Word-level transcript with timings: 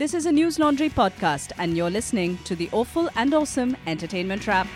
This 0.00 0.14
is 0.14 0.24
a 0.24 0.32
News 0.32 0.58
Laundry 0.58 0.88
podcast, 0.88 1.52
and 1.58 1.76
you're 1.76 1.90
listening 1.90 2.38
to 2.44 2.56
the 2.56 2.70
Awful 2.72 3.10
and 3.16 3.34
Awesome 3.34 3.76
Entertainment 3.86 4.46
Wrap. 4.46 4.66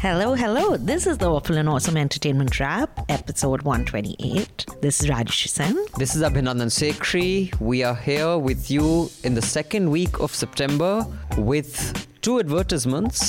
Hello, 0.00 0.32
hello. 0.32 0.78
This 0.78 1.06
is 1.06 1.18
the 1.18 1.30
Awful 1.30 1.58
and 1.58 1.68
Awesome 1.68 1.98
Entertainment 1.98 2.58
Wrap, 2.58 2.98
episode 3.10 3.60
128. 3.60 4.64
This 4.80 5.02
is 5.02 5.10
Rajyasree 5.10 5.48
Sen. 5.48 5.76
This 5.98 6.16
is 6.16 6.22
Abhinandan 6.22 6.70
Sekri. 6.70 7.52
We 7.60 7.82
are 7.82 7.94
here 7.94 8.38
with 8.38 8.70
you 8.70 9.10
in 9.22 9.34
the 9.34 9.42
second 9.42 9.90
week 9.90 10.18
of 10.20 10.34
September 10.34 11.06
with 11.36 12.07
two 12.28 12.38
advertisements. 12.40 13.20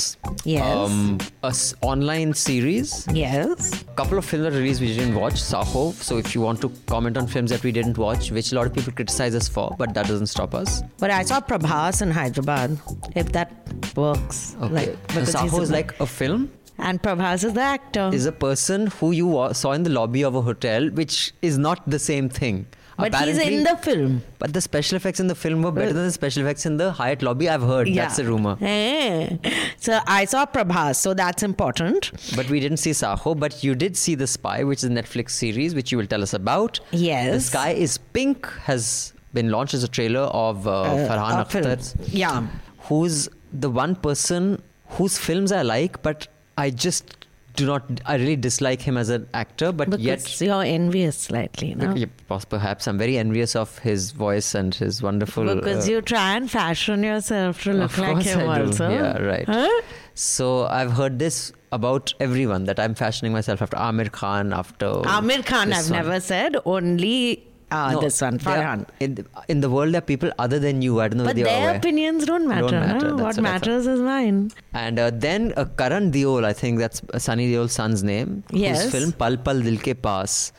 Yes. 0.44 0.62
Um, 0.76 1.18
a 1.42 1.52
s- 1.58 1.74
online 1.80 2.34
series. 2.34 3.06
Yes. 3.12 3.72
A 3.82 3.94
couple 4.00 4.18
of 4.18 4.24
films 4.26 4.44
that 4.44 4.52
released 4.52 4.80
we 4.82 4.88
didn't 4.94 5.14
watch. 5.14 5.36
Saaho. 5.50 5.84
So 6.08 6.18
if 6.18 6.34
you 6.34 6.42
want 6.42 6.60
to 6.64 6.68
comment 6.86 7.16
on 7.16 7.26
films 7.26 7.50
that 7.54 7.62
we 7.68 7.72
didn't 7.72 7.96
watch, 7.96 8.30
which 8.30 8.52
a 8.52 8.56
lot 8.56 8.66
of 8.66 8.74
people 8.74 8.92
criticize 8.92 9.34
us 9.34 9.48
for, 9.48 9.74
but 9.78 9.94
that 9.94 10.06
doesn't 10.06 10.26
stop 10.36 10.54
us. 10.54 10.82
But 10.98 11.10
I 11.10 11.22
saw 11.22 11.40
Prabhas 11.40 12.02
in 12.02 12.10
Hyderabad, 12.10 12.76
if 13.16 13.32
that 13.32 13.52
works. 13.96 14.54
Okay. 14.62 14.74
Like, 14.80 15.06
because 15.06 15.28
he's 15.28 15.34
Saaho 15.34 15.60
a- 15.60 15.62
is 15.62 15.70
like 15.70 15.98
a 16.00 16.06
film. 16.06 16.50
And 16.90 17.02
Prabhas 17.02 17.42
is 17.44 17.52
the 17.54 17.60
actor. 17.62 18.10
Is 18.12 18.26
a 18.26 18.32
person 18.32 18.86
who 18.98 19.12
you 19.12 19.26
wa- 19.28 19.52
saw 19.62 19.72
in 19.72 19.82
the 19.82 19.90
lobby 19.90 20.22
of 20.24 20.34
a 20.34 20.42
hotel, 20.42 20.88
which 21.00 21.32
is 21.40 21.56
not 21.58 21.82
the 21.96 21.98
same 21.98 22.28
thing. 22.28 22.66
But 23.00 23.14
he's 23.28 23.38
in 23.38 23.62
the 23.64 23.76
film. 23.76 24.22
But 24.38 24.52
the 24.52 24.60
special 24.60 24.96
effects 24.96 25.20
in 25.20 25.26
the 25.26 25.34
film 25.34 25.62
were 25.62 25.72
better 25.72 25.92
than 25.92 26.04
the 26.06 26.12
special 26.12 26.42
effects 26.44 26.66
in 26.66 26.76
the 26.76 26.92
Hyatt 26.92 27.22
lobby. 27.22 27.48
I've 27.48 27.62
heard. 27.62 27.88
That's 27.94 28.18
a 28.18 28.24
rumor. 28.24 28.56
So 29.78 29.98
I 30.06 30.24
saw 30.26 30.46
Prabhas, 30.46 30.96
so 30.96 31.14
that's 31.14 31.42
important. 31.42 32.10
But 32.36 32.48
we 32.50 32.60
didn't 32.60 32.78
see 32.78 32.90
Saaho. 32.90 33.38
But 33.38 33.62
you 33.64 33.74
did 33.74 33.96
see 33.96 34.14
The 34.14 34.26
Spy, 34.26 34.62
which 34.64 34.78
is 34.78 34.84
a 34.84 34.88
Netflix 34.90 35.30
series, 35.30 35.74
which 35.74 35.90
you 35.92 35.98
will 35.98 36.06
tell 36.06 36.22
us 36.22 36.34
about. 36.34 36.80
Yes. 36.90 37.34
The 37.34 37.40
Sky 37.50 37.70
is 37.70 37.98
Pink 37.98 38.46
has 38.64 39.12
been 39.32 39.50
launched 39.50 39.74
as 39.74 39.84
a 39.84 39.88
trailer 39.88 40.20
of 40.22 40.66
uh, 40.66 40.84
Farhan 41.08 41.40
a. 41.40 41.44
Akhtar, 41.44 41.96
Yeah. 42.08 42.46
who's 42.78 43.28
the 43.52 43.70
one 43.70 43.94
person 43.96 44.60
whose 44.88 45.18
films 45.18 45.52
I 45.52 45.62
like, 45.62 46.02
but 46.02 46.26
I 46.58 46.70
just 46.70 47.19
do 47.56 47.66
not. 47.66 48.00
I 48.06 48.16
really 48.16 48.36
dislike 48.36 48.80
him 48.82 48.96
as 48.96 49.08
an 49.08 49.28
actor, 49.34 49.72
but 49.72 49.90
Because 49.90 50.04
yet. 50.04 50.40
you're 50.40 50.62
envious 50.62 51.16
slightly, 51.16 51.74
no? 51.74 51.94
Perhaps 52.48 52.86
I'm 52.86 52.98
very 52.98 53.18
envious 53.18 53.54
of 53.56 53.78
his 53.78 54.12
voice 54.12 54.54
and 54.54 54.74
his 54.74 55.02
wonderful. 55.02 55.54
Because 55.54 55.88
uh, 55.88 55.92
you 55.92 56.02
try 56.02 56.36
and 56.36 56.50
fashion 56.50 57.02
yourself 57.02 57.62
to 57.64 57.72
look 57.72 57.96
like 57.98 58.22
him 58.22 58.48
also. 58.48 58.90
Yeah, 58.90 59.18
right. 59.18 59.46
Huh? 59.46 59.82
So 60.14 60.66
I've 60.66 60.92
heard 60.92 61.18
this 61.18 61.52
about 61.72 62.12
everyone 62.20 62.64
that 62.64 62.80
I'm 62.80 62.94
fashioning 62.94 63.32
myself 63.32 63.62
after 63.62 63.76
Amir 63.76 64.08
Khan, 64.08 64.52
after 64.52 64.86
Amir 64.86 65.42
Khan, 65.42 65.72
I've 65.72 65.84
one. 65.90 65.92
never 65.92 66.20
said. 66.20 66.56
Only 66.64 67.46
uh, 67.70 67.92
No, 67.92 68.00
this 68.00 68.20
one, 68.20 68.38
Farhan. 68.38 68.86
In 69.00 69.14
the, 69.16 69.24
in 69.48 69.60
the 69.60 69.70
world, 69.70 69.92
there 69.94 69.98
are 69.98 70.08
people 70.12 70.30
other 70.38 70.58
than 70.58 70.82
you. 70.82 71.00
I 71.00 71.08
don't 71.08 71.18
know 71.18 71.24
But 71.24 71.36
their 71.36 71.76
opinions 71.76 72.26
don't 72.26 72.46
matter. 72.48 72.68
Don't 72.68 72.80
matter, 72.86 73.08
no? 73.10 73.14
What 73.16 73.24
what 73.36 73.40
matters 73.42 73.86
is 73.86 74.00
mine. 74.00 74.50
And 74.72 74.98
uh, 74.98 75.10
then 75.26 75.52
uh, 75.56 75.64
Karan 75.82 76.10
Deol, 76.12 76.44
I 76.44 76.52
think 76.52 76.78
that's 76.78 77.02
uh, 77.12 77.18
Sunny 77.18 77.50
Deol's 77.52 77.72
son's 77.72 78.02
name. 78.02 78.42
Yes. 78.50 78.82
Whose 78.82 78.92
film 78.92 79.12
Pal 79.12 79.36
Pal 79.36 79.60
Dil 79.60 79.78
Ke 79.78 79.94
Paas. 80.08 80.52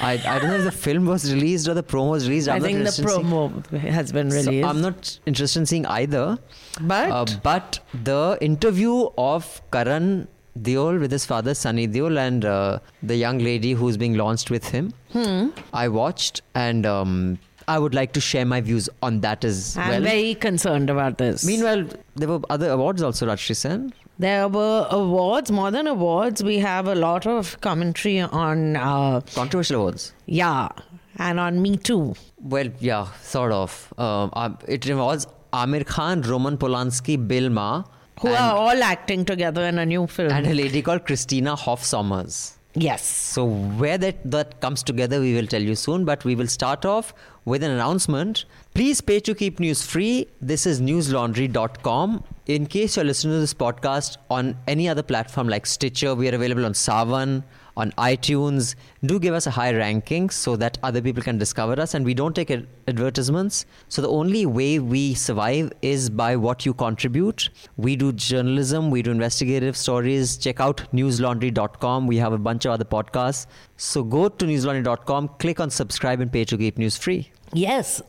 I, 0.00 0.12
I 0.14 0.38
don't 0.38 0.48
know 0.48 0.56
if 0.56 0.64
the 0.64 0.72
film 0.72 1.06
was 1.06 1.32
released 1.32 1.68
or 1.68 1.74
the 1.74 1.82
promo 1.82 2.10
was 2.10 2.28
released. 2.28 2.48
I'm 2.48 2.56
I 2.56 2.58
not 2.58 2.66
think 2.66 2.78
the 2.78 2.84
interested 2.84 3.02
in 3.02 3.08
seeing- 3.10 3.30
promo 3.30 3.80
has 4.00 4.12
been 4.12 4.30
So 4.30 4.36
released. 4.38 4.68
I'm 4.68 4.80
not 4.80 5.18
interested 5.26 5.60
in 5.60 5.66
seeing 5.66 5.86
either. 5.86 6.38
But- 6.80 7.10
uh, 7.10 7.26
but 7.42 7.80
the 8.10 8.36
interview 8.40 9.08
of 9.18 9.62
Karan 9.70 10.28
Deol 10.58 10.98
with 11.00 11.10
his 11.12 11.24
father 11.24 11.54
Sunny 11.54 11.86
Deol 11.86 12.18
and 12.18 12.44
uh, 12.44 12.78
the 13.02 13.16
young 13.16 13.38
lady 13.38 13.72
who's 13.72 13.96
being 13.96 14.14
launched 14.14 14.50
with 14.50 14.68
him, 14.68 14.92
Hmm. 15.12 15.48
I 15.72 15.88
watched 15.88 16.42
and 16.54 16.86
um, 16.86 17.38
I 17.68 17.78
would 17.78 17.94
like 17.94 18.12
to 18.14 18.20
share 18.20 18.44
my 18.44 18.60
views 18.60 18.88
on 19.02 19.20
that 19.20 19.44
as 19.44 19.76
I'm 19.76 19.88
well. 19.90 20.00
very 20.02 20.34
concerned 20.34 20.90
about 20.90 21.18
this. 21.18 21.44
Meanwhile, 21.46 21.86
there 22.16 22.28
were 22.28 22.40
other 22.50 22.70
awards 22.70 23.02
also, 23.02 23.26
Rajyasree 23.26 23.56
Sen. 23.56 23.92
there 24.18 24.48
were 24.48 24.86
awards, 24.90 25.50
more 25.52 25.70
than 25.70 25.86
awards. 25.86 26.42
We 26.42 26.58
have 26.58 26.88
a 26.88 26.94
lot 26.94 27.26
of 27.26 27.60
commentary 27.60 28.20
on, 28.20 28.76
uh, 28.76 29.20
Controversial 29.34 29.80
awards. 29.80 30.12
yeah, 30.26 30.68
and 31.16 31.38
on 31.38 31.62
Me 31.62 31.76
Too. 31.76 32.14
Well, 32.42 32.68
yeah, 32.80 33.06
sort 33.22 33.52
of. 33.52 33.92
Um, 33.98 34.30
uh, 34.32 34.50
it 34.66 34.86
involves 34.86 35.26
Amir 35.52 35.84
Khan, 35.84 36.22
Roman 36.22 36.56
Polanski, 36.58 37.16
Bill 37.28 37.50
Maher, 37.50 37.84
Who 38.20 38.28
and, 38.28 38.36
are 38.36 38.56
all 38.56 38.82
acting 38.82 39.24
together 39.24 39.62
in 39.64 39.78
a 39.78 39.86
new 39.86 40.06
film. 40.06 40.30
and 40.30 40.46
a 40.46 40.54
lady 40.54 40.82
called 40.82 41.04
Christina 41.06 41.56
Hoff 41.56 41.82
Sommers. 41.82 42.38
yes. 42.74 43.04
So 43.04 43.44
where 43.82 43.98
that 43.98 44.18
that 44.34 44.60
comes 44.64 44.82
together, 44.90 45.20
we 45.20 45.34
will 45.34 45.46
tell 45.46 45.62
you 45.70 45.74
soon. 45.74 46.04
But 46.10 46.24
we 46.24 46.34
will 46.40 46.46
start 46.46 46.84
off 46.84 47.12
with 47.44 47.64
an 47.68 47.70
announcement. 47.70 48.44
Please 48.74 49.00
pay 49.00 49.18
to 49.28 49.34
keep 49.34 49.58
news 49.64 49.80
free. 49.92 50.28
This 50.40 50.66
is 50.72 50.80
newslaundry.com. 50.88 52.22
In 52.46 52.66
case 52.66 52.96
you're 52.96 53.04
listening 53.04 53.34
to 53.34 53.40
this 53.40 53.54
podcast 53.54 54.18
on 54.30 54.56
any 54.68 54.88
other 54.88 55.02
platform 55.02 55.48
like 55.48 55.66
Stitcher, 55.66 56.14
we 56.14 56.28
are 56.28 56.34
available 56.34 56.64
on 56.66 56.72
Saavn, 56.72 57.42
on 57.80 57.92
iTunes. 57.92 58.74
Do 59.04 59.18
give 59.18 59.34
us 59.34 59.46
a 59.46 59.50
high 59.50 59.72
ranking 59.72 60.30
so 60.30 60.56
that 60.56 60.78
other 60.82 61.02
people 61.02 61.22
can 61.22 61.38
discover 61.38 61.80
us. 61.80 61.94
And 61.94 62.04
we 62.04 62.14
don't 62.14 62.34
take 62.34 62.50
ad- 62.50 62.66
advertisements. 62.86 63.66
So 63.88 64.02
the 64.02 64.08
only 64.08 64.46
way 64.46 64.78
we 64.78 65.14
survive 65.14 65.72
is 65.82 66.10
by 66.10 66.36
what 66.36 66.66
you 66.66 66.74
contribute. 66.74 67.48
We 67.76 67.96
do 67.96 68.12
journalism, 68.12 68.90
we 68.90 69.02
do 69.02 69.10
investigative 69.10 69.76
stories. 69.76 70.36
Check 70.36 70.60
out 70.60 70.84
newslaundry.com. 70.92 72.06
We 72.06 72.16
have 72.18 72.32
a 72.32 72.38
bunch 72.38 72.64
of 72.66 72.72
other 72.72 72.84
podcasts. 72.84 73.46
So 73.76 74.02
go 74.02 74.28
to 74.28 74.44
newslaundry.com, 74.44 75.28
click 75.38 75.60
on 75.60 75.70
subscribe, 75.70 76.20
and 76.20 76.32
pay 76.32 76.44
to 76.44 76.56
keep 76.56 76.78
news 76.78 76.96
free. 76.96 77.30
Yes. 77.52 78.02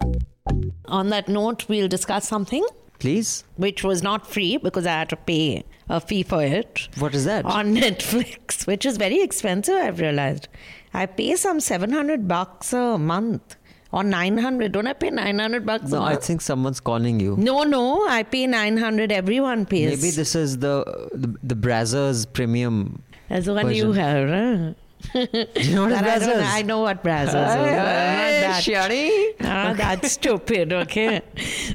On 0.86 1.10
that 1.10 1.30
note, 1.30 1.68
we'll 1.70 1.88
discuss 1.88 2.28
something 2.28 2.66
Please. 3.01 3.44
which 3.66 3.84
was 3.84 4.01
not 4.07 4.25
free 4.34 4.57
because 4.57 4.85
I 4.85 4.91
had 5.00 5.09
to 5.09 5.16
pay 5.29 5.63
a 5.89 6.00
fee 6.00 6.23
for 6.23 6.41
it. 6.44 6.88
What 7.03 7.16
is 7.19 7.25
that? 7.25 7.45
On 7.45 7.73
Netflix, 7.85 8.66
which 8.67 8.85
is 8.85 8.97
very 8.97 9.22
expensive, 9.22 9.75
I've 9.75 10.00
realized. 10.00 10.47
I 10.94 11.06
pay 11.06 11.35
some 11.35 11.59
700 11.59 12.28
bucks 12.28 12.73
a 12.73 12.97
month 12.97 13.56
or 13.91 14.03
900. 14.03 14.72
Don't 14.72 14.88
I 14.88 14.94
pay 14.94 15.09
900 15.09 15.66
bucks 15.66 15.91
a 15.91 15.95
No, 15.95 16.03
I 16.03 16.16
think 16.16 16.41
someone's 16.41 16.79
calling 16.79 17.19
you. 17.19 17.35
no, 17.38 17.63
no, 17.63 18.07
I 18.07 18.23
pay 18.23 18.45
900. 18.47 19.12
Everyone 19.12 19.66
pays. 19.66 19.89
Maybe 20.01 20.12
this 20.12 20.35
is 20.35 20.59
the 20.59 20.75
the, 21.13 21.35
the 21.44 21.56
Brazzers 21.56 22.25
premium. 22.31 23.03
That's 23.29 23.45
the 23.47 23.53
one 23.53 23.73
you 23.73 23.94
have, 23.94 24.29
huh? 24.29 24.73
You 25.13 25.75
know 25.75 25.84
what 25.84 25.94
I, 25.94 26.19
don't? 26.19 26.44
I 26.44 26.62
know 26.62 26.81
what 26.81 27.03
Brazzers 27.03 27.28
is. 27.29 28.66
Shani. 28.66 29.34
Ah, 29.41 29.73
that's 29.75 30.12
stupid, 30.13 30.73
okay? 30.73 31.22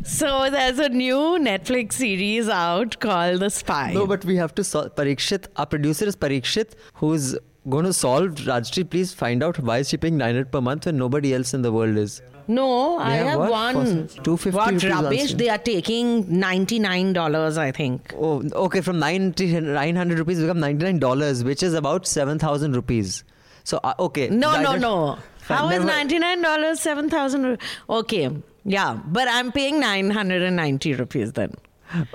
So 0.04 0.48
there's 0.50 0.78
a 0.78 0.88
new 0.88 1.38
Netflix 1.40 1.94
series 1.94 2.48
out 2.48 2.98
called 3.00 3.40
The 3.40 3.50
Spy. 3.50 3.92
No, 3.92 4.06
but 4.06 4.24
we 4.24 4.36
have 4.36 4.54
to 4.56 4.64
solve. 4.64 4.94
Parikshit, 4.94 5.46
our 5.56 5.66
producer 5.66 6.04
is 6.06 6.16
Parikshit, 6.16 6.72
who's 6.94 7.36
going 7.68 7.84
to 7.84 7.92
solve. 7.92 8.30
Rajyasree, 8.34 8.88
please 8.88 9.12
find 9.12 9.42
out 9.42 9.58
why 9.58 9.78
is 9.78 9.88
she 9.88 9.96
paying 9.96 10.16
900 10.16 10.52
per 10.52 10.60
month 10.60 10.86
when 10.86 10.96
nobody 10.96 11.34
else 11.34 11.54
in 11.54 11.62
the 11.62 11.72
world 11.72 11.96
is. 11.96 12.22
No, 12.48 12.98
I 12.98 13.14
have 13.16 13.40
have 13.40 13.50
one. 13.50 14.08
For 14.08 14.22
250 14.22 14.50
What 14.56 14.72
rupees 14.72 14.84
rubbish? 14.90 15.34
They 15.34 15.48
are 15.48 15.58
taking 15.58 16.24
$99, 16.26 17.58
I 17.58 17.72
think. 17.72 18.14
Oh, 18.16 18.42
okay. 18.66 18.80
From 18.80 18.98
90, 18.98 19.60
900 19.60 20.18
rupees 20.18 20.40
become 20.40 20.60
99 20.60 20.98
dollars, 20.98 21.42
which 21.44 21.62
is 21.62 21.74
about 21.74 22.06
7,000 22.06 22.74
rupees. 22.76 23.24
So, 23.64 23.80
uh, 23.82 23.94
okay. 23.98 24.28
No, 24.28 24.60
no, 24.62 24.76
no. 24.76 25.18
How 25.42 25.68
is 25.70 25.84
Never- 25.84 25.90
$99 25.90 26.76
7,000? 26.78 27.58
Okay. 27.88 28.30
Yeah, 28.64 28.98
but 29.06 29.28
I'm 29.30 29.52
paying 29.52 29.78
990 29.80 30.94
rupees 30.94 31.32
then. 31.32 31.52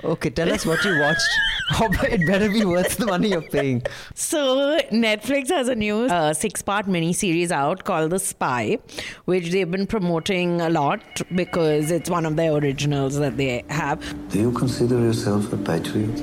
Okay, 0.04 0.30
tell 0.30 0.52
us 0.52 0.66
what 0.66 0.84
you 0.84 0.98
watched. 0.98 1.20
Oh, 1.80 1.88
it 2.02 2.26
better 2.26 2.50
be 2.50 2.64
worth 2.66 2.98
the 2.98 3.06
money 3.06 3.28
you're 3.30 3.40
paying. 3.40 3.82
So 4.14 4.78
Netflix 4.90 5.48
has 5.48 5.68
a 5.68 5.74
new 5.74 6.04
uh, 6.04 6.34
six-part 6.34 6.86
mini-series 6.86 7.50
out 7.50 7.84
called 7.84 8.10
The 8.10 8.18
Spy, 8.18 8.78
which 9.24 9.50
they've 9.50 9.70
been 9.70 9.86
promoting 9.86 10.60
a 10.60 10.68
lot 10.68 11.00
because 11.34 11.90
it's 11.90 12.10
one 12.10 12.26
of 12.26 12.36
their 12.36 12.52
originals 12.52 13.16
that 13.18 13.38
they 13.38 13.64
have. 13.70 14.00
Do 14.30 14.38
you 14.40 14.52
consider 14.52 14.98
yourself 14.98 15.50
a 15.52 15.56
patriot? 15.56 16.20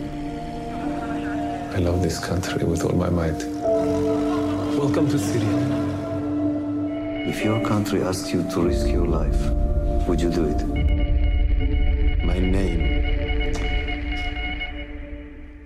I 1.73 1.77
love 1.79 2.03
this 2.03 2.23
country 2.23 2.63
with 2.63 2.83
all 2.83 2.93
my 2.93 3.09
might. 3.09 3.43
Welcome 4.77 5.09
to 5.09 5.17
Syria. 5.17 5.57
If 7.27 7.43
your 7.43 7.65
country 7.65 8.03
asked 8.03 8.31
you 8.31 8.43
to 8.51 8.61
risk 8.61 8.87
your 8.87 9.07
life, 9.07 9.39
would 10.07 10.21
you 10.21 10.29
do 10.29 10.45
it? 10.45 10.63
My 12.23 12.37
name. 12.37 13.18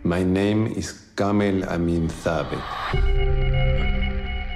My 0.06 0.22
name 0.22 0.68
is 0.68 0.92
Kamel 1.16 1.64
Amin 1.64 2.10
Thabit. 2.10 2.60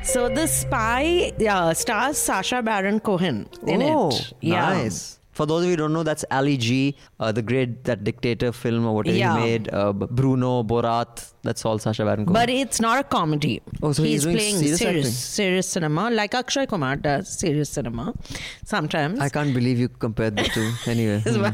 So 0.03 0.27
The 0.27 0.45
Spy 0.45 1.31
uh, 1.49 1.73
stars 1.73 2.17
Sacha 2.17 2.61
Baron 2.61 2.99
Cohen 2.99 3.47
in 3.65 3.81
oh, 3.81 4.09
it. 4.09 4.33
Yeah. 4.41 4.73
nice. 4.73 5.19
For 5.37 5.45
those 5.45 5.63
of 5.63 5.65
you 5.69 5.73
who 5.73 5.77
don't 5.77 5.93
know, 5.93 6.01
that's 6.01 6.25
Ali 6.31 6.57
G, 6.57 6.95
uh, 7.19 7.31
the 7.31 7.43
great 7.49 7.83
that 7.83 8.03
dictator 8.03 8.51
film 8.51 8.85
or 8.87 8.93
whatever 8.95 9.17
Yeah. 9.17 9.33
he 9.35 9.39
made. 9.45 9.71
Uh, 9.71 9.93
Bruno, 9.93 10.63
Borat. 10.63 11.25
That's 11.43 11.63
all 11.63 11.77
Sacha 11.83 12.03
Baron 12.07 12.25
Cohen. 12.25 12.33
But 12.33 12.49
it's 12.49 12.79
not 12.81 12.99
a 12.99 13.03
comedy. 13.03 13.61
Oh, 13.83 13.91
so 13.91 14.03
he's 14.03 14.23
doing 14.23 14.37
playing 14.37 14.57
serious 14.57 14.79
serious, 14.79 15.17
serious 15.17 15.67
cinema, 15.75 16.09
like 16.09 16.33
Akshay 16.33 16.65
Kumar 16.65 16.95
does 16.95 17.29
serious 17.43 17.69
cinema 17.69 18.13
sometimes. 18.65 19.19
I 19.19 19.29
can't 19.29 19.53
believe 19.53 19.77
you 19.79 19.89
compared 19.89 20.37
the 20.37 20.43
two. 20.55 20.65
Anyway, 20.95 21.19
hmm. 21.19 21.45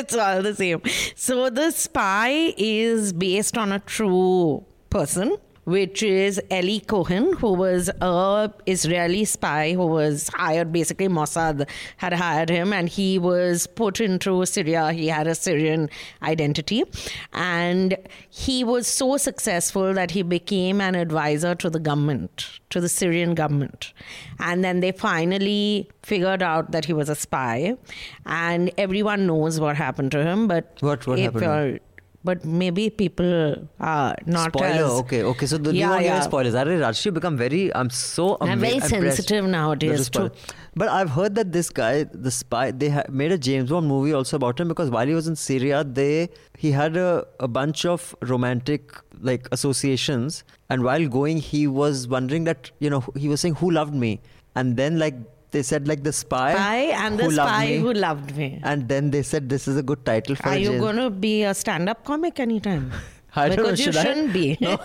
it's 0.00 0.16
all 0.16 0.42
the 0.42 0.54
same. 0.54 0.82
So 1.14 1.50
the 1.50 1.70
spy 1.70 2.52
is 2.56 3.12
based 3.12 3.56
on 3.56 3.70
a 3.72 3.78
true 3.78 4.64
person, 4.90 5.36
which 5.64 6.02
is 6.02 6.40
Eli 6.50 6.78
Cohen, 6.80 7.32
who 7.34 7.52
was 7.52 7.90
a 8.00 8.50
Israeli 8.66 9.24
spy 9.24 9.72
who 9.72 9.86
was 9.86 10.28
hired. 10.34 10.72
Basically, 10.72 11.08
Mossad 11.08 11.68
had 11.98 12.12
hired 12.12 12.48
him, 12.48 12.72
and 12.72 12.88
he 12.88 13.18
was 13.18 13.66
put 13.66 14.00
into 14.00 14.44
Syria. 14.46 14.92
He 14.92 15.08
had 15.08 15.26
a 15.26 15.34
Syrian 15.34 15.90
identity, 16.22 16.82
and 17.32 17.96
he 18.28 18.64
was 18.64 18.86
so 18.86 19.16
successful 19.16 19.92
that 19.94 20.10
he 20.12 20.22
became 20.22 20.80
an 20.80 20.94
advisor 20.94 21.54
to 21.56 21.70
the 21.70 21.78
government, 21.80 22.60
to 22.70 22.80
the 22.80 22.88
Syrian 22.88 23.34
government, 23.34 23.92
and 24.38 24.64
then 24.64 24.80
they 24.80 24.92
finally 24.92 25.88
figured 26.02 26.42
out 26.42 26.72
that 26.72 26.86
he 26.86 26.92
was 26.92 27.08
a 27.08 27.14
spy, 27.14 27.76
and 28.26 28.70
everyone 28.78 29.26
knows 29.26 29.60
what 29.60 29.76
happened 29.76 30.10
to 30.12 30.24
him. 30.24 30.48
But 30.48 30.76
What- 30.80 31.06
what 31.06 31.18
happened 31.18 31.42
to 31.42 31.50
him? 31.50 31.66
you're- 31.68 31.80
But 32.22 32.44
maybe 32.44 32.90
people 32.90 33.56
are 33.80 34.14
not 34.26 34.50
spoiler. 34.52 34.66
as 34.66 34.90
Okay, 35.02 35.22
okay. 35.22 35.46
So 35.46 35.56
the, 35.56 35.74
Yeah, 35.74 35.88
won't 35.88 36.00
give 36.02 36.08
yeah. 36.10 36.20
spoilers. 36.20 36.54
Are 36.54 36.66
Rajyasree 36.66 37.14
become 37.14 37.36
very? 37.38 37.74
I'm 37.74 37.88
so. 37.88 38.36
I'm 38.42 38.60
very 38.60 38.74
impressed 38.74 38.90
sensitive 38.90 39.46
nowadays 39.46 39.90
that 39.92 39.98
you 39.98 40.04
spoil- 40.04 40.28
too. 40.28 40.54
But 40.76 40.88
I've 40.90 41.08
heard 41.10 41.34
that 41.36 41.52
this 41.52 41.70
guy, 41.70 42.04
the 42.04 42.30
spy, 42.30 42.72
they 42.72 42.90
ha- 42.90 43.04
made 43.08 43.32
a 43.32 43.38
James 43.38 43.70
Bond 43.70 43.88
movie 43.88 44.12
also 44.12 44.36
about 44.36 44.60
him 44.60 44.68
because 44.68 44.90
while 44.90 45.06
he 45.06 45.14
was 45.14 45.28
in 45.28 45.34
Syria, 45.34 45.82
they 45.82 46.28
he 46.58 46.72
had 46.72 46.96
a, 46.98 47.26
a 47.40 47.48
bunch 47.48 47.86
of 47.86 48.14
romantic 48.20 48.92
like 49.22 49.48
associations, 49.50 50.44
and 50.68 50.84
while 50.84 51.08
going, 51.08 51.38
he 51.38 51.66
was 51.66 52.06
wondering 52.06 52.44
that 52.44 52.70
you 52.80 52.90
know 52.90 53.02
he 53.16 53.28
was 53.28 53.40
saying 53.40 53.54
who 53.54 53.70
loved 53.70 53.94
me, 53.94 54.20
and 54.54 54.76
then 54.76 54.98
like 54.98 55.14
they 55.50 55.62
said 55.62 55.86
like 55.88 56.02
the 56.02 56.12
spy, 56.12 56.52
spy 56.54 56.76
and 57.04 57.18
the 57.18 57.30
spy 57.30 57.66
me. 57.66 57.76
who 57.78 57.92
loved 57.92 58.36
me. 58.36 58.60
and 58.62 58.88
then 58.88 59.10
they 59.10 59.22
said 59.22 59.48
this 59.48 59.66
is 59.68 59.76
a 59.76 59.82
good 59.82 60.04
title 60.04 60.36
for 60.36 60.48
Are 60.48 60.56
you 60.58 60.78
going 60.78 60.96
to 60.96 61.10
be 61.10 61.42
a 61.44 61.54
stand-up 61.54 62.04
comic 62.04 62.38
anytime? 62.40 62.92
I 63.36 63.48
don't 63.48 63.58
know, 63.58 63.62
because 63.66 63.80
you 63.86 63.92
I? 63.92 64.02
shouldn't 64.04 64.32
be. 64.32 64.58
No. 64.60 64.76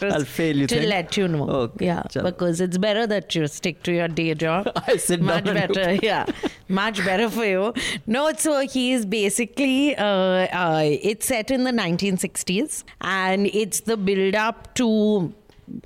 Just 0.00 0.02
I'll 0.02 0.24
fail, 0.24 0.56
you 0.56 0.66
to 0.66 0.74
think? 0.74 0.88
let 0.88 1.16
you 1.16 1.28
know. 1.28 1.48
Okay, 1.48 1.86
Yeah, 1.86 2.02
chalo. 2.14 2.24
because 2.24 2.60
it's 2.60 2.78
better 2.78 3.06
that 3.06 3.32
you 3.36 3.46
stick 3.46 3.84
to 3.84 3.92
your 3.92 4.08
day 4.08 4.34
job. 4.34 4.72
I 4.74 4.96
down 4.96 5.20
much 5.24 5.44
better. 5.44 5.94
yeah, 6.02 6.26
much 6.68 7.04
better 7.04 7.30
for 7.30 7.44
you. 7.44 7.72
No, 8.08 8.32
so 8.36 8.66
he's 8.66 9.06
basically 9.06 9.94
uh, 9.94 10.04
uh, 10.04 10.82
it's 11.10 11.26
set 11.26 11.52
in 11.52 11.62
the 11.62 11.70
1960s, 11.70 12.82
and 13.00 13.46
it's 13.46 13.80
the 13.80 13.96
build-up 13.96 14.74
to 14.74 15.32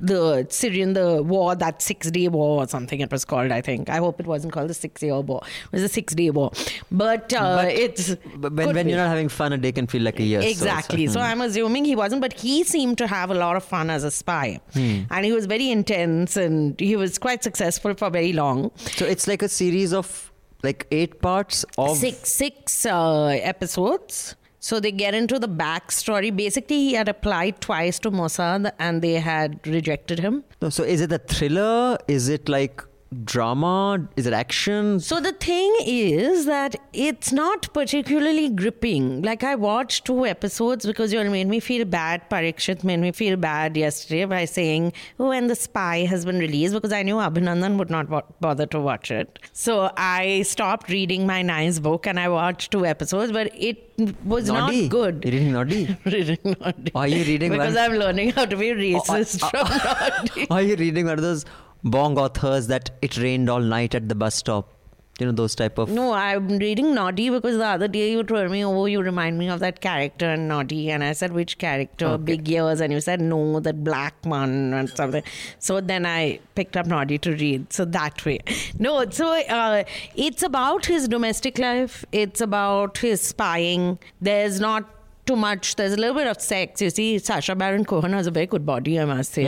the 0.00 0.46
Syrian 0.50 0.92
the 0.92 1.22
war 1.22 1.54
that 1.54 1.82
six 1.82 2.10
day 2.10 2.28
war 2.28 2.62
or 2.62 2.68
something 2.68 3.00
it 3.00 3.10
was 3.10 3.24
called 3.24 3.50
I 3.52 3.60
think 3.60 3.88
I 3.88 3.98
hope 3.98 4.20
it 4.20 4.26
wasn't 4.26 4.52
called 4.52 4.70
the 4.70 4.74
six 4.74 5.02
year 5.02 5.20
war 5.20 5.42
it 5.44 5.72
was 5.72 5.82
a 5.82 5.88
six 5.88 6.14
day 6.14 6.30
war 6.30 6.52
but, 6.90 7.32
uh, 7.32 7.56
But- 7.56 7.72
it's 7.72 8.14
But 8.36 8.52
when, 8.52 8.74
when 8.74 8.86
be. 8.86 8.92
you're 8.92 9.00
not 9.00 9.08
having 9.08 9.28
fun, 9.28 9.52
a 9.52 9.58
day 9.58 9.72
can 9.72 9.86
feel 9.86 10.02
like 10.02 10.18
a 10.20 10.22
year. 10.22 10.40
Exactly. 10.40 11.06
So, 11.06 11.20
hmm. 11.20 11.26
I'm 11.26 11.40
assuming 11.40 11.84
he 11.84 11.96
wasn't, 11.96 12.20
but 12.20 12.32
he 12.32 12.64
seemed 12.64 12.98
to 12.98 13.06
have 13.06 13.30
a 13.30 13.34
lot 13.34 13.56
of 13.56 13.64
fun 13.64 13.90
as 13.90 14.04
a 14.04 14.10
spy. 14.10 14.60
Hmm. 14.72 15.02
And 15.10 15.24
he 15.24 15.32
was 15.32 15.46
very 15.46 15.70
intense 15.70 16.36
and 16.36 16.78
he 16.80 16.96
was 16.96 17.18
quite 17.18 17.42
successful 17.42 17.94
for 17.94 18.10
very 18.10 18.32
long. 18.32 18.70
So 18.76 19.04
it's 19.06 19.26
like 19.26 19.42
a 19.42 19.48
series 19.48 19.92
of 19.92 20.32
like 20.62 20.86
eight 20.90 21.20
parts 21.22 21.64
of 21.76 21.96
Six 21.96 22.32
six 22.32 22.84
uh, 22.86 23.26
episodes. 23.26 24.34
So 24.68 24.80
they 24.80 24.92
get 24.92 25.14
into 25.14 25.38
the 25.38 25.48
backstory. 25.48 26.30
Basically, 26.36 26.76
he 26.76 26.92
had 26.92 27.08
applied 27.08 27.62
twice 27.62 27.98
to 28.00 28.10
Mossad 28.10 28.70
and 28.78 29.00
they 29.00 29.14
had 29.14 29.66
rejected 29.66 30.18
him. 30.18 30.44
So 30.68 30.82
is 30.82 31.00
it 31.00 31.10
a 31.10 31.16
thriller? 31.16 31.96
Is 32.06 32.28
it 32.28 32.50
like 32.50 32.82
drama? 33.24 34.06
Is 34.16 34.26
it 34.26 34.32
action? 34.32 35.00
So 35.00 35.20
the 35.20 35.32
thing 35.32 35.74
is 35.86 36.46
that 36.46 36.76
it's 36.92 37.32
not 37.32 37.72
particularly 37.72 38.48
gripping. 38.50 39.22
Like 39.22 39.42
I 39.42 39.54
watched 39.54 40.04
two 40.04 40.26
episodes 40.26 40.84
because 40.86 41.12
you 41.12 41.18
all 41.18 41.30
made 41.30 41.46
me 41.48 41.60
feel 41.60 41.84
bad. 41.84 42.28
Parikshit 42.30 42.84
made 42.84 42.98
me 43.00 43.12
feel 43.12 43.36
bad 43.36 43.76
yesterday 43.76 44.24
by 44.24 44.44
saying, 44.44 44.92
"Oh, 45.18 45.32
and 45.32 45.48
the 45.50 45.54
spy 45.54 46.04
has 46.04 46.24
been 46.24 46.38
released," 46.38 46.74
because 46.74 46.92
I 46.92 47.02
knew 47.02 47.16
Abhinandan 47.16 47.78
would 47.78 47.90
not 47.90 48.08
bother 48.40 48.66
to 48.66 48.80
watch 48.80 49.10
it. 49.10 49.38
So 49.52 49.90
I 49.96 50.42
stopped 50.42 50.88
reading 50.90 51.26
my 51.26 51.42
nice 51.42 51.78
book 51.78 52.06
and 52.06 52.20
I 52.20 52.28
watched 52.28 52.70
two 52.70 52.84
episodes, 52.84 53.32
but 53.32 53.50
it 53.54 53.84
was 54.24 54.48
Noddy. 54.48 54.82
not 54.82 54.90
good. 54.90 55.24
You're 55.24 55.32
reading 55.32 55.52
Noddy? 55.52 55.96
reading 56.04 56.38
Noddy. 56.60 56.92
Are 56.94 57.08
you 57.08 57.24
reading 57.24 57.50
Because 57.52 57.74
one- 57.74 57.84
I'm 57.92 57.98
learning 57.98 58.30
how 58.32 58.44
to 58.44 58.56
be 58.56 58.66
racist 58.70 59.42
uh, 59.42 59.48
from 59.50 59.68
Noddy. 59.68 60.46
Are 60.50 60.62
you 60.62 60.76
reading 60.76 61.06
one 61.06 61.14
of 61.18 61.22
those 61.22 61.44
bong 61.84 62.18
authors 62.18 62.66
that 62.68 62.90
it 63.02 63.16
rained 63.16 63.48
all 63.48 63.60
night 63.60 63.94
at 63.94 64.08
the 64.08 64.14
bus 64.14 64.34
stop? 64.36 64.74
You 65.18 65.26
know 65.26 65.32
those 65.32 65.56
type 65.56 65.78
of. 65.78 65.90
No, 65.90 66.12
I'm 66.12 66.46
reading 66.58 66.94
Noddy 66.94 67.28
because 67.28 67.56
the 67.56 67.66
other 67.66 67.88
day 67.88 68.12
you 68.12 68.22
told 68.22 68.52
me, 68.52 68.64
oh, 68.64 68.84
you 68.86 69.02
remind 69.02 69.36
me 69.36 69.48
of 69.48 69.58
that 69.58 69.80
character 69.80 70.30
in 70.30 70.46
Noddy. 70.46 70.92
And 70.92 71.02
I 71.02 71.12
said, 71.12 71.32
which 71.32 71.58
character? 71.58 72.16
Big 72.18 72.48
ears. 72.48 72.80
And 72.80 72.92
you 72.92 73.00
said, 73.00 73.20
no, 73.20 73.58
that 73.58 73.82
black 73.82 74.14
one 74.22 74.72
and 74.72 74.88
something. 74.88 75.24
So 75.58 75.80
then 75.80 76.06
I 76.06 76.38
picked 76.54 76.76
up 76.76 76.86
Noddy 76.86 77.18
to 77.18 77.32
read. 77.32 77.72
So 77.72 77.84
that 77.86 78.24
way. 78.24 78.38
No, 78.78 79.10
so 79.10 79.26
uh, 79.26 79.82
it's 80.14 80.44
about 80.44 80.86
his 80.86 81.08
domestic 81.08 81.58
life, 81.58 82.04
it's 82.12 82.40
about 82.40 82.98
his 82.98 83.20
spying. 83.20 83.98
There's 84.20 84.60
not 84.60 84.88
too 85.26 85.34
much. 85.34 85.74
There's 85.74 85.92
a 85.92 85.96
little 85.96 86.14
bit 86.14 86.28
of 86.28 86.40
sex. 86.40 86.80
You 86.80 86.90
see, 86.90 87.18
Sacha 87.18 87.56
Baron 87.56 87.84
Cohen 87.84 88.12
has 88.12 88.28
a 88.28 88.30
very 88.30 88.46
good 88.46 88.64
body, 88.64 89.00
I 89.00 89.04
must 89.04 89.32
say. 89.32 89.46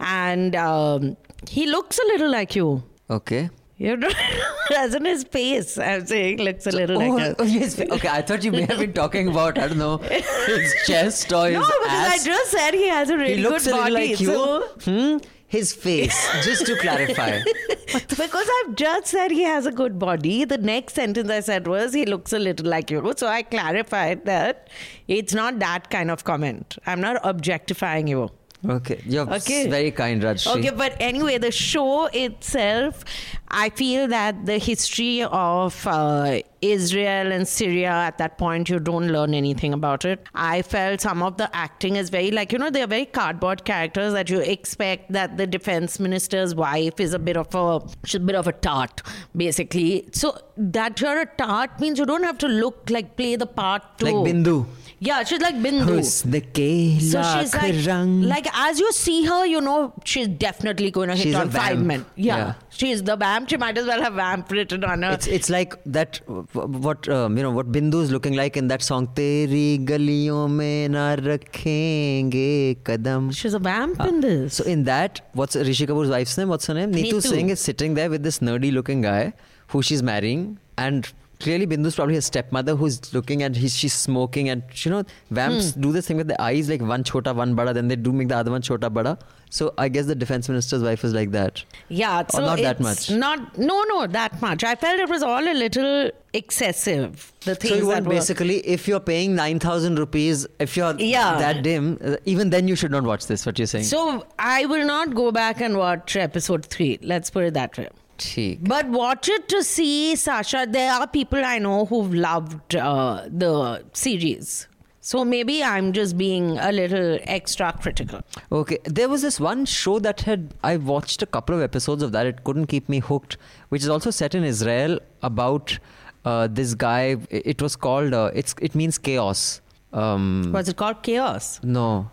And 0.00 0.56
um, 0.56 1.16
he 1.48 1.66
looks 1.66 1.98
a 1.98 2.06
little 2.06 2.30
like 2.30 2.54
you. 2.56 2.82
Okay. 3.10 3.50
You 3.78 3.94
know, 3.96 4.08
as 4.76 4.94
in 4.94 5.04
his 5.04 5.22
face, 5.24 5.76
I'm 5.76 6.06
saying 6.06 6.38
looks 6.38 6.66
a 6.66 6.70
little 6.70 6.96
oh, 7.00 7.08
like 7.10 7.36
oh, 7.38 7.44
yes. 7.44 7.78
Okay, 7.78 8.08
I 8.08 8.22
thought 8.22 8.42
you 8.42 8.50
may 8.50 8.62
have 8.62 8.78
been 8.78 8.94
talking 8.94 9.28
about 9.28 9.58
I 9.58 9.68
don't 9.68 9.76
know 9.76 9.98
his 9.98 10.74
chest 10.86 11.30
or 11.30 11.46
his 11.48 11.54
No, 11.58 11.60
because 11.60 11.86
ass. 11.88 12.22
I 12.22 12.24
just 12.24 12.50
said 12.50 12.70
he 12.72 12.88
has 12.88 13.10
a 13.10 13.18
really 13.18 13.36
he 13.36 13.42
looks 13.42 13.64
good 13.64 13.74
a 13.74 13.76
little 13.76 13.94
body. 13.94 14.08
like 14.12 14.20
you. 14.20 14.26
So, 14.28 14.68
Hmm? 14.84 15.18
His 15.48 15.72
face, 15.72 16.28
just 16.42 16.66
to 16.66 16.76
clarify. 16.80 17.38
because 18.08 18.48
I've 18.58 18.74
just 18.74 19.06
said 19.06 19.30
he 19.30 19.42
has 19.44 19.64
a 19.64 19.70
good 19.70 19.96
body, 19.96 20.44
the 20.44 20.58
next 20.58 20.94
sentence 20.94 21.30
I 21.30 21.38
said 21.38 21.68
was 21.68 21.92
he 21.94 22.04
looks 22.04 22.32
a 22.32 22.38
little 22.40 22.66
like 22.66 22.90
you. 22.90 23.12
So 23.16 23.28
I 23.28 23.42
clarified 23.42 24.24
that 24.24 24.68
it's 25.06 25.32
not 25.34 25.60
that 25.60 25.88
kind 25.88 26.10
of 26.10 26.24
comment. 26.24 26.78
I'm 26.84 27.00
not 27.00 27.20
objectifying 27.22 28.08
you. 28.08 28.30
Okay, 28.68 29.00
you're 29.06 29.30
Okay. 29.32 29.68
very 29.68 29.90
kind, 29.90 30.22
Rajyasree. 30.22 30.58
Okay, 30.58 30.70
but 30.70 30.96
anyway, 30.98 31.38
the 31.38 31.50
show 31.52 32.06
itself, 32.06 33.04
I 33.48 33.68
feel 33.70 34.08
that 34.08 34.46
the 34.46 34.58
history 34.58 35.22
of 35.22 35.86
uh, 35.86 36.40
Israel 36.62 37.32
and 37.32 37.46
Syria 37.46 37.90
at 37.90 38.18
that 38.18 38.38
point, 38.38 38.68
you 38.68 38.80
don't 38.80 39.08
learn 39.08 39.34
anything 39.34 39.72
about 39.72 40.04
it. 40.04 40.26
I 40.34 40.62
felt 40.62 41.00
some 41.00 41.22
of 41.22 41.36
the 41.36 41.54
acting 41.54 41.96
is 41.96 42.08
very 42.10 42.30
like, 42.30 42.50
you 42.52 42.58
know, 42.58 42.70
they're 42.70 42.86
very 42.86 43.04
cardboard 43.04 43.64
characters 43.64 44.14
that 44.14 44.30
you 44.30 44.40
expect 44.40 45.12
that 45.12 45.36
the 45.36 45.46
defense 45.46 46.00
minister's 46.00 46.54
wife 46.54 46.98
is 46.98 47.14
a 47.14 47.18
bit 47.18 47.36
of 47.36 47.54
a, 47.54 47.80
she's 48.04 48.16
a 48.16 48.20
bit 48.20 48.34
of 48.36 48.48
a 48.48 48.52
tart, 48.52 49.02
basically. 49.36 50.08
So 50.12 50.38
that 50.56 51.00
you're 51.00 51.20
a 51.20 51.26
tart 51.26 51.78
means 51.78 51.98
you 51.98 52.06
don't 52.06 52.24
have 52.24 52.38
to 52.38 52.48
look 52.48 52.88
like, 52.90 53.16
play 53.16 53.36
the 53.36 53.46
part 53.46 53.98
to. 53.98 54.06
Like 54.06 54.34
Bindu. 54.34 54.66
Yeah, 54.98 55.24
she's 55.24 55.40
like 55.40 55.56
Bindu. 55.56 56.02
So 56.02 57.22
she's 57.22 57.54
like, 57.54 58.46
like 58.46 58.46
as 58.54 58.80
you 58.80 58.90
see 58.92 59.24
her, 59.24 59.44
you 59.44 59.60
know 59.60 59.92
she's 60.04 60.26
definitely 60.26 60.90
going 60.90 61.10
to 61.10 61.14
hit 61.14 61.24
She's 61.24 61.34
on 61.34 61.50
five 61.50 61.82
men. 61.82 62.06
Yeah. 62.14 62.36
Yeah. 62.36 62.54
she's 62.70 63.02
the 63.02 63.16
vamp. 63.16 63.50
She 63.50 63.58
might 63.58 63.76
as 63.76 63.86
well 63.86 64.00
have 64.00 64.14
vamp 64.14 64.50
written 64.50 64.84
on 64.84 65.02
her. 65.02 65.12
It's 65.12 65.26
it's 65.26 65.50
like 65.50 65.74
that. 65.84 66.20
What 66.26 67.08
um, 67.10 67.36
you 67.36 67.42
know? 67.42 67.50
What 67.50 67.70
Bindu 67.72 68.00
is 68.02 68.10
looking 68.10 68.34
like 68.36 68.56
in 68.56 68.68
that 68.68 68.82
song? 68.82 69.08
Teri 69.08 69.84
galiyon 69.84 70.52
mein 70.52 70.92
na 70.92 71.16
rakhenge 71.16 72.82
kadam. 72.82 73.34
she's 73.34 73.52
a 73.52 73.58
vamp 73.58 74.00
in 74.00 74.20
this. 74.20 74.54
So 74.54 74.64
in 74.64 74.84
that, 74.84 75.20
what's 75.34 75.56
Rishi 75.56 75.86
Kapoor's 75.86 76.08
wife's 76.08 76.38
name? 76.38 76.48
What's 76.48 76.66
her 76.66 76.74
name? 76.74 76.92
Neetu, 76.92 77.14
Neetu. 77.14 77.22
Singh 77.22 77.50
is 77.50 77.60
sitting 77.60 77.94
there 77.94 78.08
with 78.08 78.22
this 78.22 78.38
nerdy 78.38 78.72
looking 78.72 79.02
guy 79.02 79.34
who 79.68 79.82
she's 79.82 80.02
marrying 80.02 80.58
and. 80.78 81.12
Clearly, 81.38 81.66
Bindu's 81.66 81.94
probably 81.96 82.14
her 82.14 82.20
stepmother 82.22 82.74
who's 82.76 83.12
looking 83.12 83.42
at 83.42 83.54
he's 83.56 83.76
she's 83.76 83.92
smoking 83.92 84.48
and 84.48 84.62
you 84.84 84.90
know 84.90 85.04
vamps 85.30 85.72
Hmm. 85.74 85.80
do 85.82 85.92
this 85.92 86.06
thing 86.08 86.16
with 86.16 86.28
the 86.28 86.40
eyes 86.40 86.68
like 86.70 86.80
one 86.80 87.04
chota 87.04 87.34
one 87.34 87.54
bada 87.54 87.74
then 87.74 87.88
they 87.88 87.96
do 87.96 88.10
make 88.12 88.28
the 88.28 88.36
other 88.36 88.50
one 88.50 88.62
chota 88.62 88.88
bada. 88.90 89.18
So 89.50 89.72
I 89.78 89.88
guess 89.88 90.06
the 90.06 90.14
defense 90.14 90.48
minister's 90.48 90.82
wife 90.82 91.04
is 91.04 91.12
like 91.14 91.30
that. 91.32 91.62
yeah, 91.88 92.24
so 92.28 92.40
not 92.40 92.58
that 92.58 92.80
much. 92.80 93.10
Not 93.10 93.58
no, 93.58 93.82
no, 93.90 94.06
that 94.06 94.40
much. 94.40 94.64
I 94.64 94.74
felt 94.76 94.98
it 94.98 95.08
was 95.08 95.22
all 95.22 95.46
a 95.46 95.52
little 95.54 96.10
excessive. 96.32 97.32
The 97.44 97.54
things 97.54 97.70
So 97.74 97.76
you 97.80 97.88
that 97.92 98.04
were. 98.04 98.10
basically, 98.10 98.56
if 98.66 98.88
you're 98.88 99.00
paying 99.00 99.34
nine 99.34 99.58
thousand 99.58 99.98
rupees, 99.98 100.46
if 100.58 100.76
you're 100.76 100.94
Yeah. 100.98 101.38
that 101.38 101.62
dim, 101.62 101.98
uh, 102.04 102.16
even 102.24 102.50
then 102.50 102.66
you 102.66 102.76
should 102.76 102.90
not 102.90 103.04
watch 103.04 103.26
this. 103.26 103.44
What 103.46 103.58
you're 103.58 103.66
saying? 103.66 103.84
So 103.84 104.26
I 104.38 104.64
will 104.66 104.86
not 104.86 105.14
go 105.14 105.30
back 105.32 105.60
and 105.60 105.76
watch 105.76 106.16
episode 106.16 106.64
three. 106.66 106.98
Let's 107.02 107.30
put 107.30 107.44
it 107.44 107.54
that 107.54 107.76
way. 107.78 107.88
ठीक 108.20 108.68
But 108.68 108.88
watch 108.88 109.28
it 109.28 109.48
to 109.48 109.62
see 109.62 110.14
Sacha. 110.16 110.66
There 110.70 110.92
are 110.92 111.06
people 111.06 111.44
I 111.44 111.58
know 111.58 111.84
who've 111.86 112.14
loved 112.14 112.76
uh, 112.76 113.24
the 113.44 113.52
series. 113.92 114.68
So 115.08 115.24
maybe 115.24 115.56
I'm 115.62 115.92
just 115.96 116.16
being 116.20 116.46
a 116.58 116.70
little 116.72 117.18
extra 117.34 117.72
critical. 117.82 118.22
Okay, 118.60 118.78
there 118.84 119.08
was 119.08 119.22
this 119.22 119.38
one 119.38 119.64
show 119.64 119.98
that 120.06 120.22
had 120.22 120.48
I 120.70 120.76
watched 120.78 121.22
a 121.22 121.28
couple 121.36 121.54
of 121.58 121.62
episodes 121.66 122.02
of 122.02 122.10
that. 122.16 122.26
It 122.26 122.42
couldn't 122.48 122.66
keep 122.72 122.88
me 122.88 122.98
hooked, 123.10 123.36
which 123.68 123.82
is 123.84 123.88
also 123.88 124.10
set 124.10 124.34
in 124.34 124.42
Israel 124.48 124.98
about 125.22 125.76
uh, 126.24 126.48
this 126.48 126.74
guy. 126.74 127.16
It 127.30 127.62
was 127.62 127.76
called. 127.76 128.14
Uh, 128.22 128.24
it's 128.42 128.56
it 128.70 128.74
means 128.74 128.98
chaos. 128.98 129.44
Um, 129.92 130.50
Was 130.52 130.68
it 130.68 130.76
called 130.76 131.02
Chaos? 131.04 131.60
no, 131.62 132.10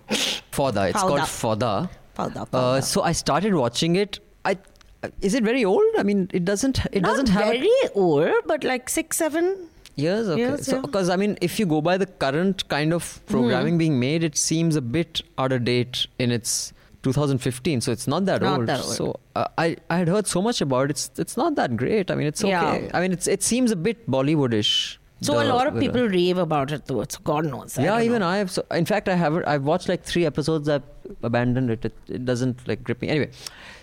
Foda. 0.57 0.83
It's 0.89 1.01
called 1.01 1.27
Foda. 1.37 1.89
Fauda, 2.17 2.47
Uh, 2.53 2.79
so 2.79 3.01
I 3.01 3.11
started 3.11 3.55
watching 3.55 3.95
it. 4.03 4.19
I 4.45 4.53
is 5.21 5.33
it 5.33 5.43
very 5.43 5.65
old? 5.65 5.83
I 5.97 6.03
mean, 6.03 6.29
it 6.33 6.45
doesn't. 6.45 6.79
It 6.91 7.01
Not 7.01 7.09
doesn't 7.09 7.29
have 7.29 7.47
a- 7.47 7.57
very 7.59 7.71
old, 7.93 8.31
but 8.45 8.63
like 8.63 8.89
six, 8.89 9.17
seven. 9.17 9.69
Years, 9.95 10.27
okay. 10.27 10.41
Years, 10.41 10.65
so, 10.65 10.71
yeah. 10.71 10.77
Hmm. 10.79 10.85
because 10.85 11.09
I 11.09 11.15
mean, 11.15 11.37
if 11.41 11.59
you 11.59 11.65
go 11.67 11.79
by 11.79 11.97
the 11.97 12.07
current 12.07 12.67
kind 12.67 12.93
of 12.93 13.19
programming 13.27 13.77
being 13.77 13.99
made, 13.99 14.23
it 14.23 14.35
seems 14.35 14.75
a 14.75 14.81
bit 14.81 15.21
out 15.37 15.51
of 15.51 15.65
date 15.65 16.07
in 16.17 16.31
its 16.31 16.73
2015. 17.03 17.81
So 17.81 17.91
it's 17.91 18.07
not 18.07 18.25
that 18.25 18.41
Not 18.41 18.59
old. 18.61 18.67
that 18.69 18.79
old. 18.79 18.95
So 18.95 19.19
uh, 19.35 19.45
I 19.57 19.77
I 19.91 19.97
had 19.99 20.07
heard 20.07 20.25
so 20.25 20.41
much 20.41 20.61
about 20.61 20.85
it. 20.85 20.91
It's 20.91 21.11
it's 21.17 21.37
not 21.37 21.55
that 21.55 21.77
great. 21.77 22.09
I 22.09 22.15
mean, 22.15 22.25
it's 22.27 22.43
okay. 22.43 22.51
Yeah. 22.51 22.89
I 22.93 23.01
mean, 23.01 23.11
it's 23.11 23.27
it 23.27 23.43
seems 23.43 23.69
a 23.71 23.75
bit 23.75 24.09
Bollywoodish. 24.09 24.97
So 25.21 25.35
a 25.41 25.45
lot 25.45 25.67
of 25.67 25.75
the- 25.75 25.79
people 25.79 26.07
rave 26.09 26.37
about 26.37 26.71
it 26.71 26.87
though. 26.87 27.03
So 27.07 27.19
God 27.23 27.45
knows. 27.45 27.77
I 27.77 27.83
yeah, 27.83 28.01
even 28.01 28.19
know. 28.21 28.27
I 28.27 28.37
have. 28.37 28.49
So, 28.51 28.65
in 28.71 28.85
fact, 28.85 29.07
I 29.07 29.15
haven't. 29.15 29.45
I've 29.45 29.63
watched 29.63 29.87
like 29.89 30.03
three 30.03 30.25
episodes. 30.25 30.67
I've 30.67 30.83
abandoned 31.21 31.69
it. 31.69 31.85
It, 31.85 31.93
it 32.09 32.25
doesn't 32.25 32.67
like 32.67 32.83
grip 32.83 32.99
me. 33.01 33.09
Anyway, 33.09 33.29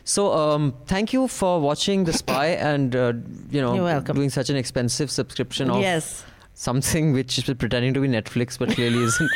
so 0.04 0.32
um, 0.32 0.74
thank 0.86 1.12
you 1.12 1.28
for 1.28 1.60
watching 1.60 2.04
The 2.04 2.12
Spy 2.12 2.46
and 2.72 2.94
uh, 2.96 3.12
you 3.50 3.60
know 3.60 4.00
doing 4.00 4.30
such 4.30 4.50
an 4.50 4.56
expensive 4.56 5.10
subscription 5.10 5.70
of 5.70 5.80
Yes. 5.82 6.24
something 6.54 7.12
which 7.12 7.38
is 7.38 7.44
pretending 7.54 7.94
to 7.94 8.00
be 8.00 8.08
Netflix 8.08 8.58
but 8.58 8.70
clearly 8.70 9.02
isn't. 9.02 9.30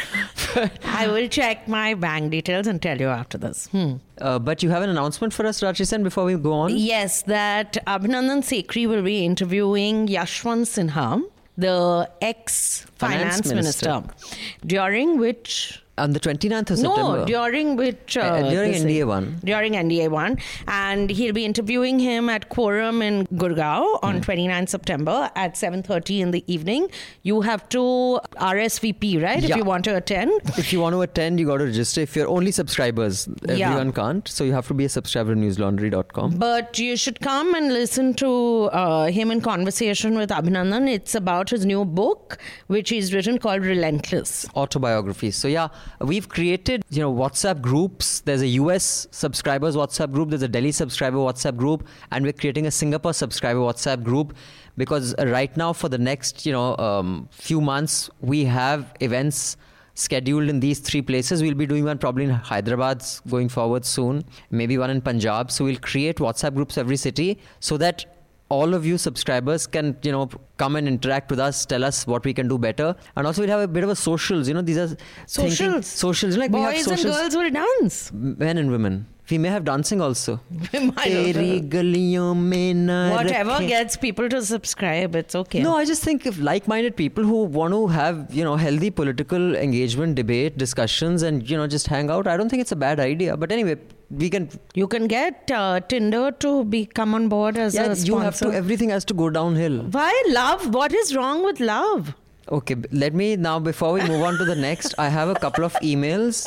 I 0.85 1.07
will 1.09 1.29
check 1.29 1.67
my 1.69 1.95
bank 1.95 2.31
details 2.33 2.67
and 2.67 2.81
tell 2.83 2.99
you 3.01 3.09
after 3.09 3.39
this. 3.39 3.67
Hmm. 3.69 3.95
uh, 4.21 4.39
but 4.39 4.63
you 4.63 4.71
have 4.71 4.83
an 4.83 4.91
announcement 4.91 5.33
for 5.33 5.47
us, 5.47 5.63
Raji 5.63 5.85
Sen, 5.85 6.03
before 6.03 6.25
we 6.25 6.35
go 6.37 6.53
on. 6.53 6.77
Yes, 6.77 7.23
that 7.23 7.79
Abhinandan 7.87 8.43
Sekri 8.51 8.87
will 8.89 9.03
be 9.03 9.25
interviewing 9.25 10.07
Yashwant 10.09 10.67
Sinha, 10.75 11.23
the 11.57 12.11
ex 12.21 12.87
Finance 12.97 13.41
finance 13.41 13.49
minister. 13.49 13.91
minister. 14.01 14.37
during 14.67 15.19
which. 15.19 15.81
On 15.97 16.13
the 16.13 16.19
29th 16.19 16.71
of 16.73 16.79
September. 16.79 17.19
No, 17.21 17.25
during 17.25 17.77
which. 17.77 18.17
Uh, 18.17 18.23
Uh, 18.23 18.51
during 18.51 18.73
NDA 18.75 18.99
thing. 19.03 19.07
one. 19.07 19.27
During 19.45 19.75
NDA 19.75 20.09
1. 20.11 20.39
And 20.67 21.09
he'll 21.09 21.33
be 21.33 21.45
interviewing 21.45 22.01
him 22.01 22.29
at 22.29 22.49
Quorum 22.49 23.01
in 23.01 23.27
Gurgaon 23.29 24.01
on 24.03 24.21
29 24.21 24.67
September 24.67 25.31
at 25.37 25.55
7.30 25.55 26.21
in 26.21 26.31
the 26.33 26.43
evening. 26.53 26.89
You 27.23 27.43
have 27.43 27.69
to 27.69 28.19
RSVP, 28.41 29.23
right? 29.23 29.41
Yeah. 29.41 29.51
If 29.51 29.57
you 29.57 29.63
want 29.65 29.85
to 29.85 29.95
attend. 29.97 30.33
If 30.59 30.73
you 30.73 30.81
want 30.81 30.95
to 30.95 31.03
attend, 31.03 31.39
you 31.39 31.47
got 31.47 31.59
to 31.59 31.65
register. 31.67 32.01
If 32.01 32.17
you're 32.17 32.29
only 32.29 32.51
subscribers, 32.51 33.29
Yeah. 33.47 33.69
everyone 33.71 33.93
can't. 33.93 34.27
So 34.27 34.43
you 34.43 34.53
have 34.53 34.67
to 34.69 34.75
be 34.75 34.85
a 34.87 34.89
subscriber 34.89 35.33
to 35.37 35.41
newslaundry.com. 35.41 36.33
But 36.39 36.77
you 36.81 36.97
should 36.97 37.21
come 37.21 37.55
and 37.55 37.73
listen 37.73 38.15
to 38.15 38.33
uh, 38.73 39.07
him 39.07 39.31
in 39.31 39.41
conversation 39.41 40.17
with 40.17 40.31
Abhinandan. 40.31 40.89
It's 40.93 41.15
about 41.15 41.51
his 41.51 41.65
new 41.65 41.85
book, 41.85 42.39
which 42.67 42.91
he's 42.91 43.15
written 43.15 43.39
called 43.39 43.63
Relentless. 43.65 44.47
Autobiography. 44.57 45.31
So 45.31 45.47
yeah, 45.47 45.69
we've 46.01 46.29
created 46.29 46.85
you 46.91 47.01
know 47.01 47.13
WhatsApp 47.13 47.61
groups. 47.61 48.21
There's 48.21 48.43
a 48.43 48.49
US 48.63 49.07
subscribers 49.11 49.77
WhatsApp 49.77 50.13
group. 50.13 50.31
There's 50.31 50.43
a 50.43 50.49
Delhi 50.49 50.73
subscriber 50.73 51.19
WhatsApp 51.19 51.57
group, 51.57 51.87
and 52.11 52.25
we're 52.25 52.33
creating 52.33 52.67
a 52.67 52.71
Singapore 52.71 53.13
subscriber 53.13 53.61
WhatsApp 53.61 54.03
group 54.03 54.35
because 54.77 55.15
right 55.19 55.57
now 55.57 55.73
for 55.73 55.89
the 55.89 55.99
next 55.99 56.45
you 56.47 56.53
know 56.53 56.77
um, 56.77 57.29
few 57.31 57.61
months 57.61 58.11
we 58.21 58.45
have 58.45 58.93
events 59.01 59.57
scheduled 59.95 60.49
in 60.49 60.61
these 60.61 60.81
three 60.81 61.03
places. 61.03 61.43
We'll 61.43 61.55
be 61.55 61.67
doing 61.67 61.85
one 61.85 61.99
probably 61.99 62.25
in 62.25 62.31
Hyderabad 62.31 63.05
going 63.29 63.49
forward 63.49 63.85
soon, 63.85 64.25
maybe 64.51 64.77
one 64.77 64.91
in 64.91 65.01
Punjab. 65.01 65.51
So 65.51 65.65
we'll 65.65 65.79
create 65.79 66.17
WhatsApp 66.17 66.55
groups 66.55 66.77
every 66.77 66.97
city 66.97 67.39
so 67.61 67.77
that 67.79 68.05
all 68.51 68.75
of 68.75 68.85
you 68.85 68.99
subscribers 68.99 69.67
can 69.67 69.97
you 70.03 70.13
know 70.13 70.29
come 70.59 70.77
and 70.77 70.87
interact 70.87 71.31
with 71.31 71.41
us 71.41 71.65
tell 71.65 71.83
us 71.85 72.07
what 72.07 72.25
we 72.25 72.35
can 72.35 72.47
do 72.49 72.59
better 72.59 72.95
and 73.17 73.27
also 73.27 73.43
we'll 73.43 73.51
have 73.51 73.61
a 73.61 73.69
bit 73.69 73.85
of 73.85 73.91
a 73.91 73.97
socials 73.97 74.49
you 74.49 74.55
know 74.55 74.63
these 74.63 74.79
are 74.79 74.89
thinking- 74.89 75.51
Socials. 75.51 75.87
socials 75.87 76.37
like 76.37 76.51
Boys 76.51 76.87
and 76.87 77.03
girls 77.03 77.35
will 77.35 77.51
dance. 77.51 78.13
men 78.13 78.59
and 78.59 78.71
women 78.71 79.07
we 79.31 79.39
may 79.39 79.49
have 79.49 79.65
dancing 79.65 80.01
also 80.03 80.39
Teri 80.73 81.35
well. 81.35 81.61
galiyon 81.75 83.11
Whatever 83.13 83.59
gets 83.61 83.97
people 83.97 84.29
to 84.29 84.43
subscribe, 84.43 85.17
it's 85.17 85.35
okay. 85.35 85.63
no, 85.63 85.77
I 85.77 85.85
just 85.87 86.03
think 86.03 86.27
if 86.27 86.39
like-minded 86.39 86.95
people 86.97 87.25
who 87.25 87.45
want 87.45 87.73
to 87.73 87.87
have 87.87 88.27
you 88.31 88.45
know 88.45 88.57
healthy 88.57 88.91
political 88.91 89.57
engagement, 89.57 90.15
debate, 90.15 90.59
discussions, 90.59 91.23
and 91.23 91.49
you 91.49 91.57
know 91.57 91.67
just 91.67 91.87
hang 91.87 92.11
out, 92.11 92.27
I 92.27 92.37
don't 92.37 92.51
think 92.51 92.61
it's 92.61 92.73
a 92.73 92.77
bad 92.77 93.01
idea. 93.01 93.37
But 93.37 93.51
anyway, 93.51 93.77
we 94.11 94.31
can. 94.31 94.49
You 94.75 94.87
can 94.89 95.07
get 95.07 95.51
uh, 95.51 95.81
Tinder 95.81 96.31
to 96.41 96.65
be 96.65 96.87
come 96.87 97.15
on 97.15 97.29
board 97.29 97.57
as 97.59 97.75
Yeah, 97.75 97.93
a 97.93 97.95
you 97.97 98.19
have 98.19 98.37
to. 98.39 98.53
Everything 98.53 98.91
has 98.91 99.05
to 99.07 99.15
go 99.15 99.31
downhill. 99.31 99.83
Why 99.85 100.13
love? 100.29 100.73
What 100.75 100.93
is 100.95 101.15
wrong 101.17 101.45
with 101.45 101.61
love? 101.61 102.15
Okay, 102.53 102.77
let 102.93 103.15
me 103.15 103.37
now, 103.37 103.59
before 103.59 103.95
we 103.95 104.03
move 104.07 104.23
on 104.23 104.37
to 104.37 104.45
the 104.45 104.55
next, 104.55 104.95
I 104.99 105.09
have 105.09 105.29
a 105.31 105.35
couple 105.35 105.65
of 105.65 105.73
emails. 105.83 106.47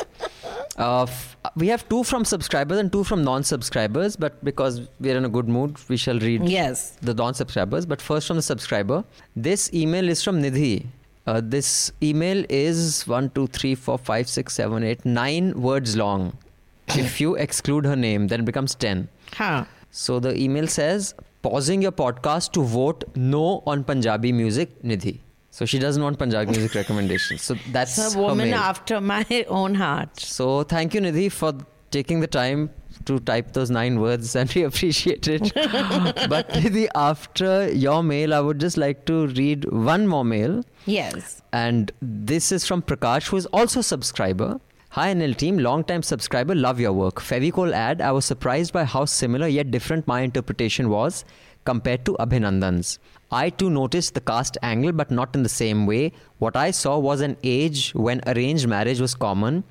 Uh, 0.78 1.02
f- 1.02 1.36
we 1.56 1.66
have 1.66 1.88
two 1.88 2.04
from 2.04 2.24
subscribers 2.24 2.78
and 2.78 2.92
two 2.92 3.02
from 3.02 3.24
non 3.24 3.42
subscribers, 3.42 4.14
but 4.14 4.42
because 4.44 4.88
we're 5.00 5.16
in 5.16 5.24
a 5.24 5.28
good 5.28 5.48
mood, 5.48 5.76
we 5.88 5.96
shall 5.96 6.20
read 6.20 6.48
Yes. 6.48 6.96
the 7.02 7.14
non 7.14 7.34
subscribers. 7.34 7.84
But 7.84 8.00
first, 8.00 8.28
from 8.28 8.36
the 8.36 8.42
subscriber. 8.42 9.02
This 9.34 9.72
email 9.74 10.08
is 10.08 10.22
from 10.22 10.40
Nidhi. 10.40 10.86
Uh, 11.26 11.40
this 11.44 11.90
email 12.02 12.44
is 12.48 13.04
one, 13.06 13.28
two, 13.30 13.48
three, 13.48 13.74
four, 13.74 13.98
five, 13.98 14.28
six, 14.28 14.54
seven, 14.54 14.84
eight, 14.84 15.04
nine 15.04 15.60
words 15.60 15.96
long. 15.96 16.32
If 16.96 17.20
you 17.20 17.34
exclude 17.34 17.84
her 17.84 17.96
name, 17.96 18.28
then 18.28 18.40
it 18.40 18.44
becomes 18.44 18.74
10. 18.74 19.08
Huh. 19.34 19.64
So 19.90 20.20
the 20.20 20.36
email 20.38 20.66
says, 20.66 21.14
pausing 21.42 21.82
your 21.82 21.92
podcast 21.92 22.52
to 22.52 22.62
vote 22.62 23.04
no 23.16 23.62
on 23.66 23.84
Punjabi 23.84 24.32
music, 24.32 24.82
Nidhi. 24.82 25.20
So 25.50 25.64
she 25.66 25.78
doesn't 25.78 26.02
want 26.02 26.18
Punjabi 26.18 26.50
music 26.52 26.74
recommendations. 26.82 27.42
So 27.42 27.56
that's 27.72 28.14
a 28.14 28.18
woman 28.18 28.50
mail. 28.50 28.58
after 28.58 29.00
my 29.00 29.24
own 29.48 29.74
heart. 29.74 30.20
So 30.20 30.62
thank 30.62 30.94
you, 30.94 31.00
Nidhi, 31.00 31.32
for 31.32 31.54
taking 31.90 32.20
the 32.20 32.26
time 32.26 32.70
to 33.06 33.18
type 33.20 33.52
those 33.54 33.70
nine 33.70 33.98
words, 34.00 34.36
and 34.36 34.52
we 34.54 34.62
appreciate 34.70 35.26
it. 35.26 35.52
but 35.54 36.48
Nidhi, 36.50 36.88
after 36.94 37.72
your 37.72 38.02
mail, 38.02 38.34
I 38.34 38.40
would 38.40 38.58
just 38.60 38.76
like 38.76 39.04
to 39.06 39.26
read 39.28 39.64
one 39.72 40.06
more 40.06 40.24
mail. 40.24 40.62
Yes. 40.86 41.42
And 41.52 41.90
this 42.02 42.52
is 42.52 42.66
from 42.66 42.82
Prakash, 42.82 43.28
who 43.28 43.36
is 43.36 43.46
also 43.46 43.80
a 43.80 43.82
subscriber. 43.82 44.60
Hi 44.92 45.12
NL 45.12 45.36
team, 45.36 45.58
long 45.58 45.84
time 45.84 46.02
subscriber, 46.02 46.54
love 46.54 46.80
your 46.80 46.94
work. 46.94 47.16
Fevicol 47.16 47.72
ad, 47.72 48.00
I 48.00 48.10
was 48.10 48.24
surprised 48.24 48.72
by 48.72 48.84
how 48.84 49.04
similar 49.04 49.46
yet 49.46 49.70
different 49.70 50.06
my 50.08 50.22
interpretation 50.22 50.88
was 50.88 51.26
compared 51.66 52.06
to 52.06 52.16
Abhinandan's. 52.18 52.98
I 53.30 53.50
too 53.50 53.68
noticed 53.68 54.14
the 54.14 54.22
caste 54.22 54.56
angle, 54.62 54.92
but 54.92 55.10
not 55.10 55.36
in 55.36 55.42
the 55.42 55.48
same 55.50 55.84
way. 55.84 56.12
What 56.38 56.56
I 56.56 56.70
saw 56.70 56.96
was 56.96 57.20
an 57.20 57.36
age 57.44 57.90
when 57.94 58.22
arranged 58.26 58.66
marriage 58.66 58.98
was 58.98 59.14
common, 59.14 59.62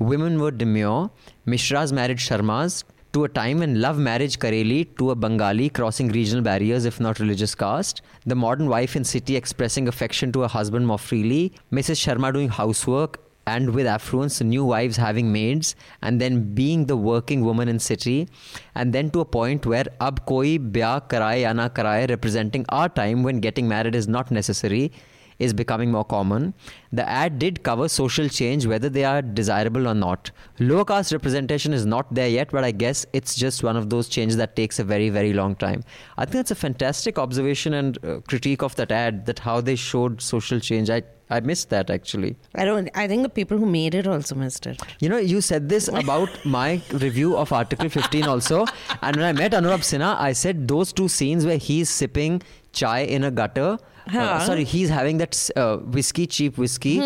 women 0.00 0.40
were 0.40 0.50
demure, 0.50 1.08
Mishras 1.46 1.92
married 1.92 2.18
Sharmas, 2.18 2.82
to 3.12 3.22
a 3.22 3.28
time 3.28 3.60
when 3.60 3.80
love 3.80 3.96
marriage 3.96 4.40
Kareli 4.40 4.88
to 4.98 5.12
a 5.12 5.14
Bengali 5.14 5.68
crossing 5.68 6.08
regional 6.08 6.42
barriers 6.42 6.84
if 6.84 6.98
not 6.98 7.20
religious 7.20 7.54
caste, 7.54 8.02
the 8.26 8.34
modern 8.34 8.68
wife 8.68 8.96
in 8.96 9.04
city 9.04 9.36
expressing 9.36 9.86
affection 9.86 10.32
to 10.32 10.40
her 10.40 10.48
husband 10.48 10.84
more 10.84 10.98
freely, 10.98 11.52
Mrs. 11.70 12.04
Sharma 12.04 12.32
doing 12.32 12.48
housework 12.48 13.23
and 13.46 13.74
with 13.74 13.86
affluence, 13.86 14.40
new 14.40 14.64
wives 14.64 14.96
having 14.96 15.32
maids, 15.32 15.74
and 16.02 16.20
then 16.20 16.54
being 16.54 16.86
the 16.86 16.96
working 16.96 17.44
woman 17.44 17.68
in 17.68 17.78
city, 17.78 18.28
and 18.74 18.92
then 18.92 19.10
to 19.10 19.20
a 19.20 19.24
point 19.24 19.66
where 19.66 19.86
ab 20.00 20.24
koi 20.26 20.58
byah 20.58 21.00
karaye 21.08 21.42
ya 21.42 21.52
na 21.52 21.68
karaye 21.68 22.08
representing 22.08 22.64
our 22.68 22.88
time 22.88 23.22
when 23.22 23.40
getting 23.40 23.68
married 23.68 23.94
is 23.94 24.08
not 24.08 24.30
necessary 24.30 24.92
is 25.38 25.52
becoming 25.52 25.90
more 25.90 26.04
common. 26.04 26.54
The 26.92 27.08
ad 27.08 27.38
did 27.38 27.62
cover 27.62 27.88
social 27.88 28.28
change, 28.28 28.66
whether 28.66 28.88
they 28.88 29.04
are 29.04 29.20
desirable 29.22 29.88
or 29.88 29.94
not. 29.94 30.30
Lower 30.60 30.84
caste 30.84 31.12
representation 31.12 31.72
is 31.72 31.84
not 31.84 32.12
there 32.14 32.28
yet, 32.28 32.50
but 32.50 32.64
I 32.64 32.70
guess 32.70 33.04
it's 33.12 33.34
just 33.34 33.62
one 33.62 33.76
of 33.76 33.90
those 33.90 34.08
changes 34.08 34.36
that 34.36 34.54
takes 34.56 34.78
a 34.78 34.84
very, 34.84 35.10
very 35.10 35.32
long 35.32 35.56
time. 35.56 35.82
I 36.16 36.24
think 36.24 36.36
that's 36.36 36.50
a 36.50 36.54
fantastic 36.54 37.18
observation 37.18 37.74
and 37.74 37.98
uh, 38.04 38.20
critique 38.28 38.62
of 38.62 38.76
that 38.76 38.92
ad, 38.92 39.26
that 39.26 39.40
how 39.40 39.60
they 39.60 39.76
showed 39.76 40.20
social 40.20 40.60
change. 40.60 40.90
I, 40.90 41.02
I 41.30 41.40
missed 41.40 41.70
that 41.70 41.90
actually. 41.90 42.36
I 42.54 42.64
don't. 42.64 42.90
I 42.94 43.08
think 43.08 43.22
the 43.22 43.28
people 43.28 43.58
who 43.58 43.66
made 43.66 43.94
it 43.94 44.06
also 44.06 44.34
missed 44.34 44.66
it. 44.66 44.80
You 45.00 45.08
know, 45.08 45.16
you 45.16 45.40
said 45.40 45.68
this 45.68 45.88
about 45.88 46.28
my 46.44 46.80
review 46.92 47.36
of 47.36 47.52
Article 47.52 47.88
15 47.88 48.24
also. 48.24 48.66
And 49.02 49.16
when 49.16 49.24
I 49.24 49.32
met 49.32 49.52
Anurag 49.52 49.80
Sinha, 49.80 50.16
I 50.18 50.32
said 50.32 50.68
those 50.68 50.92
two 50.92 51.08
scenes 51.08 51.46
where 51.46 51.56
he's 51.56 51.88
sipping 51.88 52.42
chai 52.72 53.00
in 53.00 53.24
a 53.24 53.30
gutter. 53.30 53.78
Uh, 54.12 54.38
sorry, 54.40 54.64
he's 54.64 54.88
having 54.90 55.18
that 55.18 55.50
uh, 55.56 55.76
whiskey, 55.78 56.26
cheap 56.26 56.58
whiskey 56.58 56.98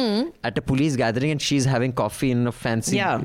at 0.44 0.58
a 0.58 0.62
police 0.62 0.96
gathering, 0.96 1.30
and 1.30 1.40
she's 1.40 1.64
having 1.64 1.92
coffee 1.92 2.30
in 2.30 2.46
a 2.46 2.52
fancy 2.52 2.96
Yeah. 2.96 3.20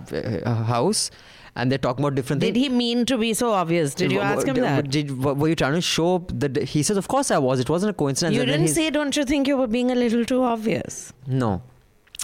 uh, 0.46 0.54
house. 0.64 1.10
and 1.56 1.72
they're 1.72 1.78
talking 1.82 2.04
about 2.04 2.16
different 2.16 2.40
Did 2.42 2.56
things. 2.56 2.64
Did 2.64 2.72
he 2.72 2.78
mean 2.78 3.06
to 3.10 3.16
be 3.16 3.32
so 3.40 3.52
obvious? 3.52 3.94
Did 3.94 4.12
you 4.12 4.18
Wha- 4.18 4.24
ask 4.36 4.48
him 4.48 4.56
that? 4.56 4.90
Did, 4.90 5.12
were 5.24 5.48
you 5.50 5.56
trying 5.56 5.76
to 5.76 5.82
show 5.82 6.26
that? 6.44 6.56
He 6.72 6.82
says, 6.88 6.98
"Of 7.02 7.08
course 7.08 7.30
I 7.30 7.38
was. 7.48 7.60
It 7.66 7.70
wasn't 7.74 7.92
a 7.92 7.94
coincidence." 7.94 8.36
You 8.36 8.42
And 8.42 8.50
didn't 8.54 8.70
say, 8.70 8.90
don't 8.90 9.16
you 9.20 9.24
think 9.34 9.48
you 9.48 9.58
were 9.58 9.68
being 9.68 9.92
a 9.92 9.96
little 10.06 10.26
too 10.26 10.42
obvious? 10.44 11.14
no. 11.28 11.52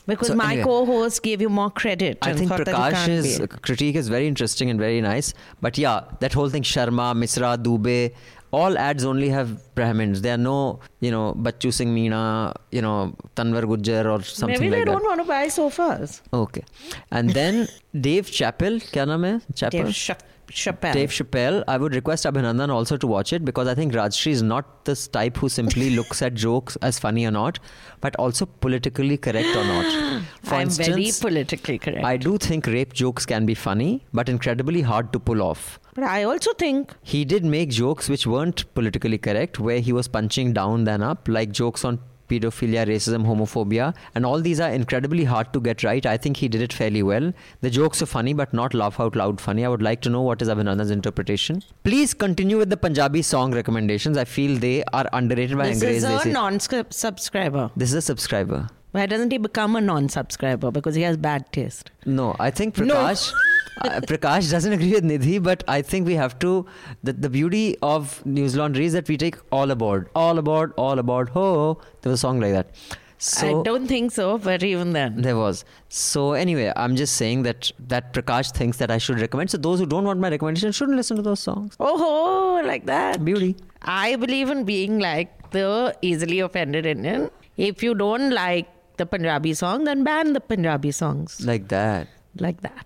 Because 0.07 0.29
So 0.29 0.35
my 0.35 0.45
anyway. 0.53 0.63
co-host 0.63 1.21
gave 1.21 1.39
you 1.45 1.49
more 1.49 1.69
credit. 1.69 2.17
I 2.23 2.33
think 2.33 2.49
thought 2.49 2.65
that 2.65 2.75
he 2.75 2.81
Prakash's 2.81 3.39
critique 3.61 3.95
is 3.95 4.07
very 4.09 4.27
interesting 4.27 4.71
and 4.71 4.79
very 4.79 5.01
nice. 5.01 5.33
But 5.61 5.77
yeah, 5.77 6.01
that 6.21 6.33
whole 6.33 6.49
thing, 6.49 6.63
Sharma, 6.63 7.07
Misra, 7.23 7.51
Dubey, 7.67 8.11
all 8.51 8.77
ads 8.77 9.05
only 9.05 9.29
have 9.29 9.73
Brahmins. 9.75 10.21
There 10.21 10.33
are 10.33 10.37
no, 10.37 10.79
you 10.99 11.11
know, 11.11 11.33
Bachchu 11.33 11.71
Singh 11.73 11.93
Meena, 11.95 12.53
you 12.71 12.81
know, 12.81 13.15
Tanwar 13.35 13.63
Gujjar 13.63 14.05
or 14.05 14.23
something 14.23 14.59
Maybe 14.59 14.69
they 14.69 14.83
don't 14.85 15.03
want 15.03 15.21
to 15.21 15.25
buy 15.27 15.47
sofas. 15.47 16.21
Okay. 16.33 16.63
And 17.11 17.29
then 17.31 17.67
Dave 17.99 18.27
Chappelle, 18.27 18.79
kya 18.91 19.05
naam 19.07 19.23
hai? 19.29 19.39
Chappelle? 19.53 19.85
Dave 19.85 19.93
Cha- 19.93 20.17
Chappelle. 20.51 20.93
Dave 20.93 21.09
Chappelle, 21.11 21.63
I 21.67 21.77
would 21.77 21.93
request 21.95 22.25
Abhinandan 22.25 22.69
also 22.69 22.97
to 22.97 23.07
watch 23.07 23.33
it 23.33 23.45
because 23.45 23.67
I 23.67 23.75
think 23.75 23.93
Rajyasree 23.93 24.31
is 24.31 24.41
not 24.41 24.85
this 24.85 25.07
type 25.07 25.37
who 25.37 25.49
simply 25.49 25.89
looks 25.95 26.21
at 26.21 26.33
jokes 26.33 26.75
as 26.81 26.97
funny 26.99 27.25
or 27.25 27.31
not, 27.31 27.59
but 28.01 28.15
also 28.17 28.45
politically 28.45 29.17
correct 29.17 29.55
or 29.55 29.63
not. 29.63 30.23
For 30.43 30.55
I'm 30.55 30.69
very 30.69 31.11
politically 31.19 31.77
correct. 31.77 32.03
I 32.03 32.17
do 32.17 32.37
think 32.37 32.65
rape 32.67 32.93
jokes 32.93 33.25
can 33.25 33.45
be 33.45 33.53
funny, 33.53 34.05
but 34.13 34.27
incredibly 34.29 34.81
hard 34.81 35.13
to 35.13 35.19
pull 35.19 35.41
off. 35.41 35.79
but 35.95 36.03
I 36.03 36.23
also 36.23 36.53
think 36.53 36.93
He 37.03 37.25
did 37.25 37.43
make 37.45 37.69
jokes 37.69 38.09
which 38.09 38.25
weren't 38.25 38.73
politically 38.73 39.17
correct, 39.17 39.59
where 39.59 39.79
he 39.79 39.91
was 39.93 40.07
punching 40.07 40.53
down 40.53 40.85
than 40.85 41.03
up, 41.03 41.27
like 41.27 41.51
jokes 41.51 41.83
on 41.85 41.99
pedophilia, 42.29 42.86
racism, 42.88 43.25
homophobia, 43.25 43.93
and 44.15 44.25
all 44.25 44.39
these 44.39 44.59
are 44.59 44.69
incredibly 44.69 45.24
hard 45.24 45.51
to 45.53 45.59
get 45.59 45.83
right. 45.83 46.05
I 46.05 46.15
think 46.15 46.38
he 46.38 46.48
did 46.48 46.62
it 46.62 46.71
fairly 46.71 47.03
well. 47.03 47.33
The 47.62 47.69
jokes 47.69 48.01
are 48.01 48.05
funny, 48.05 48.33
but 48.33 48.53
not 48.53 48.74
laugh 48.74 49.00
out 49.00 49.15
loud 49.15 49.41
funny. 49.41 49.65
I 49.65 49.69
would 49.69 49.81
like 49.81 50.01
to 50.01 50.09
know 50.09 50.21
what 50.21 50.41
is 50.41 50.48
Abhinandan's 50.48 50.91
interpretation. 50.91 51.63
Please 51.83 52.13
continue 52.13 52.57
with 52.57 52.69
the 52.69 52.77
Punjabi 52.77 53.21
song 53.21 53.53
recommendations. 53.53 54.17
I 54.17 54.25
feel 54.25 54.57
they 54.57 54.83
are 54.93 55.07
underrated 55.13 55.57
by 55.57 55.69
this 55.69 55.83
Angrez 55.83 55.95
is 55.95 56.25
a 56.25 56.29
non-subscriber. 56.29 57.71
This 57.75 57.89
is 57.89 57.95
a 57.95 58.01
subscriber. 58.01 58.69
Why 58.91 59.05
doesn't 59.05 59.31
he 59.31 59.38
become 59.38 59.75
a 59.75 59.81
non-subscriber? 59.81 60.72
Because 60.72 60.96
he 60.96 61.03
has 61.03 61.15
bad 61.17 61.51
taste. 61.51 61.91
No, 62.05 62.36
I 62.39 62.50
think 62.50 62.77
No. 62.77 62.96
Prakash. 62.96 63.31
uh, 63.81 64.00
Prakash 64.08 64.50
doesn't 64.51 64.74
agree 64.74 64.93
with 64.93 65.03
Nidhi, 65.03 65.41
but 65.43 65.63
I 65.67 65.81
think 65.84 66.08
we 66.08 66.15
have 66.15 66.39
to. 66.39 66.65
The, 67.03 67.13
the 67.13 67.29
beauty 67.29 67.77
of 67.84 68.25
News 68.25 68.55
Laundry 68.55 68.86
is 68.86 68.93
that 68.93 69.08
we 69.08 69.15
take 69.17 69.38
all 69.51 69.69
aboard, 69.69 70.10
all 70.15 70.39
aboard, 70.39 70.74
all 70.75 70.98
aboard. 70.98 71.29
Ho! 71.29 71.79
There 72.01 72.10
was 72.10 72.19
a 72.19 72.22
song 72.22 72.39
like 72.39 72.53
that. 72.53 72.72
So 73.22 73.60
I 73.60 73.63
don't 73.63 73.86
think 73.86 74.12
so, 74.13 74.38
but 74.38 74.63
even 74.63 74.93
then. 74.93 75.22
there 75.22 75.36
was. 75.36 75.65
So 75.89 76.31
anyway, 76.31 76.72
I'm 76.75 76.96
just 76.96 77.15
saying 77.17 77.43
that 77.43 77.69
that 77.89 78.13
Prakash 78.13 78.51
thinks 78.53 78.77
that 78.77 78.89
I 78.89 78.98
should 78.98 79.19
recommend. 79.19 79.51
So 79.51 79.58
those 79.58 79.79
who 79.79 79.86
don't 79.86 80.05
want 80.05 80.19
my 80.22 80.29
recommendation 80.29 80.72
shouldn't 80.72 80.96
listen 80.96 81.17
to 81.17 81.22
those 81.22 81.41
songs. 81.41 81.75
Oh, 81.81 82.62
like 82.65 82.86
that. 82.86 83.24
Beauty. 83.25 83.55
I 83.81 84.15
believe 84.15 84.50
in 84.50 84.63
being 84.63 85.00
like 85.00 85.51
the 85.51 85.96
easily 86.01 86.39
offended 86.39 86.86
Indian. 86.86 87.29
If 87.58 87.84
you 87.84 87.93
don't 87.93 88.29
like 88.29 88.69
the 88.99 89.07
Punjabi 89.07 89.55
song, 89.55 89.85
then 89.85 90.03
ban 90.03 90.33
the 90.33 90.39
Punjabi 90.39 90.91
songs. 90.91 91.41
Like 91.43 91.69
that. 91.69 92.07
Like 92.37 92.61
that. 92.61 92.85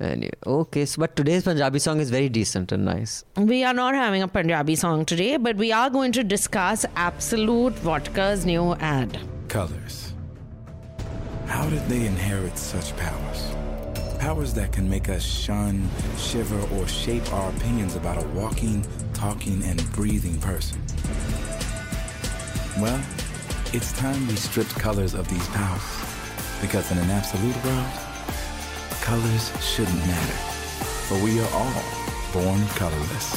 Anyway, 0.00 0.30
okay. 0.46 0.86
So, 0.86 1.00
but 1.00 1.14
today's 1.14 1.44
Punjabi 1.44 1.78
song 1.78 2.00
is 2.00 2.10
very 2.10 2.28
decent 2.30 2.72
and 2.72 2.84
nice. 2.84 3.24
We 3.36 3.64
are 3.64 3.74
not 3.74 3.94
having 3.94 4.22
a 4.22 4.28
Punjabi 4.28 4.76
song 4.76 5.04
today, 5.04 5.36
but 5.36 5.56
we 5.56 5.72
are 5.72 5.90
going 5.90 6.12
to 6.12 6.24
discuss 6.24 6.86
Absolut 6.96 7.74
Vodka's 7.74 8.46
new 8.46 8.74
ad. 8.76 9.18
Colors. 9.48 10.14
How 11.46 11.68
did 11.68 11.86
they 11.88 12.06
inherit 12.06 12.56
such 12.56 12.96
powers? 12.96 13.44
Powers 14.18 14.52
that 14.54 14.72
can 14.72 14.88
make 14.88 15.08
us 15.08 15.24
shun, 15.24 15.88
shiver, 16.18 16.60
or 16.76 16.86
shape 16.86 17.32
our 17.32 17.50
opinions 17.50 17.94
about 17.94 18.22
a 18.22 18.26
walking, 18.28 18.86
talking, 19.14 19.62
and 19.64 19.78
breathing 19.92 20.38
person. 20.40 20.80
Well, 22.80 23.00
it's 23.74 23.92
time 23.92 24.26
we 24.28 24.34
stripped 24.34 24.74
colors 24.78 25.12
of 25.12 25.28
these 25.28 25.46
powers. 25.48 25.82
Because 26.60 26.90
in 26.90 26.98
an 26.98 27.10
absolute 27.10 27.54
world, 27.64 27.86
colors 29.02 29.52
shouldn't 29.62 29.98
matter. 30.06 30.38
For 31.08 31.22
we 31.22 31.38
are 31.40 31.50
all 31.52 31.82
born 32.32 32.66
colorless. 32.68 33.34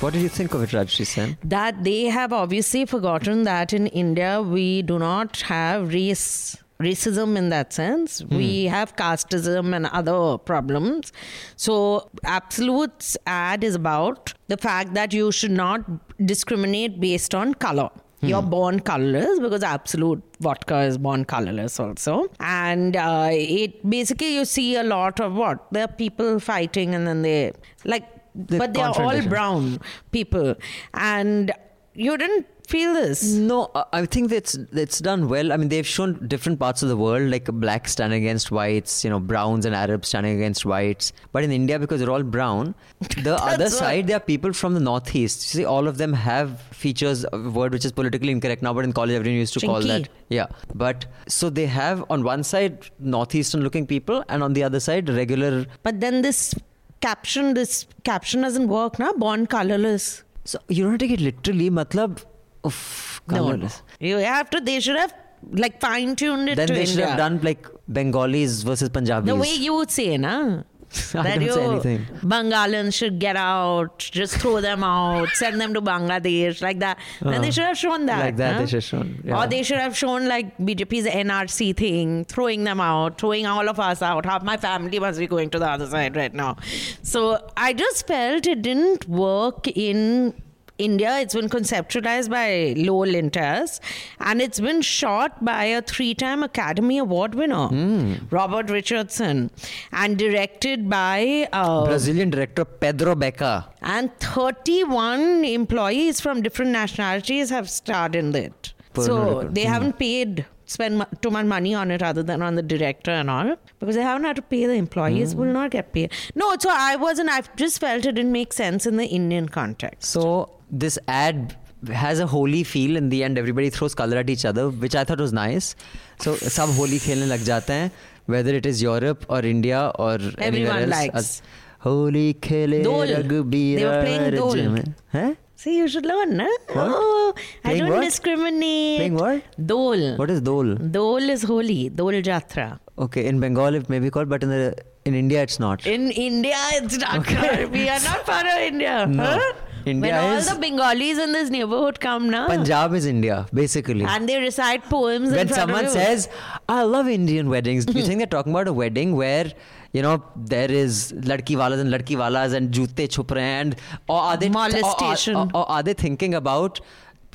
What 0.00 0.12
did 0.12 0.22
you 0.22 0.28
think 0.28 0.54
of 0.54 0.62
it, 0.62 0.70
Rajyasree 0.70 1.06
Sen? 1.06 1.38
That 1.42 1.82
they 1.82 2.04
have 2.04 2.32
obviously 2.32 2.86
forgotten 2.86 3.42
that 3.44 3.72
in 3.72 3.88
India 3.88 4.40
we 4.40 4.82
do 4.82 4.98
not 4.98 5.40
have 5.40 5.92
race 5.92 6.56
racism 6.80 7.36
in 7.36 7.48
that 7.48 7.72
sense. 7.72 8.20
Hmm. 8.20 8.36
We 8.36 8.64
have 8.66 8.94
casteism 8.94 9.74
and 9.74 9.86
other 9.86 10.38
problems. 10.38 11.12
So 11.56 12.08
Absolut's 12.22 13.16
ad 13.26 13.64
is 13.64 13.74
about 13.74 14.34
the 14.46 14.56
fact 14.56 14.94
that 14.94 15.12
you 15.12 15.32
should 15.32 15.50
not 15.50 15.80
discriminate 16.24 17.00
based 17.00 17.34
on 17.34 17.54
color. 17.54 17.90
You're 18.20 18.42
born 18.42 18.80
colorless 18.80 19.38
because 19.38 19.62
Absolut 19.62 20.22
vodka 20.40 20.80
is 20.80 20.98
born 20.98 21.24
colorless 21.24 21.78
also. 21.78 22.26
And 22.40 22.96
uh, 22.96 23.28
it 23.32 23.88
basically 23.88 24.34
you 24.34 24.44
see 24.44 24.74
a 24.76 24.82
lot 24.82 25.20
of 25.20 25.34
what? 25.34 25.66
There 25.72 25.84
are 25.84 25.88
people 25.88 26.40
fighting 26.40 26.94
and 26.94 27.06
then 27.06 27.22
they 27.22 27.52
like 27.84 28.04
The 28.34 28.58
but 28.58 28.74
they 28.74 28.82
are 28.82 29.00
all 29.00 29.22
brown 29.22 29.80
people. 30.10 30.54
And 30.94 31.52
you 31.94 32.16
didn't 32.16 32.46
feel 32.72 32.92
this. 32.94 33.22
No, 33.50 33.70
I- 33.92 34.06
think 34.14 34.30
that's 34.30 34.54
it's 34.84 34.98
done 35.06 35.28
well. 35.28 35.52
I 35.52 35.56
mean, 35.56 35.68
they've 35.72 35.86
shown 35.86 36.12
different 36.32 36.58
parts 36.62 36.82
of 36.82 36.88
the 36.88 36.96
world, 36.96 37.30
like 37.30 37.46
blacks 37.64 37.92
standing 37.92 38.22
against 38.24 38.50
whites, 38.50 39.04
you 39.04 39.10
know, 39.10 39.20
browns 39.20 39.66
and 39.66 39.74
Arabs 39.74 40.08
standing 40.08 40.36
against 40.36 40.64
whites. 40.64 41.12
But 41.32 41.44
in 41.44 41.52
India, 41.52 41.78
because 41.78 42.00
they're 42.00 42.10
all 42.10 42.22
brown, 42.22 42.74
the 43.28 43.34
other 43.42 43.64
what- 43.64 43.72
side, 43.72 44.06
there 44.06 44.16
are 44.18 44.26
people 44.28 44.52
from 44.52 44.74
the 44.74 44.80
northeast. 44.80 45.54
You 45.54 45.58
see, 45.60 45.64
all 45.64 45.88
of 45.88 45.98
them 45.98 46.12
have 46.12 46.60
features, 46.84 47.24
a 47.32 47.38
word 47.58 47.72
which 47.72 47.84
is 47.84 47.92
politically 47.92 48.32
incorrect 48.32 48.62
now, 48.62 48.74
but 48.74 48.84
in 48.84 48.92
college, 48.92 49.12
everyone 49.20 49.38
used 49.40 49.54
to 49.54 49.66
call 49.66 49.80
that. 49.82 50.08
Yeah. 50.28 50.46
But 50.74 51.06
so 51.26 51.50
they 51.50 51.66
have 51.66 52.04
on 52.10 52.24
one 52.24 52.42
side 52.44 52.90
northeastern 52.98 53.62
looking 53.62 53.86
people, 53.86 54.24
and 54.28 54.42
on 54.42 54.52
the 54.52 54.64
other 54.64 54.80
side, 54.80 55.08
regular. 55.08 55.66
But 55.82 56.00
then 56.00 56.22
this 56.22 56.54
caption, 57.00 57.54
this 57.54 57.86
caption 58.04 58.42
doesn't 58.42 58.68
work 58.68 58.98
now. 58.98 59.12
Born 59.12 59.46
colorless. 59.46 60.24
So 60.44 60.58
you 60.68 60.84
don't 60.84 60.98
take 60.98 61.10
it 61.10 61.20
literally, 61.20 61.70
matlab. 61.70 62.24
Oof, 62.66 63.20
No, 63.28 63.52
no. 63.54 63.68
You 64.00 64.16
have 64.18 64.50
to. 64.50 64.60
They 64.60 64.80
should 64.80 64.96
have 64.96 65.14
like 65.52 65.80
fine 65.80 66.16
tuned 66.16 66.48
it 66.48 66.56
Then 66.56 66.68
they 66.68 66.84
should 66.84 66.98
India. 66.98 67.06
have 67.08 67.18
done 67.18 67.40
like 67.42 67.66
Bengalis 67.86 68.62
versus 68.62 68.88
Punjabis. 68.88 69.28
the 69.28 69.36
way 69.36 69.54
you 69.54 69.74
would 69.74 69.90
say, 69.90 70.16
na. 70.18 70.62
I 71.14 71.22
that 71.22 71.34
don't 71.34 71.42
you 71.42 71.52
say 71.52 71.64
anything. 71.64 72.06
Bengalans 72.24 72.94
should 72.94 73.18
get 73.18 73.36
out, 73.36 73.98
just 73.98 74.36
throw 74.38 74.62
them 74.62 74.82
out, 74.82 75.28
send 75.34 75.60
them 75.60 75.74
to 75.74 75.82
Bangladesh, 75.82 76.62
like 76.62 76.78
that. 76.78 76.98
then 77.20 77.42
they 77.42 77.50
should 77.50 77.64
have 77.64 77.76
shown 77.76 78.06
that. 78.06 78.20
Uh, 78.22 78.24
Like 78.24 78.36
that, 78.38 78.52
na? 78.52 78.58
they 78.60 78.66
should 78.66 78.76
have 78.76 78.84
shown, 78.84 79.20
yeah. 79.22 79.38
Or 79.38 79.46
they 79.46 79.62
should 79.62 79.76
have 79.76 79.94
shown 79.94 80.26
like 80.28 80.56
BJP's 80.56 81.04
NRC 81.06 81.76
thing, 81.76 82.24
throwing 82.24 82.64
them 82.64 82.80
out, 82.80 83.18
throwing 83.20 83.44
all 83.44 83.68
of 83.68 83.78
us 83.78 84.00
out. 84.00 84.24
Half 84.24 84.42
my 84.44 84.56
family 84.56 84.98
must 84.98 85.18
be 85.18 85.26
going 85.26 85.50
to 85.50 85.58
the 85.58 85.68
other 85.70 85.86
side 85.86 86.16
right 86.16 86.32
now. 86.32 86.56
So 87.02 87.46
I 87.54 87.74
just 87.74 88.06
felt 88.06 88.46
it 88.46 88.62
didn't 88.62 89.06
work 89.08 89.68
in 89.68 90.40
India. 90.78 91.18
It's 91.18 91.34
been 91.34 91.48
conceptualized 91.48 92.30
by 92.30 92.74
Lowe 92.76 93.04
Lintas 93.14 93.80
and 94.20 94.40
it's 94.40 94.60
been 94.60 94.80
shot 94.80 95.44
by 95.44 95.64
a 95.64 95.82
three 95.82 96.14
time 96.14 96.42
Academy 96.42 96.98
Award 96.98 97.34
winner, 97.34 97.66
Hmm. 97.68 98.14
Robert 98.30 98.70
Richardson, 98.70 99.50
and 99.92 100.16
directed 100.16 100.88
by. 100.88 101.48
Uh, 101.52 101.84
Brazilian 101.86 102.30
director 102.30 102.64
Pedro 102.64 103.14
Beca. 103.14 103.66
and 103.82 104.10
31 104.20 105.44
employees 105.44 106.20
from 106.20 106.42
different 106.42 106.70
nationalities 106.72 107.50
have 107.50 107.68
starred 107.70 108.14
in 108.14 108.34
it. 108.34 108.72
Per 108.94 109.02
so 109.02 109.16
they 109.50 109.64
haven't 109.64 109.98
paid 109.98 110.46
spend 110.66 111.04
too 111.22 111.30
much 111.30 111.46
money 111.46 111.74
on 111.74 111.90
it 111.90 112.02
other 112.02 112.22
than 112.22 112.42
on 112.42 112.54
the 112.54 112.62
director 112.62 113.10
and 113.10 113.30
all 113.30 113.54
because 113.78 113.94
they 113.96 114.02
haven't 114.02 114.24
had 114.24 114.36
to 114.36 114.42
pay 114.42 114.66
the 114.66 114.74
employees 114.74 115.34
will 115.34 115.52
not 115.58 115.70
get 115.70 115.92
paid 115.94 116.12
no 116.34 116.48
so 116.64 116.68
i 116.72 116.94
wasn't 117.04 117.30
i 117.36 117.40
just 117.56 117.80
felt 117.80 118.04
it 118.10 118.12
didn't 118.18 118.32
make 118.32 118.52
sense 118.52 118.84
in 118.90 118.96
the 118.98 119.06
indian 119.06 119.48
context 119.48 120.10
So 120.16 120.24
this 120.70 120.98
ad 121.08 121.56
has 121.92 122.18
a 122.18 122.26
Holi 122.26 122.64
feel 122.64 122.96
in 122.96 123.08
the 123.08 123.22
end 123.24 123.38
everybody 123.38 123.70
throws 123.70 123.94
color 123.94 124.16
at 124.18 124.28
each 124.28 124.44
other 124.44 124.68
which 124.68 124.94
i 124.94 125.04
thought 125.04 125.20
was 125.20 125.32
nice 125.32 125.74
so 126.20 126.34
sab 126.36 126.68
Holi 126.70 126.98
khelne 126.98 127.28
lag 127.28 127.40
jate 127.50 127.68
hain 127.74 127.90
whether 128.26 128.54
it 128.54 128.66
is 128.66 128.82
europe 128.82 129.24
or 129.28 129.40
india 129.40 129.92
or 129.98 130.14
Everyone 130.14 130.42
anywhere 130.48 130.80
else 130.82 130.90
likes. 130.90 131.42
Holi 131.80 132.34
khele 132.34 132.78
rugby 132.84 133.76
they 133.76 133.84
were 133.84 134.00
playing 134.02 134.34
Dol. 134.34 134.78
Huh? 135.12 135.34
See, 135.54 135.76
you 135.76 135.88
should 135.88 136.06
learn, 136.06 136.36
na? 136.36 136.46
What? 136.72 136.88
Oh, 136.88 137.34
I 137.64 137.78
don't 137.78 137.90
what? 137.90 138.02
discriminate. 138.02 138.98
Playing 138.98 139.14
what? 139.14 139.42
Dol. 139.66 140.16
What 140.16 140.30
is 140.30 140.40
Dol? 140.40 140.74
Dol 140.76 141.30
is 141.30 141.42
Holi. 141.42 141.88
Dol 141.88 142.12
Jatra. 142.28 142.78
Okay, 142.96 143.26
in 143.26 143.40
Bengal 143.40 143.74
it 143.74 143.88
may 143.88 143.98
be 143.98 144.08
called, 144.08 144.28
but 144.28 144.44
in 144.44 144.50
the 144.50 144.76
in 145.04 145.14
India 145.14 145.42
it's 145.42 145.58
not. 145.58 145.84
In 145.84 146.10
India 146.12 146.54
it's 146.74 146.98
not. 146.98 147.18
Okay. 147.20 147.64
we 147.76 147.88
are 147.88 147.98
not 148.00 148.24
part 148.24 148.46
of 148.46 148.58
India. 148.58 149.06
No. 149.20 149.24
Huh? 149.24 149.52
India 149.92 150.12
when 150.12 150.24
all 150.24 150.36
is 150.42 150.48
the 150.50 150.58
Bengalis 150.64 151.18
in 151.24 151.32
this 151.38 151.50
neighborhood 151.56 151.98
come 152.04 152.28
now, 152.34 152.46
Punjab 152.46 152.94
is 153.00 153.06
India, 153.06 153.38
basically. 153.60 154.04
and 154.04 154.28
they 154.28 154.38
recite 154.44 154.84
poems. 154.84 155.32
when 155.40 155.48
someone 155.48 155.88
says, 155.96 156.28
"I 156.68 156.82
love 156.94 157.08
Indian 157.16 157.50
weddings," 157.56 157.90
do 157.90 157.98
you 158.02 158.06
think 158.06 158.18
they're 158.24 158.34
talking 158.38 158.52
about 158.58 158.68
a 158.68 158.78
wedding 158.84 159.16
where? 159.24 159.52
You 159.96 160.02
know, 160.04 160.14
there 160.54 160.70
is 160.70 160.96
ladki 161.28 161.54
walas 161.58 161.80
and 161.82 161.90
ladki 161.96 162.16
walas 162.22 162.56
and 162.56 162.70
jute 162.78 163.04
chup 163.14 163.30
and 163.42 163.76
or 164.06 164.18
are 164.32 164.36
they 164.42 164.50
Molestation. 164.56 165.34
Or, 165.34 165.46
or, 165.46 165.60
or 165.60 165.70
are 165.76 165.82
they 165.82 165.94
thinking 165.94 166.34
about 166.40 166.80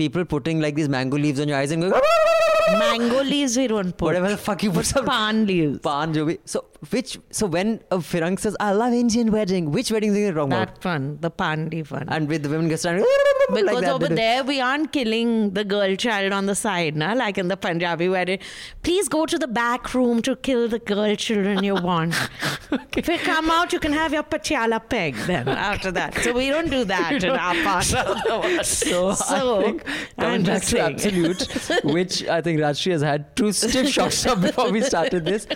people 0.02 0.24
putting 0.34 0.62
like 0.66 0.76
these 0.76 0.92
mango 0.98 1.18
leaves 1.18 1.39
on 1.39 1.48
your 1.48 1.58
eyes 1.58 1.72
and 1.72 1.82
going 1.82 1.94
mango 2.71 3.23
leaves 3.23 3.58
we 3.58 3.67
don't 3.67 3.97
put. 3.97 4.06
whatever 4.06 4.30
the 4.30 4.38
fuck 4.38 4.63
you 4.63 4.71
put 4.71 4.86
some 4.86 5.06
Pan 5.06 5.45
leaves. 5.45 5.80
pan 5.80 6.13
jo 6.13 6.26
bhi. 6.26 6.38
So 6.45 6.65
which 6.89 7.19
so 7.30 7.47
when 7.47 7.80
a 7.91 7.97
Firang 7.97 8.39
says, 8.39 8.56
"I 8.60 8.71
love 8.71 8.93
Indian 8.93 9.32
wedding," 9.32 9.71
which 9.71 9.91
wedding 9.91 10.12
talking 10.13 10.30
about? 10.30 10.49
That 10.49 10.86
one, 10.86 11.17
the 11.21 11.30
pan 11.30 11.69
leaf 11.69 11.91
one. 11.91 12.08
And 12.10 12.28
with 12.28 12.43
the 12.43 12.49
women 12.49 12.67
get 12.69 12.80
started 13.49 13.65
Because 13.65 13.75
like 13.75 13.84
that, 13.86 13.93
over 13.93 14.08
there 14.10 14.43
we 14.43 14.62
aren't 14.62 14.91
killing 14.91 15.51
the 15.51 15.63
girl 15.63 15.95
child 15.95 16.34
on 16.34 16.45
the 16.45 16.56
side, 16.56 16.95
na? 16.95 17.13
like 17.13 17.38
in 17.38 17.47
the 17.47 17.58
Punjabi 17.58 18.10
wedding. 18.10 18.39
Please 18.84 19.08
go 19.08 19.25
to 19.25 19.38
the 19.38 19.47
back 19.47 19.93
room 19.93 20.21
to 20.21 20.36
kill 20.36 20.67
the 20.67 20.79
girl 20.79 21.15
children 21.15 21.63
you 21.63 21.75
want. 21.75 22.15
If 22.97 23.08
you 23.08 23.17
come 23.19 23.49
out, 23.51 23.73
you 23.73 23.79
can 23.79 23.93
have 23.93 24.13
your 24.13 24.23
patiala 24.23 24.79
peg 24.88 25.15
then 25.27 25.47
after 25.47 25.91
that. 25.91 26.15
So 26.19 26.34
we 26.34 26.49
don't 26.49 26.69
do 26.69 26.84
that 26.86 27.23
in 27.29 27.29
our 27.32 27.56
part 27.63 27.93
of 27.93 28.23
the 28.23 28.39
world. 28.39 28.65
So, 28.65 29.13
So, 29.13 29.60
I 29.60 29.63
think 29.63 29.84
coming 30.19 30.43
back 30.43 30.62
to. 30.63 30.79
Absolut, 30.79 31.84
which 31.84 32.27
I 32.27 32.41
think 32.41 32.60
Rajyasree 32.60 32.91
has 32.91 33.01
had 33.01 33.36
two 33.36 33.51
stiff 33.51 33.89
shots 33.89 34.25
of 34.25 34.41
before 34.41 34.71
we 34.71 34.82
started 34.82 35.25
this. 35.25 35.47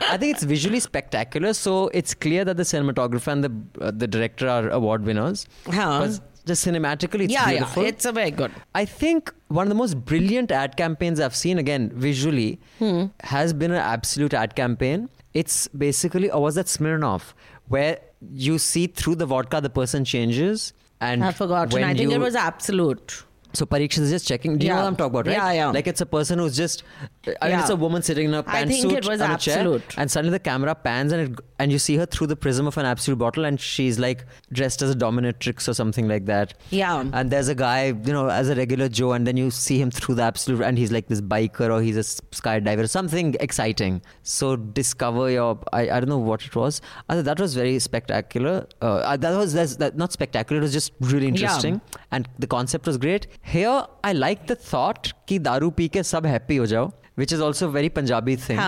I 0.00 0.16
think 0.16 0.34
it's 0.34 0.42
visually 0.44 0.80
spectacular. 0.80 1.52
So 1.54 1.88
it's 1.88 2.14
clear 2.14 2.44
that 2.44 2.56
the 2.56 2.62
cinematographer 2.62 3.32
and 3.32 3.44
the 3.44 3.84
uh, 3.84 3.90
the 3.90 4.06
director 4.06 4.48
are 4.48 4.68
award 4.70 5.04
winners. 5.04 5.46
Huh. 5.66 6.08
Just 6.46 6.64
cinematically, 6.66 7.24
it's 7.24 7.32
yeah, 7.32 7.48
beautiful. 7.50 7.82
yeah, 7.82 7.88
it's 7.88 8.04
a 8.04 8.12
very 8.12 8.30
good. 8.30 8.52
I 8.74 8.84
think 8.84 9.32
one 9.48 9.66
of 9.66 9.68
the 9.68 9.74
most 9.74 10.04
brilliant 10.04 10.52
ad 10.52 10.76
campaigns 10.76 11.18
I've 11.18 11.34
seen, 11.34 11.58
again, 11.58 11.90
visually, 11.94 12.60
Hmm. 12.78 13.06
has 13.24 13.52
been 13.52 13.72
an 13.72 13.78
Absolut 13.78 14.32
ad 14.32 14.54
campaign. 14.54 15.08
It's 15.34 15.66
basically, 15.68 16.30
or 16.30 16.40
was 16.42 16.54
that 16.54 16.66
Smirnoff, 16.66 17.32
where 17.68 17.98
you 18.32 18.58
see 18.58 18.86
through 18.86 19.16
the 19.16 19.26
vodka 19.26 19.60
the 19.60 19.68
person 19.70 20.04
changes. 20.04 20.72
And 21.00 21.22
I've 21.24 21.36
forgotten. 21.36 21.82
I 21.84 21.88
think 21.94 22.10
you- 22.10 22.12
it 22.12 22.20
was 22.20 22.34
Absolut. 22.34 23.24
So 23.56 23.64
Parikshit 23.64 24.00
is 24.00 24.10
just 24.10 24.28
checking. 24.28 24.58
Do 24.58 24.66
you 24.66 24.70
know 24.72 24.76
Yeah. 24.76 24.82
what 24.82 24.88
I'm 24.88 24.96
talking 24.96 25.14
about, 25.14 25.26
right? 25.26 25.36
Yeah, 25.36 25.52
yeah. 25.52 25.70
Like 25.70 25.86
it's 25.86 26.02
a 26.02 26.06
person 26.06 26.38
who's 26.38 26.56
just. 26.56 26.82
I 27.26 27.28
mean, 27.28 27.36
Yeah. 27.52 27.60
it's 27.60 27.70
a 27.70 27.76
woman 27.76 28.02
sitting 28.02 28.26
in 28.26 28.34
a 28.34 28.40
I 28.40 28.64
pantsuit 28.64 28.82
think 28.82 28.92
it 28.92 29.08
was 29.08 29.20
on 29.20 29.30
a 29.30 29.38
chair, 29.38 29.80
and 29.96 30.10
suddenly 30.10 30.32
the 30.32 30.44
camera 30.48 30.74
pans 30.74 31.12
and 31.12 31.22
it, 31.28 31.40
and 31.58 31.72
you 31.72 31.78
see 31.78 31.96
her 31.96 32.06
through 32.06 32.26
the 32.26 32.36
prism 32.36 32.66
of 32.66 32.76
an 32.76 32.86
Absolut 32.86 33.18
bottle, 33.18 33.46
and 33.46 33.58
she's 33.60 33.98
like 33.98 34.26
dressed 34.52 34.82
as 34.82 34.90
a 34.90 34.94
dominatrix 34.94 35.68
or 35.68 35.74
something 35.74 36.06
like 36.08 36.26
that. 36.26 36.54
Yeah. 36.70 37.04
And 37.12 37.30
there's 37.30 37.48
a 37.48 37.54
guy, 37.54 37.86
you 37.86 38.12
know, 38.12 38.28
as 38.28 38.50
a 38.50 38.54
regular 38.54 38.88
Joe, 38.88 39.12
and 39.12 39.26
then 39.26 39.36
you 39.36 39.50
see 39.50 39.80
him 39.80 39.90
through 39.90 40.16
the 40.16 40.22
Absolut, 40.22 40.60
and 40.62 40.76
he's 40.76 40.92
like 40.92 41.08
this 41.08 41.20
biker 41.20 41.70
or 41.70 41.80
he's 41.80 41.96
a 41.96 42.06
skydiver, 42.40 42.84
or 42.84 42.86
something 42.86 43.34
exciting. 43.40 44.02
So 44.22 44.56
discover 44.56 45.30
your. 45.30 45.58
I, 45.72 45.82
I 45.90 46.00
don't 46.00 46.08
know 46.10 46.18
what 46.18 46.44
it 46.44 46.54
was. 46.54 46.80
Uh, 47.08 47.22
that 47.22 47.40
was 47.40 47.54
very 47.54 47.78
spectacular. 47.78 48.66
Uh, 48.82 49.16
that 49.16 49.36
was 49.36 49.54
that's, 49.54 49.76
that, 49.76 49.96
not 49.96 50.12
spectacular. 50.12 50.60
It 50.60 50.62
was 50.62 50.72
just 50.72 50.92
really 51.00 51.26
interesting 51.28 51.80
and 52.10 52.28
the 52.38 52.46
concept 52.46 52.86
was 52.86 52.96
great 52.98 53.26
here 53.54 53.78
i 54.10 54.12
like 54.12 54.46
the 54.52 54.58
thought 54.70 55.12
ki 55.26 55.38
daru 55.48 55.70
pike, 55.80 55.96
ke 55.96 56.04
sab 56.12 56.30
happy 56.34 56.58
ho 56.62 56.66
jao 56.74 56.84
which 57.22 57.32
is 57.38 57.40
also 57.48 57.68
very 57.78 57.90
punjabi 57.98 58.36
thing 58.48 58.62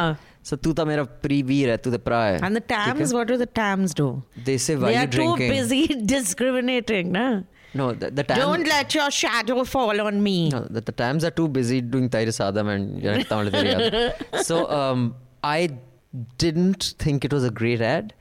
So 0.48 0.56
tu 0.56 0.72
ta 0.72 0.84
mera 0.88 1.04
pre 1.24 1.42
veer 1.42 1.70
hai, 1.70 1.76
tu 1.76 1.90
te 1.94 1.98
pra 1.98 2.18
hai. 2.24 2.36
And 2.46 2.56
the 2.56 2.60
Tams, 2.72 3.12
what 3.12 3.28
do 3.30 3.36
the 3.36 3.48
Tams 3.58 3.94
do? 3.94 4.22
They 4.46 4.56
say, 4.66 4.76
why 4.76 4.92
they 4.92 4.96
are 4.96 5.00
you 5.02 5.06
drinking? 5.06 5.50
too 5.50 5.56
busy 5.56 5.86
discriminating, 6.12 7.12
na? 7.12 7.42
No, 7.74 7.92
the, 7.92 8.10
the 8.10 8.24
Tams... 8.24 8.40
Don't 8.40 8.66
let 8.66 8.94
your 8.94 9.10
shadow 9.10 9.64
fall 9.64 10.00
on 10.00 10.22
me. 10.22 10.48
No, 10.48 10.60
the, 10.76 10.80
the 10.80 10.92
Tams 10.92 11.24
are 11.24 11.30
too 11.30 11.48
busy 11.48 11.80
doing 11.80 12.08
Taira 12.08 12.34
Sadam 12.38 12.72
and 12.74 13.02
Yanak 13.02 13.28
Tamil 13.28 14.14
So 14.42 14.70
um, 14.70 15.16
I 15.44 15.68
didn't 16.38 16.94
think 16.98 17.26
it 17.26 17.32
was 17.32 17.44
a 17.44 17.50
great 17.50 17.82
ad. 17.82 18.14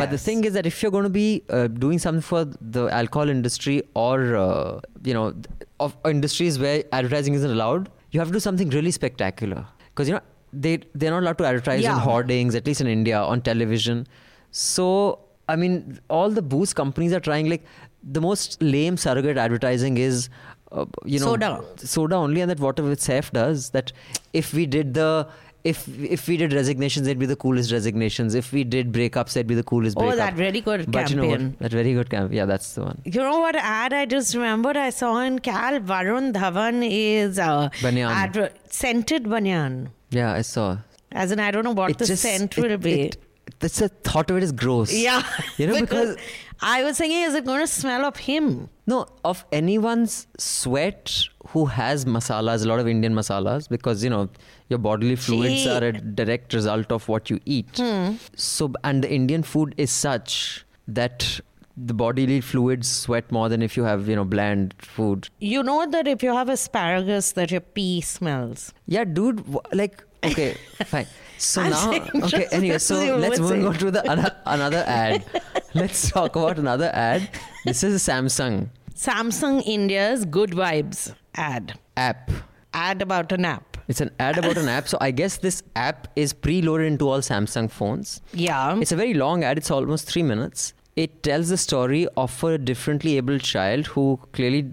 But 0.00 0.10
the 0.10 0.18
thing 0.18 0.44
is 0.44 0.54
that 0.54 0.66
if 0.66 0.82
you're 0.82 0.90
going 0.90 1.04
to 1.04 1.10
be 1.10 1.42
uh, 1.50 1.68
doing 1.68 1.98
something 1.98 2.20
for 2.20 2.44
the 2.60 2.86
alcohol 2.88 3.28
industry 3.28 3.82
or 3.94 4.34
uh, 4.36 4.80
you 5.04 5.14
know 5.14 5.34
of 5.80 5.96
industries 6.04 6.58
where 6.58 6.82
advertising 6.92 7.34
isn't 7.34 7.50
allowed, 7.50 7.88
you 8.10 8.18
have 8.20 8.28
to 8.28 8.32
do 8.32 8.40
something 8.40 8.70
really 8.70 8.90
spectacular 8.90 9.64
because 9.90 10.08
you 10.08 10.14
know 10.14 10.20
they 10.52 10.78
they're 10.94 11.10
not 11.12 11.22
allowed 11.22 11.38
to 11.38 11.46
advertise 11.46 11.82
Yeah. 11.82 11.98
hoardings 12.00 12.54
at 12.54 12.66
least 12.66 12.80
in 12.80 12.86
India 12.88 13.20
on 13.20 13.40
television. 13.42 14.06
So 14.50 15.20
I 15.48 15.56
mean, 15.56 15.98
all 16.10 16.30
the 16.30 16.42
booze 16.42 16.72
companies 16.74 17.12
are 17.12 17.20
trying 17.20 17.48
like 17.48 17.64
the 18.02 18.20
most 18.20 18.60
lame 18.62 18.96
surrogate 18.96 19.36
advertising 19.38 19.98
is. 19.98 20.28
Uh, 20.70 20.84
you 21.06 21.18
know, 21.18 21.24
Soda. 21.28 21.64
soda 21.78 22.14
only, 22.14 22.42
and 22.42 22.50
that 22.50 22.60
whatever 22.60 22.94
Saif 22.94 23.30
does, 23.32 23.70
that 23.70 23.90
if 24.34 24.52
we 24.52 24.66
did 24.66 24.92
the 24.92 25.26
if 25.64 25.88
if 26.02 26.28
we 26.28 26.36
did 26.36 26.52
resignations, 26.52 27.06
they'd 27.06 27.18
be 27.18 27.26
the 27.26 27.36
coolest 27.36 27.72
resignations. 27.72 28.34
If 28.34 28.52
we 28.52 28.64
did 28.64 28.92
breakups, 28.92 29.32
they'd 29.32 29.46
be 29.46 29.54
the 29.54 29.62
coolest 29.64 29.96
breakups. 29.96 30.12
Oh, 30.12 30.16
that 30.16 30.34
very 30.34 30.60
good 30.60 30.90
but 30.90 31.10
you 31.10 31.16
know 31.16 31.22
campaign. 31.28 31.50
what? 31.50 31.58
That 31.58 31.72
very 31.72 31.92
good 31.94 32.10
campaign. 32.10 32.36
Yeah, 32.36 32.44
that's 32.46 32.74
the 32.74 32.82
one. 32.82 33.02
You 33.04 33.20
know 33.20 33.40
what 33.40 33.56
ad 33.56 33.92
I 33.92 34.06
just 34.06 34.34
remembered 34.34 34.76
I 34.76 34.90
saw 34.90 35.20
in 35.20 35.40
Cal? 35.40 35.80
Varun 35.80 36.32
Dhawan 36.32 36.86
is 36.90 37.38
uh, 37.38 37.68
Banyan. 37.82 38.10
adver- 38.10 38.52
scented 38.70 39.28
banyan. 39.28 39.90
Yeah, 40.10 40.32
I 40.32 40.42
saw. 40.42 40.78
As 41.12 41.32
in, 41.32 41.40
I 41.40 41.50
don't 41.50 41.64
know 41.64 41.72
what 41.72 41.90
It 41.90 41.98
the 41.98 42.06
just- 42.06 42.22
scent 42.22 42.56
it- 42.56 42.60
will 42.62 42.78
be. 42.78 43.00
it- 43.02 43.16
that's 43.60 43.78
the 43.78 43.88
thought 43.88 44.30
of 44.30 44.36
it 44.36 44.42
is 44.42 44.52
gross. 44.52 44.92
yeah. 44.92 45.22
You 45.56 45.66
know 45.68 45.80
because 45.86 46.16
I 46.60 46.84
was 46.84 46.98
thinking, 46.98 47.22
is 47.22 47.34
it 47.34 47.44
going 47.46 47.60
to 47.60 47.66
smell 47.66 48.04
of 48.04 48.16
him? 48.16 48.68
No, 48.86 49.06
of 49.24 49.44
anyone's 49.50 50.26
sweat 50.38 51.24
who 51.52 51.64
has 51.66 52.04
masalas, 52.04 52.64
a 52.64 52.68
lot 52.68 52.78
of 52.78 52.86
Indian 52.86 53.14
masalas, 53.14 53.68
because 53.68 54.04
you 54.04 54.10
know 54.10 54.28
your 54.68 54.78
bodily 54.78 55.16
fluids 55.16 55.62
Gee. 55.64 55.70
are 55.70 55.84
a 55.84 55.92
direct 55.92 56.52
result 56.52 56.92
of 56.92 57.08
what 57.08 57.30
you 57.30 57.40
eat. 57.44 57.76
Hmm. 57.76 58.16
So, 58.36 58.72
and 58.84 59.02
the 59.02 59.10
Indian 59.10 59.42
food 59.42 59.74
is 59.76 59.90
such 59.90 60.64
that 60.86 61.40
the 61.76 61.94
bodily 61.94 62.40
fluids 62.40 62.88
sweat 62.88 63.30
more 63.30 63.48
than 63.48 63.62
if 63.62 63.76
you 63.76 63.84
have 63.84 64.08
you 64.08 64.16
know 64.16 64.24
bland 64.24 64.74
food. 64.78 65.28
You 65.38 65.62
know 65.62 65.86
that 65.86 66.06
if 66.06 66.22
you 66.22 66.34
have 66.34 66.48
asparagus, 66.48 67.32
that 67.32 67.50
your 67.50 67.60
pee 67.60 68.00
smells. 68.00 68.74
Yeah, 68.86 69.04
dude. 69.04 69.42
Like, 69.72 70.04
okay, 70.24 70.56
fine. 70.84 71.06
So 71.38 71.62
I'm 71.62 71.70
now, 71.70 72.26
okay. 72.26 72.46
Anyway, 72.50 72.78
so 72.78 73.16
let's 73.24 73.38
move 73.38 73.64
on 73.64 73.74
to 73.74 73.90
the 73.90 74.10
ano- 74.10 74.34
another 74.44 74.84
ad. 74.86 75.24
let's 75.74 76.10
talk 76.10 76.34
about 76.36 76.58
another 76.58 76.90
ad. 76.92 77.30
This 77.64 77.84
is 77.84 78.08
a 78.08 78.10
Samsung 78.10 78.68
Samsung 78.94 79.62
India's 79.64 80.24
Good 80.24 80.50
Vibes 80.50 81.14
ad. 81.38 81.78
app. 81.96 82.30
Ad 82.74 83.02
about 83.02 83.32
an 83.32 83.44
app. 83.44 83.76
It's 83.88 84.00
an 84.02 84.10
ad 84.20 84.38
about 84.38 84.58
an 84.58 84.68
app. 84.68 84.88
So 84.88 84.98
I 85.00 85.10
guess 85.10 85.38
this 85.38 85.62
app 85.74 86.08
is 86.14 86.34
preloaded 86.34 86.86
into 86.86 87.08
all 87.08 87.20
Samsung 87.20 87.70
phones. 87.70 88.20
Yeah. 88.34 88.78
It's 88.78 88.92
a 88.92 88.96
very 88.96 89.14
long 89.14 89.44
ad. 89.44 89.56
It's 89.56 89.70
almost 89.70 90.06
three 90.06 90.22
minutes. 90.22 90.74
It 90.96 91.22
tells 91.22 91.48
the 91.48 91.56
story 91.56 92.06
of 92.16 92.42
a 92.44 92.58
differently 92.58 93.16
abled 93.16 93.42
child 93.42 93.86
who 93.86 94.20
clearly 94.32 94.70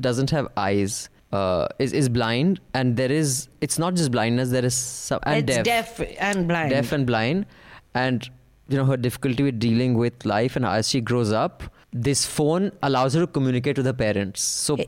doesn't 0.00 0.30
have 0.30 0.48
eyes. 0.56 1.08
Uh, 1.30 1.68
is 1.78 1.92
is 1.92 2.08
blind 2.08 2.58
and 2.72 2.96
there 2.96 3.12
is 3.12 3.50
it's 3.60 3.78
not 3.78 3.92
just 3.94 4.10
blindness 4.10 4.48
there 4.48 4.64
is 4.64 4.74
some 4.74 5.20
and 5.24 5.50
it's 5.50 5.58
deaf 5.62 5.98
deaf. 5.98 6.16
and 6.18 6.48
blind. 6.48 6.70
deaf 6.70 6.90
and 6.90 7.06
blind 7.06 7.44
and 7.94 8.30
you 8.70 8.78
know 8.78 8.86
her 8.86 8.96
difficulty 8.96 9.42
with 9.42 9.58
dealing 9.58 9.92
with 9.92 10.24
life 10.24 10.56
and 10.56 10.64
as 10.64 10.88
she 10.88 11.02
grows 11.02 11.30
up 11.30 11.62
this 11.92 12.24
phone 12.24 12.72
allows 12.82 13.12
her 13.12 13.20
to 13.20 13.26
communicate 13.26 13.76
with 13.76 13.84
her 13.84 13.92
parents 13.92 14.40
so 14.40 14.78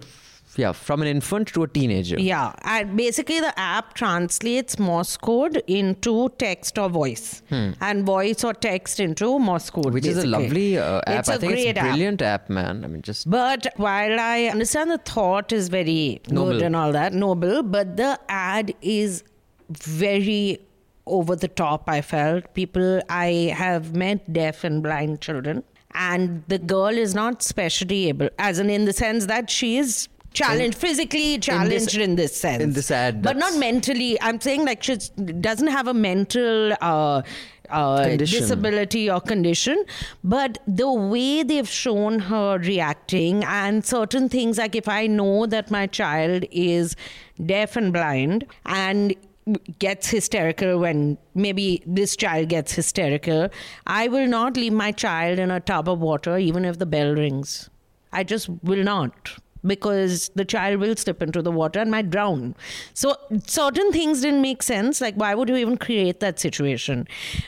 yeah 0.56 0.72
from 0.72 1.00
an 1.02 1.08
infant 1.08 1.48
to 1.48 1.62
a 1.62 1.68
teenager 1.68 2.18
Yeah, 2.20 2.52
and 2.62 2.96
basically 2.96 3.40
the 3.40 3.52
app 3.58 3.94
translates 3.94 4.78
Morse 4.78 5.16
code 5.16 5.62
into 5.66 6.28
text 6.38 6.78
or 6.78 6.88
voice, 6.88 7.42
and 7.50 8.04
voice 8.04 8.42
or 8.44 8.52
text 8.54 9.00
into 9.00 9.38
Morse 9.38 9.70
code, 9.70 9.86
Hmm. 9.86 9.92
which 9.92 10.06
is 10.06 10.18
a 10.18 10.26
lovely 10.26 10.78
uh, 10.78 11.00
app 11.06 11.20
It's 11.20 11.28
i 11.28 11.34
a 11.34 11.38
think 11.38 11.52
it's 11.52 11.62
great 11.62 11.76
a 11.76 11.80
app. 11.80 11.86
brilliant 11.86 12.22
app. 12.22 12.50
man 12.50 12.84
i 12.84 12.88
mean 12.88 13.02
just 13.02 13.28
But 13.30 13.66
while 13.76 14.18
I 14.20 14.44
understand 14.46 14.90
the 14.90 14.98
thought 14.98 15.52
is 15.52 15.68
very 15.68 16.20
Noble. 16.28 16.52
good 16.52 16.62
and 16.62 16.74
all 16.76 16.92
that, 16.92 17.12
noble, 17.12 17.62
but 17.62 17.96
the 17.96 18.18
ad 18.28 18.74
is 18.82 19.22
very 19.70 20.60
over 21.06 21.34
the 21.34 21.48
top, 21.48 21.88
I 21.88 22.00
felt. 22.02 22.52
People, 22.54 23.00
I 23.08 23.52
have 23.56 23.94
met 23.96 24.32
deaf 24.32 24.62
and 24.64 24.82
blind 24.82 25.20
children, 25.20 25.62
and 25.94 26.44
the 26.48 26.58
girl 26.58 26.88
is 27.04 27.14
not 27.14 27.42
specially 27.42 28.08
able, 28.08 28.28
as 28.38 28.58
in, 28.58 28.70
in 28.70 28.84
the 28.84 28.92
sense 28.92 29.26
that 29.26 29.50
she 29.50 29.76
is 29.78 30.08
challenged, 30.32 30.76
physically 30.76 31.38
challenged 31.38 31.96
in 31.96 32.16
this, 32.16 32.36
sense. 32.36 32.62
in 32.62 32.72
this 32.72 32.90
ad, 32.90 33.22
But 33.22 33.36
not 33.36 33.56
mentally. 33.56 34.20
I'm 34.20 34.40
saying 34.40 34.64
like 34.64 34.82
she 34.82 34.96
doesn't 34.96 35.68
have 35.68 35.88
a 35.88 35.94
mental. 35.94 36.72
Uh, 36.80 37.22
uh, 37.68 38.16
disability 38.16 39.08
or 39.08 39.20
condition, 39.20 39.84
but 40.24 40.58
the 40.66 40.92
way 40.92 41.44
they've 41.44 41.68
shown 41.68 42.18
her 42.18 42.58
reacting 42.58 43.44
and 43.44 43.84
certain 43.84 44.28
things, 44.28 44.58
like 44.58 44.74
if 44.74 44.88
I 44.88 45.06
know 45.06 45.46
that 45.46 45.70
my 45.70 45.86
child 45.86 46.44
is 46.50 46.96
deaf 47.46 47.76
and 47.76 47.92
blind 47.92 48.44
and 48.66 49.14
gets 49.78 50.08
hysterical 50.08 50.78
when 50.78 51.18
maybe 51.34 51.82
this 51.86 52.16
child 52.16 52.48
gets 52.48 52.72
hysterical, 52.72 53.48
I 53.86 54.08
will 54.08 54.26
not 54.26 54.56
leave 54.56 54.72
my 54.72 54.92
child 54.92 55.38
in 55.38 55.50
a 55.50 55.60
tub 55.60 55.88
of 55.88 56.00
water 56.00 56.38
even 56.38 56.64
if 56.64 56.78
the 56.78 56.86
bell 56.86 57.14
rings. 57.14 57.70
I 58.12 58.24
just 58.24 58.48
will 58.64 58.82
not 58.82 59.38
because 59.66 60.30
the 60.34 60.44
child 60.44 60.80
will 60.80 60.96
slip 60.96 61.22
into 61.22 61.42
the 61.42 61.50
water 61.50 61.80
and 61.80 61.90
might 61.90 62.10
drown. 62.10 62.54
So 62.94 63.16
certain 63.46 63.92
things 63.92 64.22
didn't 64.22 64.42
make 64.42 64.62
sense. 64.62 65.00
Like 65.00 65.14
why 65.14 65.34
would 65.34 65.48
you 65.48 65.56
even 65.56 65.76
create 65.76 66.20
that 66.20 66.38
situation? 66.38 67.06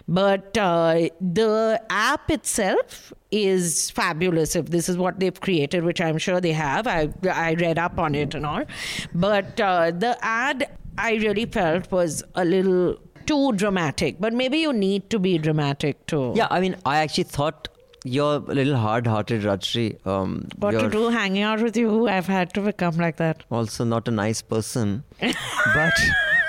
But 0.08 0.56
uh, 0.58 1.08
the 1.20 1.82
app 1.90 2.30
itself 2.30 3.12
is 3.30 3.90
fabulous 3.90 4.54
if 4.54 4.66
this 4.66 4.88
is 4.90 4.96
what 4.98 5.18
they've 5.18 5.40
created 5.40 5.82
which 5.84 6.02
i'm 6.02 6.18
sure 6.18 6.38
they 6.38 6.52
have 6.52 6.86
i 6.86 7.08
i 7.32 7.54
read 7.54 7.78
up 7.78 7.98
on 7.98 8.14
it 8.14 8.34
and 8.34 8.44
all 8.44 8.62
but 9.14 9.58
uh, 9.58 9.90
the 9.90 10.14
ad 10.20 10.68
i 10.98 11.14
really 11.14 11.46
felt 11.46 11.90
was 11.90 12.22
a 12.34 12.44
little 12.44 12.94
too 13.24 13.52
dramatic 13.52 14.16
but 14.20 14.34
maybe 14.34 14.58
you 14.58 14.70
need 14.70 15.08
to 15.08 15.18
be 15.18 15.38
dramatic 15.38 16.04
too 16.06 16.32
Yeah, 16.36 16.48
I 16.50 16.60
mean, 16.60 16.76
I 16.84 16.98
actually 16.98 17.24
thought 17.24 17.68
you're 18.04 18.36
a 18.36 18.54
little 18.60 18.76
hard-hearted, 18.76 19.42
Rajyasree. 19.42 20.06
Um, 20.06 20.48
what 20.58 20.72
to 20.72 20.88
do 20.90 21.08
hanging 21.08 21.42
out 21.42 21.60
with 21.60 21.76
you 21.76 22.08
i've 22.08 22.26
had 22.26 22.52
to 22.54 22.60
become 22.60 22.96
like 22.96 23.16
that 23.16 23.44
Also, 23.50 23.84
not 23.84 24.08
a 24.08 24.10
nice 24.10 24.42
person, 24.42 25.04
but 25.20 25.92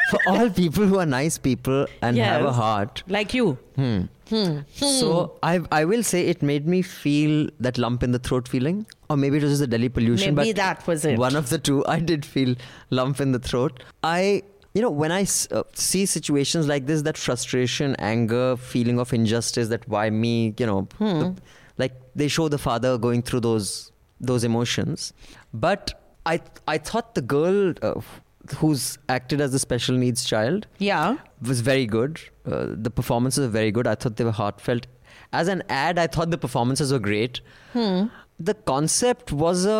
for 0.09 0.19
all 0.27 0.49
people 0.49 0.85
who 0.85 0.99
are 0.99 1.05
nice 1.05 1.37
people 1.37 1.85
and 2.01 2.17
have 2.17 2.45
a 2.45 2.51
heart, 2.53 3.03
like 3.07 3.33
you 3.33 3.57
Hmm. 3.75 4.59
So 4.73 5.33
I 5.43 5.59
I 5.71 5.85
will 5.85 6.03
say 6.03 6.19
it 6.27 6.41
made 6.41 6.67
me 6.73 6.81
feel 6.81 7.49
that 7.59 7.77
lump 7.77 8.03
in 8.03 8.11
the 8.13 8.19
throat 8.19 8.47
feeling, 8.47 8.85
or 9.09 9.17
maybe 9.17 9.37
it 9.37 9.43
was 9.43 9.51
just 9.51 9.61
the 9.61 9.67
Delhi 9.73 9.89
pollution. 9.89 10.35
Maybe 10.35 10.53
but 10.53 10.61
that 10.61 10.87
was 10.87 11.05
it. 11.05 11.19
One 11.23 11.35
of 11.35 11.49
the 11.49 11.59
two. 11.69 11.85
I 11.85 11.99
did 11.99 12.25
feel 12.25 12.55
lump 12.89 13.19
in 13.25 13.31
the 13.33 13.39
throat. 13.39 13.83
I 14.11 14.43
you 14.73 14.81
know 14.81 14.89
when 14.89 15.11
I 15.11 15.21
s- 15.21 15.47
uh, 15.51 15.63
see 15.73 16.05
situations 16.05 16.67
like 16.67 16.85
this, 16.87 17.01
that 17.03 17.17
frustration, 17.17 17.95
anger, 17.99 18.55
feeling 18.57 18.99
of 18.99 19.13
injustice, 19.13 19.67
that 19.69 19.87
why 19.87 20.09
me, 20.09 20.53
you 20.59 20.65
know, 20.65 20.87
Hmm. 20.97 21.19
the- 21.19 21.35
like 21.77 21.93
they 22.15 22.27
show 22.27 22.47
the 22.49 22.57
father 22.57 22.97
going 22.97 23.21
through 23.21 23.41
those 23.41 23.91
those 24.21 24.43
emotions, 24.43 25.11
but 25.53 25.93
I 26.25 26.39
I 26.67 26.77
thought 26.77 27.15
the 27.15 27.21
girl. 27.21 27.73
Uh, 27.81 27.95
Who's 28.57 28.97
acted 29.07 29.39
as 29.39 29.53
the 29.53 29.59
special 29.59 29.95
needs 29.99 30.25
child? 30.29 30.65
yeah 30.77 31.15
was 31.49 31.61
very 31.61 31.85
good. 31.85 32.19
Uh, 32.45 32.65
the 32.87 32.89
performances 32.97 33.39
were 33.45 33.51
very 33.53 33.71
good. 33.77 33.87
I 33.87 33.93
thought 33.95 34.17
they 34.17 34.25
were 34.25 34.33
heartfelt. 34.39 34.87
As 35.31 35.47
an 35.53 35.63
ad, 35.69 35.97
I 35.97 36.07
thought 36.07 36.29
the 36.29 36.37
performances 36.37 36.91
were 36.91 36.99
great. 37.05 37.39
The 37.73 38.53
concept 38.65 39.31
was 39.31 39.63
a, 39.65 39.77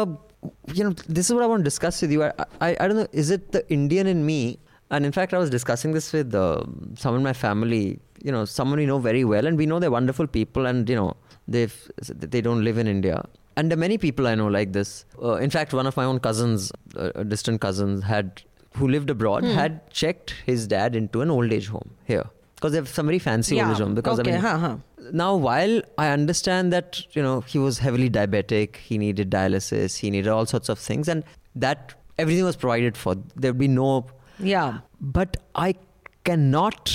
you 0.74 0.84
know, 0.86 0.94
this 1.10 1.28
is 1.30 1.34
what 1.34 1.44
I 1.44 1.48
want 1.48 1.60
to 1.60 1.64
discuss 1.66 2.02
with 2.02 2.12
you. 2.14 2.24
I, 2.24 2.32
I, 2.62 2.70
I 2.80 2.88
don't 2.88 2.96
know, 3.02 3.08
is 3.12 3.32
it 3.32 3.52
the 3.52 3.70
Indian 3.70 4.08
in 4.08 4.26
me? 4.26 4.60
And 4.92 5.06
in 5.06 5.12
fact, 5.12 5.34
I 5.34 5.38
was 5.38 5.50
discussing 5.50 5.92
this 5.94 6.14
with 6.14 6.36
uh, 6.36 6.64
someone 6.96 7.22
in 7.22 7.24
my 7.24 7.34
family, 7.34 8.00
you 8.24 8.32
know, 8.32 8.46
someone 8.46 8.80
we 8.80 8.86
know 8.86 9.00
very 9.00 9.24
well, 9.26 9.48
and 9.48 9.58
we 9.58 9.66
know 9.66 9.80
they're 9.80 9.92
wonderful 9.92 10.28
people, 10.28 10.66
and 10.66 10.88
you 10.90 10.96
know, 10.96 11.16
they've 11.48 11.92
they 12.08 12.42
don't 12.42 12.64
live 12.64 12.78
in 12.78 12.88
India. 12.88 13.26
And 13.56 13.70
there 13.70 13.78
are 13.78 13.80
many 13.80 13.98
people 13.98 14.28
I 14.28 14.36
know 14.36 14.48
like 14.48 14.74
this. 14.74 15.06
Uh, 15.22 15.36
in 15.36 15.50
fact, 15.50 15.74
one 15.74 15.88
of 15.88 15.96
my 15.96 16.04
own 16.06 16.20
cousins, 16.20 16.72
uh, 16.98 17.10
distant 17.24 17.62
cousins, 17.62 18.04
had 18.04 18.42
who 18.76 18.88
lived 18.88 19.10
abroad, 19.10 19.44
had 19.44 19.88
checked 19.92 20.34
his 20.46 20.68
dad 20.68 20.96
into 20.96 21.22
an 21.22 21.30
old 21.30 21.52
age 21.54 21.68
home 21.68 21.92
here 22.06 22.24
because 22.56 22.72
they 22.72 22.78
have 22.78 22.88
some 22.88 23.06
very 23.06 23.20
fancy 23.20 23.60
old 23.62 23.72
age 23.72 23.78
home. 23.78 23.94
Because 23.94 24.20
Okay, 24.20 24.32
I 24.32 24.34
mean, 24.34 24.42
huh, 24.42 24.58
huh. 24.58 24.78
now 25.12 25.36
while 25.36 25.82
I 25.98 26.10
understand 26.10 26.72
that 26.74 27.02
you 27.16 27.22
know 27.22 27.42
he 27.42 27.60
was 27.60 27.80
heavily 27.80 28.10
diabetic, 28.10 28.78
he 28.78 28.98
needed 28.98 29.30
dialysis, 29.30 29.98
he 29.98 30.10
needed 30.10 30.30
all 30.30 30.46
sorts 30.46 30.70
of 30.70 30.80
things, 30.80 31.08
and 31.08 31.24
that 31.56 31.94
everything 32.18 32.46
was 32.46 32.56
provided 32.56 32.98
for. 32.98 33.16
There'd 33.36 33.58
be 33.58 33.68
no 33.68 34.08
yeah 34.44 34.80
but 35.18 35.38
I 35.56 35.76
cannot 36.24 36.92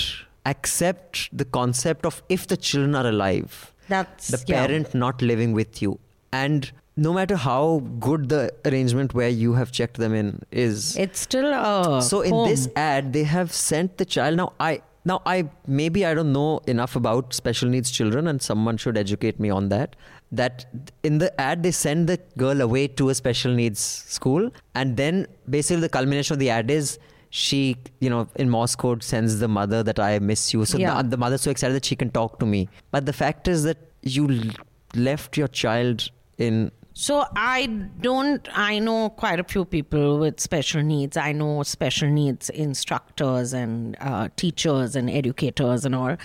accept 0.46 1.28
the 1.36 1.44
concept 1.44 2.06
of 2.06 2.22
if 2.28 2.46
the 2.46 2.56
children 2.56 2.94
are 2.94 3.06
alive, 3.06 3.72
That's- 3.88 4.28
the 4.28 4.42
yeah. 4.46 4.66
parent 4.66 4.94
not 4.94 5.20
living 5.20 5.52
with 5.52 5.82
you. 5.82 5.98
And 6.32 6.70
no 6.96 7.12
matter 7.12 7.36
how 7.36 7.82
good 8.00 8.28
the 8.28 8.50
arrangement 8.64 9.14
where 9.14 9.28
you 9.28 9.52
have 9.54 9.70
checked 9.70 9.98
them 9.98 10.14
in 10.14 10.42
is, 10.50 10.96
it's 10.96 11.20
still 11.20 11.46
a 11.52 12.02
so 12.02 12.22
in 12.22 12.34
this 12.48 12.68
ad 12.76 13.12
they 13.12 13.24
have 13.24 13.52
sent 13.52 13.98
the 13.98 14.04
child 14.04 14.36
now 14.36 14.52
i 14.58 14.82
now 15.04 15.22
i 15.24 15.48
maybe 15.66 16.04
i 16.04 16.12
don't 16.12 16.32
know 16.32 16.60
enough 16.66 16.96
about 16.96 17.32
special 17.32 17.68
needs 17.68 17.90
children 17.98 18.26
and 18.26 18.42
someone 18.42 18.76
should 18.76 18.98
educate 18.98 19.38
me 19.38 19.48
on 19.48 19.68
that 19.68 19.94
that 20.32 20.66
in 21.04 21.18
the 21.18 21.30
ad 21.40 21.62
they 21.62 21.70
send 21.70 22.08
the 22.08 22.18
girl 22.36 22.60
away 22.60 22.86
to 22.88 23.08
a 23.10 23.14
special 23.14 23.52
needs 23.52 23.80
school 24.16 24.50
and 24.74 24.96
then 24.96 25.24
basically 25.48 25.80
the 25.80 25.88
culmination 25.88 26.34
of 26.34 26.40
the 26.40 26.50
ad 26.50 26.68
is 26.70 26.98
she 27.30 27.76
you 28.00 28.08
know 28.08 28.26
in 28.36 28.48
morse 28.48 28.74
code 28.74 29.02
sends 29.02 29.38
the 29.40 29.48
mother 29.48 29.82
that 29.82 29.98
i 29.98 30.18
miss 30.18 30.52
you 30.54 30.64
so 30.64 30.78
Yeah. 30.78 31.02
the, 31.02 31.10
the 31.10 31.16
mother's 31.16 31.42
so 31.42 31.50
excited 31.50 31.74
that 31.74 31.84
she 31.84 31.94
can 31.96 32.10
talk 32.10 32.38
to 32.38 32.46
me 32.46 32.68
but 32.90 33.04
the 33.06 33.12
fact 33.12 33.48
is 33.48 33.64
that 33.64 33.76
you 34.02 34.28
l- 34.30 34.50
left 34.94 35.36
your 35.36 35.48
child 35.48 36.08
in 36.38 36.70
So 36.94 37.24
I 37.36 37.66
don't. 38.04 38.48
I 38.58 38.78
know 38.80 39.10
quite 39.10 39.38
a 39.42 39.44
few 39.44 39.64
people 39.64 40.18
with 40.22 40.40
special 40.44 40.82
needs. 40.82 41.16
I 41.16 41.30
know 41.40 41.62
special 41.62 42.08
needs 42.10 42.50
instructors 42.50 43.52
and 43.52 43.96
uh, 44.00 44.28
teachers 44.42 44.96
and 45.00 45.08
educators 45.20 45.84
and 45.90 45.94
all. 45.94 46.16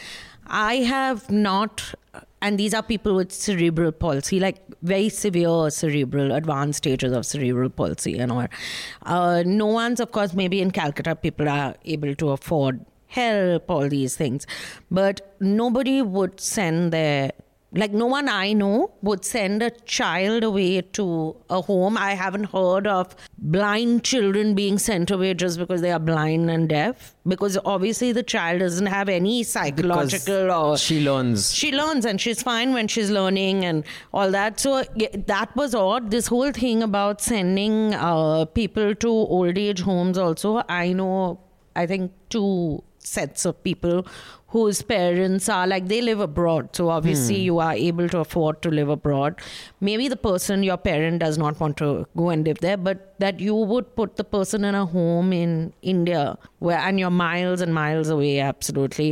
I 0.48 0.74
have 0.94 1.30
not, 1.30 1.84
and 2.43 2.60
these 2.60 2.73
are 2.73 2.84
people 2.84 3.15
with 3.15 3.32
cerebral 3.32 3.93
palsy, 3.93 4.38
like 4.38 4.58
very 4.82 5.08
severe 5.08 5.69
cerebral, 5.69 6.34
advanced 6.34 6.79
stages 6.79 7.13
of 7.13 7.25
cerebral 7.25 7.69
palsy 7.69 8.19
and 8.19 8.34
all. 8.34 8.47
Uh, 9.03 9.43
no 9.45 9.65
one's, 9.65 10.01
of 10.01 10.12
course, 10.12 10.34
maybe 10.34 10.62
in 10.62 10.69
Calcutta, 10.69 11.15
people 11.15 11.47
are 11.47 11.75
able 11.86 12.13
to 12.15 12.32
afford 12.32 12.86
help, 13.08 13.71
all 13.71 13.88
these 13.88 14.17
things, 14.17 14.45
but 14.91 15.36
nobody 15.39 16.01
would 16.01 16.39
send 16.39 16.91
their 16.91 17.32
like 17.74 17.92
no 17.92 18.06
one 18.06 18.30
I 18.30 18.54
know 18.54 18.92
would 19.02 19.26
send 19.26 19.64
a 19.64 19.72
child 19.72 20.44
away 20.44 20.82
to 20.82 21.36
a 21.50 21.62
home. 21.62 21.98
I 21.98 22.12
haven't 22.14 22.46
heard 22.46 22.88
of 22.88 23.16
blind 23.38 24.04
children 24.04 24.54
being 24.54 24.78
sent 24.78 25.12
away 25.12 25.34
just 25.34 25.58
because 25.58 25.82
they 25.82 25.92
are 25.92 26.00
blind 26.00 26.50
and 26.50 26.70
deaf. 26.70 27.16
Because 27.28 27.58
obviously 27.66 28.12
the 28.12 28.24
child 28.24 28.60
doesn't 28.60 28.86
have 28.86 29.10
any 29.10 29.44
psychological 29.44 30.52
or 30.52 30.78
she 30.78 31.00
learns 31.02 31.54
she 31.54 31.72
learns 31.72 32.06
and 32.06 32.20
she's 32.20 32.42
fine 32.44 32.74
when 32.74 32.88
she's 32.88 33.10
learning 33.10 33.64
and 33.66 33.84
all 34.14 34.30
that 34.32 34.60
so 34.60 34.84
that 35.26 35.56
was 35.56 35.74
odd 35.74 36.12
this 36.12 36.28
whole 36.28 36.52
thing 36.52 36.84
about 36.84 37.22
sending 37.22 37.94
uh, 37.94 38.46
people 38.46 38.94
to 38.96 39.08
old 39.08 39.58
age 39.58 39.82
homes 39.82 40.18
also 40.18 40.62
i 40.68 40.92
know 40.92 41.40
i 41.76 41.86
think 41.86 42.12
two 42.30 42.84
sets 43.03 43.44
of 43.51 43.62
people 43.64 44.05
whose 44.53 44.79
parents 44.90 45.47
are 45.55 45.66
like 45.66 45.88
they 45.88 46.01
live 46.03 46.21
abroad 46.21 46.68
so 46.79 46.88
obviously 46.88 47.37
you 47.49 47.59
are 47.59 47.75
able 47.88 48.09
to 48.14 48.18
afford 48.18 48.61
to 48.66 48.71
live 48.71 48.88
abroad 48.94 49.40
maybe 49.88 50.09
the 50.09 50.16
person 50.16 50.62
your 50.62 50.77
parent 50.87 51.18
does 51.25 51.37
not 51.42 51.61
want 51.61 51.77
to 51.83 51.88
go 52.16 52.31
and 52.31 52.47
live 52.51 52.59
there 52.66 52.77
but 52.88 53.03
that 53.25 53.40
you 53.40 53.55
would 53.73 53.90
put 54.01 54.16
the 54.16 54.25
person 54.25 54.64
in 54.71 54.75
a 54.75 54.85
home 54.94 55.33
in 55.33 55.53
india 55.83 56.23
where 56.61 56.79
and 56.79 56.99
you're 57.05 57.14
miles 57.21 57.61
and 57.66 57.75
miles 57.75 58.09
away 58.16 58.33
absolutely 58.40 59.11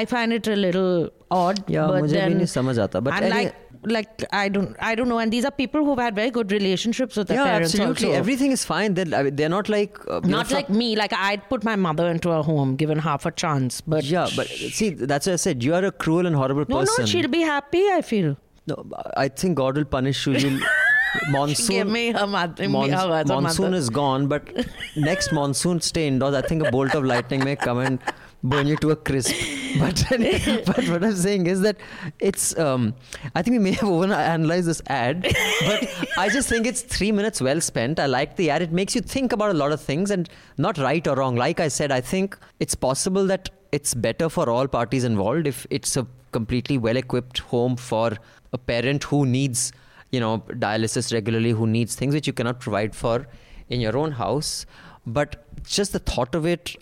i 0.00 0.04
find 0.14 0.32
it 0.40 0.46
a 0.56 0.56
little 0.56 1.10
odd 1.30 1.58
Yeah, 1.68 1.86
but 1.88 2.02
मुझे 2.02 2.14
भी 2.14 2.20
then, 2.20 2.36
नहीं 2.38 2.46
समझ 2.56 2.78
आता, 2.80 3.00
but 3.04 3.12
and 3.14 3.24
any- 3.24 3.34
like 3.34 3.56
like 3.85 4.23
i 4.31 4.47
don't 4.49 4.75
i 4.79 4.95
don't 4.95 5.09
know 5.09 5.19
and 5.19 5.31
these 5.33 5.45
are 5.45 5.51
people 5.51 5.83
who've 5.85 5.99
had 5.99 6.15
very 6.15 6.29
good 6.31 6.51
relationships 6.51 7.15
with 7.17 7.27
their 7.27 7.37
yeah 7.37 7.43
parents 7.51 7.73
absolutely 7.75 8.07
also. 8.09 8.17
everything 8.19 8.51
is 8.51 8.63
fine 8.65 8.93
they're, 8.93 9.13
I 9.19 9.23
mean, 9.23 9.35
they're 9.35 9.49
not 9.49 9.69
like 9.69 9.97
uh, 10.09 10.19
know, 10.19 10.29
not 10.37 10.47
from- 10.47 10.55
like 10.57 10.69
me 10.69 10.95
like 10.95 11.13
i'd 11.13 11.47
put 11.49 11.63
my 11.63 11.75
mother 11.75 12.07
into 12.09 12.29
a 12.31 12.41
home 12.43 12.75
given 12.75 12.97
half 12.99 13.25
a 13.25 13.31
chance 13.31 13.81
but 13.81 14.03
Yeah, 14.03 14.27
but 14.35 14.47
see, 14.47 14.89
that's 14.91 15.27
what 15.27 15.33
I 15.33 15.35
said. 15.37 15.63
You 15.63 15.73
are 15.75 15.83
a 15.85 15.91
cruel 15.91 16.25
and 16.25 16.35
horrible 16.35 16.65
no 16.67 16.79
person. 16.79 16.93
no 16.97 17.03
no, 17.03 17.05
she'll 17.07 17.27
be 17.29 17.41
happy 17.41 17.83
i 17.89 18.01
feel 18.01 18.35
No, 18.67 18.75
I 19.17 19.27
think 19.27 19.57
God 19.57 19.75
will 19.77 19.85
punish 19.93 20.25
you. 20.25 20.33
You'll, 20.41 20.59
monsoon. 21.31 21.75
give 21.75 21.87
me 21.95 22.11
her 22.11 22.25
mother 22.25 22.67
Mons- 22.69 22.89
me 22.91 22.95
her, 22.97 23.23
monsoon 23.25 23.65
mother. 23.71 23.77
is 23.77 23.89
gone, 23.89 24.27
but 24.27 24.47
next 24.95 25.31
monsoon, 25.37 25.81
stay 25.81 26.07
indoors. 26.07 26.33
I 26.33 26.41
think 26.41 26.63
a 26.67 26.71
bolt 26.71 26.95
of 26.95 27.03
lightning 27.03 27.43
may 27.43 27.55
come 27.55 27.79
and 27.79 27.99
burn 28.43 28.67
you 28.67 28.75
to 28.77 28.91
a 28.91 28.95
crisp. 28.95 29.35
But 29.79 30.03
but 30.67 30.87
what 30.87 31.03
I'm 31.03 31.15
saying 31.15 31.47
is 31.47 31.61
that 31.61 31.77
it's. 32.19 32.55
Um, 32.59 32.93
I 33.33 33.41
think 33.41 33.53
we 33.53 33.59
may 33.59 33.71
have 33.71 33.89
overanalyzed 33.89 34.65
this 34.65 34.83
ad, 34.85 35.23
but 35.65 36.07
I 36.15 36.29
just 36.29 36.47
think 36.47 36.67
it's 36.67 36.81
three 36.81 37.11
minutes 37.11 37.41
well 37.41 37.59
spent. 37.59 37.99
I 37.99 38.05
like 38.05 38.35
the 38.35 38.51
ad. 38.51 38.61
It 38.61 38.71
makes 38.71 38.93
you 38.93 39.01
think 39.01 39.31
about 39.31 39.49
a 39.49 39.55
lot 39.55 39.71
of 39.71 39.81
things 39.81 40.11
and 40.11 40.29
not 40.59 40.77
right 40.77 41.07
or 41.07 41.15
wrong. 41.15 41.35
Like 41.37 41.59
I 41.59 41.69
said, 41.69 41.91
I 41.91 42.01
think 42.01 42.37
it's 42.59 42.75
possible 42.75 43.25
that 43.25 43.49
it's 43.71 43.95
better 43.95 44.29
for 44.29 44.47
all 44.47 44.67
parties 44.67 45.03
involved 45.03 45.47
if 45.47 45.65
it's 45.71 45.97
a 45.97 46.05
completely 46.31 46.77
well 46.77 46.95
equipped 46.95 47.39
home 47.39 47.75
for 47.75 48.11
a 48.51 48.57
parent 48.59 49.03
who 49.05 49.25
needs 49.25 49.71
you 50.11 50.19
know 50.19 50.43
dialysis 50.65 51.11
regularly 51.11 51.51
who 51.51 51.65
needs 51.65 51.95
things 51.95 52.13
which 52.13 52.27
you 52.27 52.33
cannot 52.33 52.59
provide 52.59 52.95
for 52.95 53.27
in 53.69 53.81
your 53.81 53.97
own 53.97 54.11
house 54.11 54.67
but 55.05 55.47
just 55.63 55.93
the 55.93 55.99
thought 55.99 56.35
of 56.35 56.45
it 56.45 56.75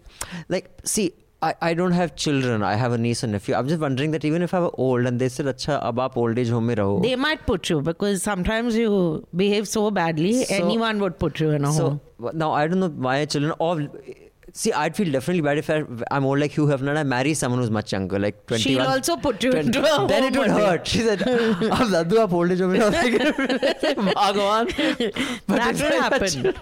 like 0.49 0.69
see 0.83 1.13
I, 1.43 1.55
I 1.61 1.73
don't 1.73 1.93
have 1.93 2.15
children. 2.15 2.61
I 2.61 2.75
have 2.75 2.91
a 2.91 2.97
niece 2.97 3.23
and 3.23 3.31
nephew. 3.31 3.55
I'm 3.55 3.67
just 3.67 3.81
wondering 3.81 4.11
that 4.11 4.23
even 4.23 4.43
if 4.43 4.53
I'm 4.53 4.69
old 4.73 5.07
and 5.07 5.19
they 5.19 5.27
said, 5.27 5.47
Acha, 5.47 5.83
ab 5.83 5.95
aap 5.95 6.15
old 6.15 6.37
age 6.37 6.49
home 6.49 6.67
raho. 6.67 7.01
They 7.01 7.15
might 7.15 7.45
put 7.47 7.69
you 7.69 7.81
because 7.81 8.21
sometimes 8.21 8.75
you 8.75 9.27
behave 9.35 9.67
so 9.67 9.89
badly, 9.89 10.43
so, 10.43 10.53
anyone 10.55 10.99
would 10.99 11.17
put 11.17 11.39
you 11.39 11.49
in 11.51 11.65
a 11.65 11.71
so, 11.71 11.89
home. 11.89 12.31
Now, 12.33 12.51
I 12.51 12.67
don't 12.67 12.79
know 12.79 12.89
why 12.89 13.25
children 13.25 13.53
or. 13.57 13.89
See, 14.53 14.73
I'd 14.73 14.97
feel 14.97 15.09
definitely 15.09 15.41
bad 15.41 15.57
if 15.57 15.69
I, 15.69 15.83
am 16.11 16.25
old 16.25 16.39
like 16.39 16.51
Hugh 16.51 16.65
Hefner 16.65 16.97
I 16.97 17.03
marry 17.03 17.33
someone 17.33 17.61
who's 17.61 17.71
much 17.71 17.93
younger, 17.93 18.19
like 18.19 18.45
21. 18.47 18.59
She'll 18.59 18.81
also 18.81 19.15
put 19.15 19.41
you 19.41 19.51
20, 19.51 19.67
into 19.67 19.79
a 19.81 20.07
Then 20.07 20.25
it 20.25 20.37
would 20.37 20.49
hurt. 20.49 20.85
She 20.85 20.99
said, 20.99 21.21
I'm 21.25 21.89
Daddu, 21.89 22.21
I'm 22.21 22.33
old 22.33 22.51
age 22.51 22.59
home. 22.59 24.13
Bhagwan. 24.13 24.67
That 25.47 25.75
will 25.75 26.01
happen. 26.01 26.53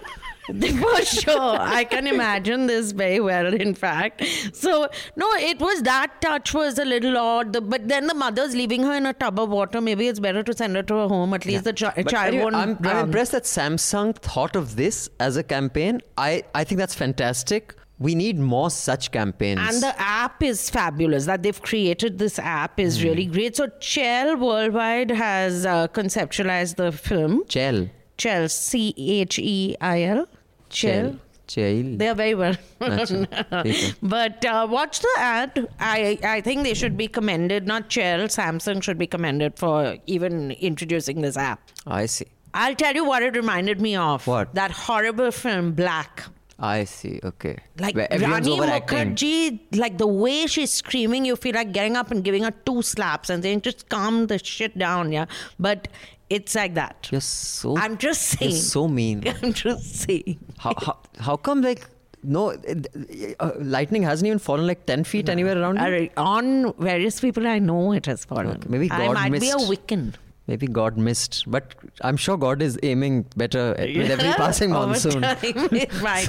For 0.46 1.04
sure. 1.04 1.56
I 1.60 1.84
can 1.84 2.06
imagine 2.06 2.66
this 2.66 2.92
very 2.92 3.20
well, 3.20 3.52
in 3.52 3.74
fact. 3.74 4.24
So, 4.52 4.88
no, 5.16 5.30
it 5.34 5.60
was 5.60 5.82
that 5.82 6.20
touch 6.20 6.54
was 6.54 6.78
a 6.78 6.84
little 6.84 7.16
odd. 7.16 7.52
The, 7.52 7.60
but 7.60 7.88
then 7.88 8.06
the 8.06 8.14
mother's 8.14 8.54
leaving 8.54 8.82
her 8.84 8.94
in 8.94 9.06
a 9.06 9.12
tub 9.12 9.38
of 9.38 9.50
water. 9.50 9.80
Maybe 9.80 10.08
it's 10.08 10.20
better 10.20 10.42
to 10.42 10.56
send 10.56 10.76
her 10.76 10.82
to 10.82 10.94
her 10.94 11.08
home. 11.08 11.34
At 11.34 11.46
least 11.46 11.64
the 11.64 11.72
chi- 11.72 12.02
child 12.02 12.34
anyway, 12.34 12.44
won't 12.44 12.56
I'm, 12.56 12.78
I'm 12.84 13.04
impressed 13.06 13.32
that 13.32 13.44
Samsung 13.44 14.16
thought 14.16 14.56
of 14.56 14.76
this 14.76 15.08
as 15.20 15.36
a 15.36 15.42
campaign. 15.42 16.00
I, 16.18 16.42
I 16.54 16.64
think 16.64 16.78
that's 16.78 16.94
fantastic. 16.94 17.74
We 17.98 18.14
need 18.14 18.38
more 18.38 18.70
such 18.70 19.10
campaigns. 19.12 19.60
And 19.60 19.82
the 19.82 19.94
app 20.00 20.42
is 20.42 20.70
fabulous. 20.70 21.26
That 21.26 21.42
they've 21.42 21.60
created 21.60 22.18
this 22.18 22.38
app 22.38 22.80
is 22.80 23.04
really 23.04 23.26
great. 23.26 23.56
So 23.56 23.68
Cheil 23.78 24.36
Worldwide 24.38 25.10
has 25.10 25.66
uh, 25.66 25.86
conceptualized 25.88 26.76
the 26.76 26.92
film. 26.92 27.44
Cheil. 27.46 27.90
Cheil, 28.22 28.48
C 28.48 28.94
H 28.98 29.38
E 29.38 29.76
I 29.80 30.02
L. 30.02 30.26
Cheil. 30.68 31.18
Cheil. 31.46 31.96
They 31.98 32.08
are 32.08 32.14
very 32.14 32.34
well. 32.40 32.56
Achha, 32.80 33.20
theek 33.26 33.46
hai. 33.50 33.94
but 34.14 34.44
uh, 34.44 34.66
watch 34.70 35.00
the 35.06 35.14
ad. 35.18 35.62
I 35.80 36.18
I 36.22 36.40
think 36.48 36.62
they 36.68 36.74
should 36.82 36.96
be 36.96 37.08
commended. 37.20 37.70
Not 37.70 37.88
Cheil, 37.96 38.26
Samsung 38.34 38.82
should 38.88 38.98
be 38.98 39.08
commended 39.14 39.58
for 39.62 39.96
even 40.16 40.52
introducing 40.72 41.22
this 41.22 41.40
app. 41.46 41.72
I 42.00 42.04
see. 42.06 42.28
I'll 42.52 42.74
tell 42.74 42.94
you 43.00 43.04
what 43.04 43.22
it 43.30 43.40
reminded 43.40 43.80
me 43.80 43.96
of. 43.96 44.26
What? 44.26 44.54
That 44.60 44.70
horrible 44.82 45.32
film 45.40 45.72
Black. 45.72 46.22
I 46.60 46.84
see. 46.84 47.20
Okay. 47.24 47.56
Like 47.78 47.94
Where 47.96 48.08
Rani. 48.10 48.58
Mukherjee, 48.58 49.76
like 49.76 49.96
the 49.96 50.06
way 50.06 50.46
she's 50.46 50.70
screaming, 50.70 51.24
you 51.24 51.36
feel 51.36 51.54
like 51.54 51.72
getting 51.72 51.96
up 51.96 52.10
and 52.10 52.22
giving 52.22 52.42
her 52.44 52.50
two 52.66 52.82
slaps 52.82 53.30
and 53.30 53.42
saying, 53.42 53.62
just 53.62 53.88
calm 53.88 54.26
the 54.26 54.38
shit 54.38 54.76
down, 54.76 55.10
yeah. 55.10 55.24
But 55.58 55.88
it's 56.30 56.54
like 56.54 56.74
that. 56.74 57.08
You're 57.12 57.20
so. 57.20 57.76
I'm 57.76 57.98
just 57.98 58.40
You're 58.40 58.50
saying. 58.50 58.62
so 58.62 58.88
mean. 58.88 59.22
I'm 59.42 59.52
just 59.52 59.96
saying. 60.02 60.38
how, 60.58 60.74
how, 60.78 60.98
how 61.18 61.36
come 61.36 61.62
like 61.62 61.86
no 62.22 62.50
uh, 62.52 63.50
lightning 63.58 64.02
hasn't 64.02 64.26
even 64.26 64.38
fallen 64.38 64.66
like 64.66 64.86
10 64.86 65.04
feet 65.04 65.28
anywhere 65.28 65.60
around? 65.60 65.78
Uh, 65.78 66.06
on 66.16 66.72
various 66.74 67.20
people 67.20 67.46
I 67.46 67.58
know 67.58 67.92
it 67.92 68.06
has 68.06 68.24
fallen. 68.24 68.48
Okay, 68.58 68.68
maybe 68.68 68.90
I 68.90 69.06
God 69.06 69.14
might 69.14 69.32
be 69.40 69.50
a 69.50 69.56
missed. 69.56 69.70
Wiccan. 69.70 70.14
maybe 70.50 70.66
god 70.76 70.96
missed 71.06 71.34
but 71.54 71.74
i'm 72.06 72.16
sure 72.22 72.36
god 72.44 72.62
is 72.66 72.76
aiming 72.88 73.18
better 73.42 73.64
at- 73.82 73.90
with 73.98 74.10
every 74.14 74.32
passing 74.38 74.70
monsoon 74.76 75.20
time, 75.26 75.36
it 75.82 75.92
might, 76.06 76.28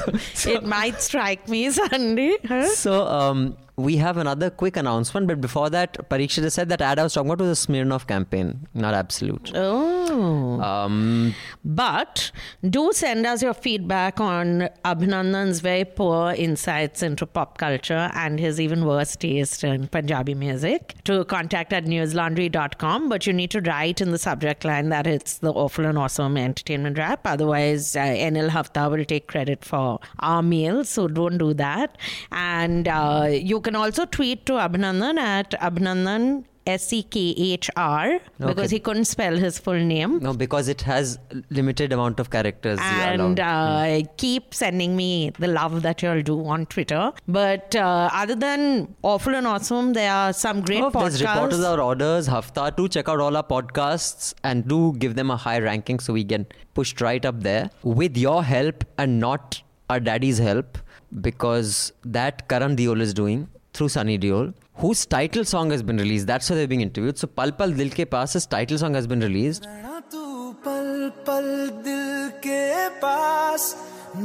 it 0.56 0.64
might 0.74 1.02
strike 1.06 1.48
me 1.54 1.62
Sunday. 1.78 2.38
Huh? 2.52 2.68
so 2.82 2.94
um, 3.08 3.58
we 3.88 3.98
have 3.98 4.18
another 4.18 4.50
quick 4.50 4.78
announcement 4.84 5.28
but 5.32 5.40
before 5.48 5.70
that 5.70 5.98
pariksha 6.10 6.42
just 6.48 6.56
said 6.60 6.70
that 6.74 6.82
ad 6.90 7.00
i 7.00 7.04
was 7.04 7.14
talking 7.14 7.30
about 7.32 7.46
was 7.46 7.64
a 7.64 7.68
smirnoff 7.68 8.06
campaign 8.08 8.50
not 8.74 8.94
Absolut 8.94 9.52
Oh. 9.56 10.60
um, 10.62 11.34
But 11.64 12.32
do 12.76 12.92
send 12.94 13.26
us 13.26 13.42
your 13.46 13.54
feedback 13.54 14.20
on 14.20 14.68
Abhinandan's 14.84 15.60
very 15.62 15.86
poor 15.86 16.32
insights 16.34 17.02
into 17.02 17.26
pop 17.26 17.58
culture 17.58 18.10
and 18.14 18.40
his 18.40 18.60
even 18.60 18.86
worse 18.86 19.16
taste 19.16 19.64
in 19.64 19.88
Punjabi 19.88 20.34
music 20.34 20.96
to 21.06 21.24
contact 21.26 21.72
at 21.74 21.86
newslaundry.com. 21.86 23.08
But 23.10 23.28
you 23.28 23.34
need 23.34 23.52
to 23.52 23.62
write 23.62 24.02
in 24.02 24.12
the 24.12 24.18
subject 24.18 24.66
line 24.66 24.90
that 24.90 25.08
it's 25.08 25.38
the 25.38 25.52
awful 25.52 25.86
and 25.86 25.98
awesome 25.98 26.36
entertainment 26.38 26.98
wrap. 26.98 27.26
Otherwise, 27.26 27.96
uh, 27.96 28.00
NL 28.02 28.50
Hafta 28.50 28.90
will 28.90 29.06
take 29.06 29.28
credit 29.28 29.64
for 29.64 30.00
our 30.20 30.42
meal. 30.44 30.84
So 30.84 31.08
don't 31.08 31.38
do 31.38 31.54
that. 31.56 31.98
And 32.32 32.88
uh, 32.88 33.28
you 33.32 33.62
can 33.62 33.71
also 33.76 34.06
tweet 34.06 34.46
to 34.48 34.54
Abhinandan 34.54 35.18
at 35.20 35.52
Abhinandan. 35.52 36.46
S 36.68 36.94
E 36.94 37.02
K 37.02 37.20
H 37.36 37.72
R 37.76 38.20
because 38.38 38.52
Okay. 38.66 38.68
he 38.68 38.80
couldn't 38.80 39.06
spell 39.06 39.36
his 39.36 39.58
full 39.58 39.80
name 39.92 40.20
no 40.20 40.32
because 40.42 40.68
it 40.68 40.82
has 40.82 41.18
limited 41.50 41.92
amount 41.92 42.20
of 42.20 42.30
characters 42.30 42.78
and 42.80 43.40
uh, 43.40 44.02
keep 44.18 44.54
sending 44.54 44.96
me 44.96 45.32
the 45.40 45.48
love 45.48 45.82
that 45.82 46.04
you'll 46.04 46.22
do 46.22 46.46
on 46.46 46.68
Twitter. 46.68 47.12
But 47.28 47.76
uh, 47.76 48.12
other 48.14 48.36
than 48.36 48.94
awful 49.02 49.34
and 49.34 49.48
awesome, 49.48 49.94
there 49.94 50.14
are 50.14 50.34
some 50.34 50.62
great 50.62 50.84
Oh, 50.84 50.92
there's 50.92 51.20
reporters 51.24 51.58
podcasts. 51.62 51.68
our 51.72 51.82
orders 51.82 52.28
hafta 52.28 52.72
do 52.78 52.88
check 52.88 53.10
out 53.10 53.20
all 53.20 53.36
our 53.36 53.44
podcasts 53.56 54.36
and 54.44 54.68
do 54.68 54.94
give 55.00 55.16
them 55.16 55.32
a 55.32 55.38
high 55.38 55.58
ranking 55.58 55.98
so 55.98 56.14
we 56.14 56.24
get 56.24 56.54
pushed 56.76 57.02
right 57.02 57.26
up 57.26 57.42
there 57.42 57.72
with 57.82 58.16
your 58.16 58.44
help 58.44 58.84
and 59.00 59.20
not 59.20 59.60
our 59.90 60.00
daddy's 60.00 60.38
help 60.38 60.78
because 61.22 61.92
that 62.06 62.48
Karan 62.48 62.76
Deol 62.76 63.02
is 63.02 63.16
doing 63.16 63.48
through 63.74 63.90
Sunny 63.90 64.18
Deol, 64.18 64.54
whose 64.76 65.06
title 65.06 65.46
song 65.46 65.72
has 65.72 65.84
been 65.84 65.98
released. 65.98 66.28
That's 66.28 66.50
why 66.50 66.58
they're 66.58 66.68
being 66.68 66.82
interviewed. 66.82 67.18
So 67.18 67.28
Pal 67.28 67.52
Pal 67.52 67.72
Dil 67.72 67.90
Ke 67.90 68.10
Paas, 68.10 68.34
his 68.34 68.46
title 68.46 68.78
song 68.78 68.94
has 68.96 69.08
been 69.08 69.22
released. 69.22 69.68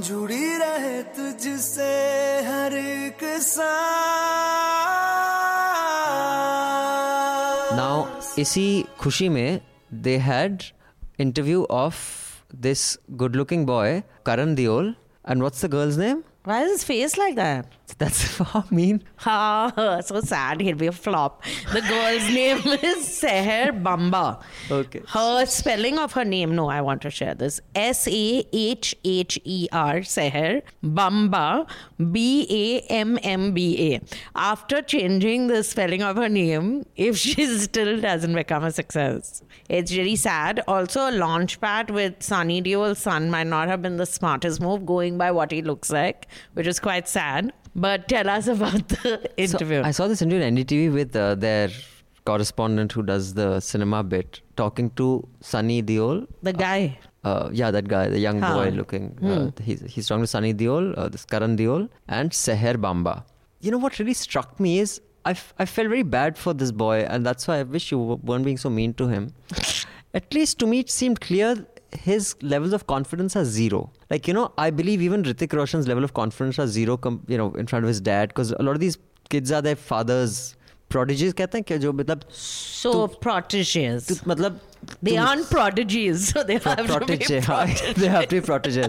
जुड़ी 0.07 0.57
रहे 0.59 1.03
तुझसे 1.17 1.85
हर 2.47 2.75
एक 2.77 3.23
now 7.77 8.05
इसी 8.43 8.67
खुशी 9.01 9.29
में 9.29 9.61
they 10.07 10.17
had 10.27 10.63
interview 11.21 11.65
of 11.71 11.97
this 12.67 12.87
good 13.23 13.37
looking 13.37 13.67
boy 13.67 14.03
Karan 14.27 14.55
Deol 14.55 14.95
and 15.29 15.39
what's 15.39 15.65
the 15.65 15.71
girl's 15.75 15.97
name 15.97 16.23
Why 16.49 16.57
is 16.65 16.73
his 16.73 16.83
face 16.89 17.17
like 17.21 17.37
that? 17.37 17.76
That's 17.95 18.39
how 18.39 18.65
mean 18.71 19.03
Ah, 19.25 20.01
so 20.05 20.21
sad. 20.21 20.61
He'll 20.61 20.77
be 20.77 20.87
a 20.87 20.93
flop. 20.93 21.43
The 21.73 21.81
girl's 21.81 22.29
name 22.29 22.59
is 22.83 23.07
Seher 23.07 23.83
Bamba. 23.83 24.43
Okay. 24.71 25.03
Her 25.09 25.47
spelling 25.47 25.99
of 25.99 26.13
her 26.13 26.25
name, 26.25 26.55
no, 26.55 26.69
I 26.69 26.81
want 26.81 27.03
to 27.03 27.11
share 27.11 27.35
this. 27.35 27.61
S 27.75 28.07
A 28.09 28.47
H 28.53 28.95
H 29.05 29.39
E 29.45 29.69
R, 29.73 29.95
Seher 30.01 30.63
Bamba, 30.85 31.69
B 32.13 32.47
A 32.51 32.93
M 32.93 33.19
M 33.23 33.53
B 33.53 33.95
A. 33.95 34.01
After 34.35 34.83
changing 34.83 35.47
the 35.47 35.63
spelling 35.63 36.03
of 36.03 36.17
her 36.17 36.29
name, 36.29 36.85
if 36.97 37.17
she 37.17 37.47
still 37.59 38.01
doesn't 38.01 38.35
become 38.35 38.65
a 38.65 38.71
success, 38.71 39.43
it's 39.69 39.97
really 39.97 40.17
sad. 40.17 40.63
Also, 40.69 41.09
a 41.09 41.13
launch 41.13 41.61
pad 41.61 41.91
with 41.91 42.23
Sunny 42.23 42.61
Deol's 42.61 42.99
son 42.99 43.31
might 43.31 43.47
not 43.47 43.69
have 43.69 43.83
been 43.83 43.97
the 43.97 44.07
smartest 44.07 44.61
move 44.61 44.85
going 44.87 45.17
by 45.19 45.31
what 45.31 45.51
he 45.51 45.63
looks 45.63 45.91
like, 45.91 46.27
which 46.55 46.67
is 46.67 46.79
quite 46.79 47.09
sad. 47.09 47.53
But 47.85 48.09
tell 48.09 48.29
us 48.31 48.47
about 48.49 48.89
the 48.89 49.31
interview. 49.37 49.83
So 49.83 49.89
I 49.89 49.91
saw 49.91 50.09
this 50.09 50.23
interview 50.23 50.47
on 50.47 50.57
NDTV 50.57 50.93
with 50.93 51.15
uh, 51.15 51.35
their 51.35 51.69
correspondent 52.25 52.93
who 52.93 53.03
does 53.03 53.35
the 53.35 53.61
cinema 53.61 54.03
bit 54.03 54.41
talking 54.57 54.91
to 55.01 55.29
Sunny 55.41 55.83
Deol. 55.83 56.27
the 56.43 56.53
guy. 56.53 56.99
Uh, 57.23 57.51
yeah, 57.53 57.71
that 57.71 57.87
guy, 57.89 58.09
the 58.09 58.19
young 58.19 58.41
Huh. 58.41 58.55
boy 58.55 58.69
looking. 58.71 59.07
Uh, 59.23 59.51
he's, 59.63 59.81
he's 59.83 60.07
talking 60.09 60.23
to 60.23 60.27
Sunny 60.29 60.55
Deol, 60.55 60.97
uh, 60.97 61.09
this 61.09 61.25
Karan 61.25 61.57
Deol, 61.57 61.89
and 62.09 62.31
Seher 62.31 62.77
Bamba. 62.77 63.25
You 63.61 63.71
know 63.73 63.79
what 63.79 63.99
really 63.99 64.15
struck 64.15 64.59
me 64.61 64.79
is 64.79 65.01
I, 65.25 65.31
f- 65.33 65.53
I 65.59 65.65
felt 65.67 65.89
very 65.89 66.05
bad 66.05 66.39
for 66.39 66.55
this 66.55 66.71
boy, 66.71 67.01
and 67.01 67.27
that's 67.27 67.49
why 67.49 67.59
I 67.59 67.63
wish 67.65 67.91
you 67.91 67.99
weren't 67.99 68.45
being 68.45 68.57
so 68.59 68.71
mean 68.71 68.95
to 68.95 69.09
him. 69.09 69.33
At 70.15 70.33
least 70.33 70.61
to 70.61 70.67
me, 70.69 70.79
it 70.81 70.91
seemed 70.91 71.21
clear 71.21 71.67
his 72.05 72.35
levels 72.43 72.73
of 72.73 72.87
confidence 72.87 73.37
are 73.37 73.45
zero. 73.45 73.91
Like, 74.11 74.29
you 74.29 74.35
know, 74.35 74.53
I 74.59 74.71
believe 74.71 75.03
even 75.03 75.23
Ritik 75.23 75.53
Roshan's 75.53 75.89
level 75.89 76.05
of 76.05 76.15
confidence 76.15 76.59
are 76.59 76.67
zero, 76.67 76.97
com- 76.97 77.23
you 77.29 77.39
know, 77.39 77.53
in 77.55 77.67
front 77.67 77.85
of 77.85 77.89
his 77.89 78.01
dad, 78.01 78.29
because 78.29 78.53
a 78.53 78.63
lot 78.63 78.75
of 78.75 78.81
these 78.81 78.99
kids 79.31 79.53
are 79.53 79.63
their 79.63 79.77
fathers. 79.77 80.39
Prodigies 80.95 81.33
कहते 81.35 81.59
हैं 81.59 81.65
क्या 81.69 81.77
जो 81.83 81.93
मतलब 81.93 82.21
So 82.31 82.91
proteges. 83.23 84.05
तू- 84.09 84.19
मतलब 84.29 84.59
They 85.03 85.15
तुम- 85.17 85.25
aren't 85.29 85.49
prodigies, 85.53 86.27
so 86.33 86.43
they 86.51 86.59
have 86.67 86.77
to 86.77 86.83
be 86.83 86.93
protege. 86.93 87.41
protege. 87.47 87.93
they 88.03 88.11
have 88.13 88.29
to 88.33 88.37
be 88.37 88.41
protege. 88.51 88.89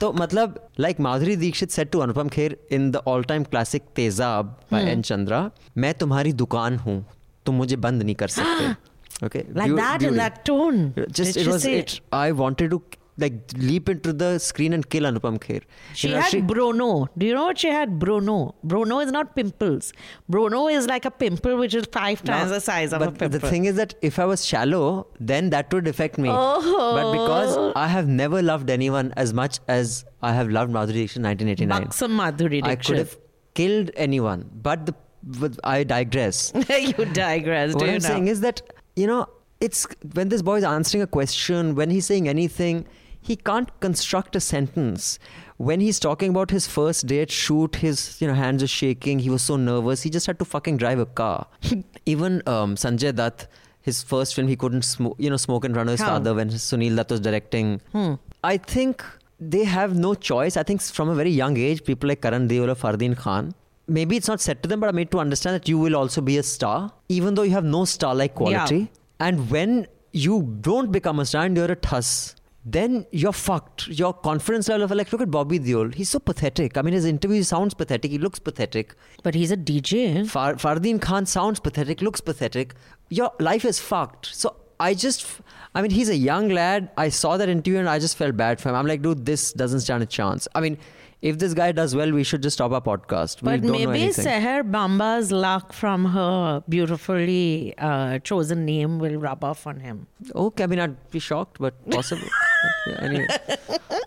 तो 0.00 0.12
मतलब 0.12 0.58
like 0.86 0.98
Madhuri 1.06 1.36
Dixit 1.42 1.70
said 1.78 1.90
to 1.94 2.02
Anupam 2.06 2.30
Kher 2.36 2.56
in 2.78 2.90
the 2.96 3.00
all-time 3.12 3.46
classic 3.54 3.88
Tezab 3.94 4.52
by 4.74 4.82
Hmm. 4.82 4.92
N. 4.96 5.02
Chandra, 5.10 5.40
मैं 5.78 5.94
तुम्हारी 5.94 6.32
दुकान 6.42 6.76
हूँ, 6.86 7.04
तुम 7.46 7.54
मुझे 7.54 7.76
बंद 7.86 8.02
नहीं 8.02 8.14
कर 8.14 8.28
सकते. 8.28 8.91
Okay. 9.22 9.44
Like 9.52 9.70
Beau- 9.70 9.76
that 9.76 10.02
in 10.02 10.16
that 10.16 10.44
tone. 10.44 10.94
Just 11.10 11.34
Did 11.34 11.46
it 11.46 11.50
was 11.50 11.64
it. 11.64 12.00
I 12.12 12.32
wanted 12.32 12.70
to 12.70 12.82
like 13.18 13.34
leap 13.56 13.88
into 13.88 14.12
the 14.12 14.38
screen 14.38 14.72
and 14.72 14.88
kill 14.88 15.04
Anupam 15.04 15.38
Kher. 15.38 15.62
She 15.94 16.08
You 16.08 16.14
know, 16.14 16.20
had 16.20 16.46
Bruno. 16.46 17.08
Do 17.16 17.26
you 17.26 17.34
know 17.34 17.44
what 17.44 17.58
she 17.58 17.68
had? 17.68 17.98
Bruno. 17.98 18.54
Bruno 18.64 19.00
is 19.00 19.12
not 19.12 19.36
pimples. 19.36 19.92
Bruno 20.28 20.68
is 20.68 20.86
like 20.86 21.04
a 21.04 21.10
pimple 21.10 21.58
which 21.58 21.74
is 21.74 21.86
five 21.92 22.24
times 22.24 22.50
the 22.50 22.60
size 22.60 22.92
of 22.92 23.00
but 23.00 23.08
a 23.08 23.12
pimple. 23.12 23.38
the 23.38 23.48
thing 23.48 23.66
is 23.66 23.76
that 23.76 23.94
if 24.00 24.18
I 24.18 24.24
was 24.24 24.44
shallow, 24.46 25.06
then 25.20 25.50
that 25.50 25.72
would 25.72 25.86
affect 25.86 26.18
me. 26.18 26.30
But 26.30 26.62
oh. 26.64 27.12
because 27.12 27.72
I 27.76 27.86
have 27.86 28.08
never 28.08 28.42
loved 28.42 28.70
anyone 28.70 29.12
as 29.16 29.34
much 29.34 29.60
as 29.68 30.04
I 30.22 30.32
have 30.32 30.48
loved 30.48 30.72
Madhuri 30.72 30.94
Dixit 30.94 31.18
in 31.18 31.22
1989, 31.24 31.82
Buxom 31.82 32.12
Madhuri 32.12 32.62
Dixit. 32.62 32.66
I 32.66 32.76
could 32.76 32.96
have 32.98 33.18
killed 33.54 33.90
anyone. 33.94 34.48
But 34.54 34.86
the 34.86 34.94
but 35.24 35.58
I 35.62 35.84
digress. 35.84 36.52
you 36.70 37.04
digress, 37.04 37.74
what 37.74 37.80
do 37.80 37.86
I'm 37.86 37.92
you 37.94 37.98
know? 38.00 38.08
saying 38.08 38.28
is 38.28 38.40
that 38.40 38.62
you 38.96 39.06
know 39.06 39.26
it's 39.60 39.86
when 40.14 40.28
this 40.28 40.42
boy 40.42 40.56
is 40.58 40.64
answering 40.64 41.02
a 41.02 41.06
question, 41.06 41.74
when 41.74 41.90
he's 41.90 42.06
saying 42.06 42.28
anything, 42.28 42.84
he 43.20 43.36
can't 43.36 43.70
construct 43.80 44.34
a 44.34 44.40
sentence 44.40 45.18
when 45.62 45.80
he's 45.80 46.00
talking 46.00 46.30
about 46.30 46.50
his 46.50 46.66
first 46.66 47.06
date 47.06 47.30
shoot, 47.30 47.76
his 47.76 48.20
you 48.20 48.26
know 48.26 48.34
hands 48.34 48.62
are 48.62 48.72
shaking. 48.74 49.20
He 49.20 49.30
was 49.30 49.42
so 49.42 49.56
nervous. 49.56 50.02
He 50.02 50.10
just 50.10 50.26
had 50.26 50.38
to 50.40 50.44
fucking 50.44 50.78
drive 50.78 50.98
a 50.98 51.06
car. 51.06 51.46
Even 52.06 52.42
um, 52.46 52.74
Sanjay 52.74 53.12
Dutt, 53.14 53.46
his 53.80 54.02
first 54.02 54.34
film, 54.34 54.48
he 54.48 54.56
couldn't 54.56 54.82
smoke, 54.82 55.16
you 55.18 55.30
know, 55.30 55.36
smoke 55.36 55.64
in 55.64 55.72
front 55.72 55.88
of 55.88 55.92
his 55.92 56.00
How? 56.00 56.14
father 56.14 56.34
when 56.34 56.50
Sunil 56.50 56.96
Dutt 56.96 57.10
was 57.10 57.20
directing. 57.20 57.80
Hmm. 57.92 58.14
I 58.42 58.56
think 58.56 59.04
they 59.38 59.64
have 59.64 59.96
no 59.96 60.14
choice. 60.14 60.56
I 60.56 60.64
think 60.64 60.82
from 60.82 61.08
a 61.08 61.14
very 61.14 61.30
young 61.30 61.56
age, 61.56 61.84
people 61.84 62.08
like 62.08 62.22
Karan 62.22 62.48
Deol 62.48 62.68
or 62.68 62.74
Fardeen 62.74 63.16
Khan. 63.16 63.54
Maybe 63.88 64.16
it's 64.16 64.28
not 64.28 64.40
said 64.40 64.62
to 64.62 64.68
them, 64.68 64.80
but 64.80 64.88
I 64.88 64.92
made 64.92 65.10
to 65.10 65.18
understand 65.18 65.54
that 65.56 65.68
you 65.68 65.78
will 65.78 65.96
also 65.96 66.20
be 66.20 66.38
a 66.38 66.42
star, 66.42 66.92
even 67.08 67.34
though 67.34 67.42
you 67.42 67.50
have 67.52 67.64
no 67.64 67.84
star-like 67.84 68.34
quality. 68.34 68.78
Yeah. 68.78 68.86
And 69.20 69.50
when 69.50 69.86
you 70.12 70.56
don't 70.60 70.92
become 70.92 71.18
a 71.18 71.26
star 71.26 71.44
and 71.44 71.56
you're 71.56 71.72
a 71.72 71.76
tuss, 71.76 72.36
then 72.64 73.06
you're 73.10 73.32
fucked. 73.32 73.88
Your 73.88 74.12
confidence 74.12 74.68
level 74.68 74.84
of 74.84 74.90
like, 74.92 75.10
look 75.10 75.20
at 75.20 75.30
Bobby 75.30 75.58
Deol. 75.58 75.94
He's 75.94 76.10
so 76.10 76.20
pathetic. 76.20 76.76
I 76.76 76.82
mean, 76.82 76.94
his 76.94 77.04
interview 77.04 77.42
sounds 77.42 77.74
pathetic. 77.74 78.10
He 78.10 78.18
looks 78.18 78.38
pathetic. 78.38 78.94
But 79.22 79.34
he's 79.34 79.50
a 79.50 79.56
DJ. 79.56 80.28
Far- 80.28 80.54
Fardeen 80.54 81.00
Khan 81.00 81.26
sounds 81.26 81.58
pathetic, 81.58 82.00
looks 82.00 82.20
pathetic. 82.20 82.74
Your 83.08 83.32
life 83.40 83.64
is 83.64 83.80
fucked. 83.80 84.26
So 84.26 84.54
I 84.78 84.94
just, 84.94 85.26
I 85.74 85.82
mean, 85.82 85.90
he's 85.90 86.08
a 86.08 86.16
young 86.16 86.50
lad. 86.50 86.90
I 86.96 87.08
saw 87.08 87.36
that 87.36 87.48
interview 87.48 87.78
and 87.78 87.88
I 87.88 87.98
just 87.98 88.16
felt 88.16 88.36
bad 88.36 88.60
for 88.60 88.68
him. 88.68 88.76
I'm 88.76 88.86
like, 88.86 89.02
dude, 89.02 89.26
this 89.26 89.52
doesn't 89.52 89.80
stand 89.80 90.02
a 90.02 90.06
chance. 90.06 90.46
I 90.54 90.60
mean, 90.60 90.78
if 91.22 91.38
this 91.38 91.54
guy 91.54 91.70
does 91.72 91.94
well, 91.94 92.10
we 92.12 92.24
should 92.24 92.42
just 92.42 92.54
stop 92.58 92.72
our 92.72 92.80
podcast. 92.80 93.38
But 93.42 93.62
maybe. 93.62 94.08
Seher 94.08 94.62
Bamba's 94.68 95.30
luck 95.32 95.72
from 95.72 96.04
her 96.06 96.62
beautifully 96.68 97.74
uh, 97.78 98.18
chosen 98.20 98.64
name 98.64 98.98
will 98.98 99.16
rub 99.16 99.44
off 99.44 99.66
on 99.66 99.78
him. 99.80 100.06
Okay, 100.34 100.64
I 100.64 100.66
mean, 100.66 100.80
I'd 100.80 101.10
be 101.10 101.20
shocked, 101.20 101.58
but 101.60 101.74
possible. 101.98 102.28
But 102.64 102.92
yeah, 102.92 103.04
anyway. 103.08 103.26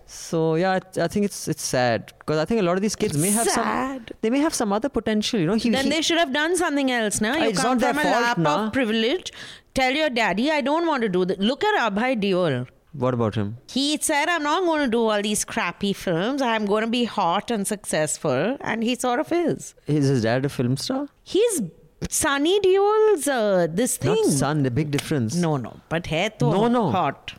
So 0.05 0.55
yeah, 0.55 0.72
I, 0.80 1.01
I 1.03 1.07
think 1.07 1.26
it's 1.26 1.47
it's 1.47 1.63
sad 1.63 2.13
because 2.20 2.38
I 2.38 2.45
think 2.45 2.61
a 2.61 2.63
lot 2.63 2.76
of 2.76 2.82
these 2.82 2.95
kids 2.95 3.18
may 3.18 3.32
have 3.32 3.47
some. 3.47 3.63
Sad. 3.63 4.11
They 4.22 4.30
may 4.30 4.39
have 4.39 4.53
some 4.53 4.72
other 4.74 4.89
potential. 4.89 5.39
You 5.39 5.47
know, 5.47 5.55
he, 5.55 5.70
Then 5.70 5.86
he- 5.86 5.89
they 5.89 6.01
should 6.01 6.18
have 6.18 6.34
done 6.34 6.55
something 6.57 6.91
else, 6.91 7.22
now. 7.22 7.36
You 7.38 7.49
It's 7.49 7.61
come 7.61 7.78
not 7.78 7.80
their 7.80 7.93
from 7.93 8.05
a 8.05 8.11
lap 8.11 8.38
na. 8.38 8.66
of 8.68 8.74
privilege. 8.74 9.32
Tell 9.74 9.91
your 9.91 10.09
daddy, 10.09 10.51
I 10.51 10.61
don't 10.61 10.86
want 10.88 11.03
to 11.03 11.09
do 11.09 11.26
that. 11.26 11.39
Look 11.39 11.63
at 11.63 11.76
Abhay 11.93 12.22
Deol. 12.22 12.68
What 13.04 13.14
about 13.14 13.36
him? 13.36 13.58
He 13.72 13.98
said, 14.02 14.30
I'm 14.30 14.43
not 14.43 14.64
going 14.64 14.84
to 14.86 14.89
do 14.89 15.00
all 15.06 15.22
these 15.22 15.43
crappy 15.46 15.93
films. 15.93 16.41
I'm 16.41 16.66
going 16.66 16.84
to 16.84 16.89
be 16.89 17.04
hot 17.06 17.52
and 17.52 17.68
successful. 17.68 18.58
And 18.62 18.84
he 18.84 18.96
sort 18.96 19.20
of 19.20 19.32
is. 19.32 19.74
Is 19.88 20.08
his 20.08 20.22
dad 20.24 20.46
a 20.46 20.50
film 20.50 20.78
star? 20.78 21.08
He's 21.24 21.62
Sunny 22.10 22.60
Deol's 22.60 23.28
uh, 23.28 23.68
this 23.70 23.98
thing. 23.98 24.16
Not 24.16 24.26
son. 24.26 24.64
The 24.64 24.72
big 24.72 24.91
difference. 24.91 25.36
No, 25.36 25.58
no. 25.58 25.80
But 25.89 26.08
hair 26.08 26.30
to 26.39 26.52
No, 26.60 26.68
no. 26.68 26.91
hot. 26.91 27.34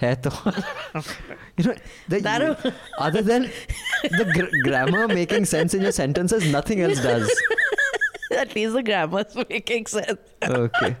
है 0.00 0.14
तो 0.22 0.30
you 1.58 1.64
know 1.64 1.74
the, 2.12 2.18
That- 2.20 2.74
other 2.98 3.20
than 3.22 3.44
the 4.14 4.24
gr- 4.36 4.56
grammar 4.68 5.06
making 5.08 5.44
sense 5.50 5.74
in 5.74 5.82
your 5.86 5.92
sentences 5.98 6.46
nothing 6.54 6.80
else 6.86 7.00
does 7.04 7.30
At 8.42 8.54
least 8.56 8.72
the 8.78 8.82
grammar's 8.82 9.36
making 9.50 9.86
sense. 9.86 10.18
okay 10.42 10.96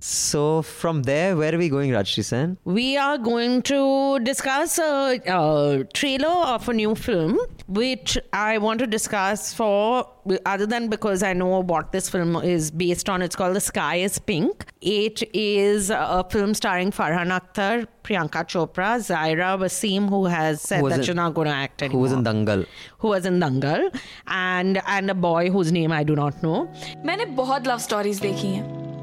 so 0.00 0.62
from 0.62 1.02
there, 1.04 1.36
where 1.36 1.54
are 1.54 1.58
we 1.58 1.68
going, 1.68 1.90
Rajyasree 1.90 2.24
Sen? 2.24 2.58
We 2.64 2.96
are 2.96 3.18
going 3.18 3.62
to 3.62 4.18
discuss 4.20 4.78
a, 4.78 5.20
a, 5.26 5.84
trailer 5.94 6.28
of 6.28 6.68
a 6.68 6.72
new 6.72 6.94
film, 6.94 7.38
which 7.66 8.18
I 8.32 8.58
want 8.58 8.80
to 8.80 8.86
discuss 8.86 9.54
for 9.54 10.06
other 10.46 10.66
than 10.66 10.88
because 10.88 11.22
I 11.22 11.32
know 11.32 11.60
what 11.60 11.92
this 11.92 12.08
film 12.08 12.36
is 12.36 12.70
based 12.70 13.08
on. 13.08 13.22
It's 13.22 13.36
called 13.36 13.56
The 13.56 13.60
Sky 13.60 13.96
Is 13.96 14.18
Pink. 14.18 14.66
It 14.80 15.22
is 15.34 15.90
a 15.90 16.24
film 16.30 16.54
starring 16.54 16.90
Farhan 16.90 17.28
Akhtar, 17.38 17.86
Priyanka 18.02 18.44
Chopra, 18.44 18.98
Zaira 18.98 19.58
Wasim, 19.58 20.08
who 20.08 20.26
has 20.26 20.60
said 20.60 20.80
who 20.80 20.90
that 20.90 21.00
in, 21.00 21.04
you're 21.06 21.14
not 21.14 21.34
going 21.34 21.48
to 21.48 21.54
act 21.54 21.82
anymore. 21.82 21.98
Who 21.98 22.02
was 22.02 22.12
in 22.12 22.24
Dangal? 22.24 22.66
Who 22.98 23.08
was 23.08 23.26
in 23.26 23.40
Dangal, 23.40 23.98
and 24.26 24.82
and 24.86 25.10
a 25.10 25.14
boy 25.14 25.50
whose 25.50 25.72
name 25.72 25.92
I 25.92 26.04
do 26.04 26.14
not 26.14 26.42
know. 26.42 26.68
मैंने 27.06 27.34
बहुत 27.36 27.66
love 27.66 27.80
stories 27.80 28.20
देखी 28.20 28.54
हैं. 28.54 28.93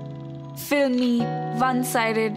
फिल्मी 0.70 1.20
one 1.60 1.84
sided 1.84 2.36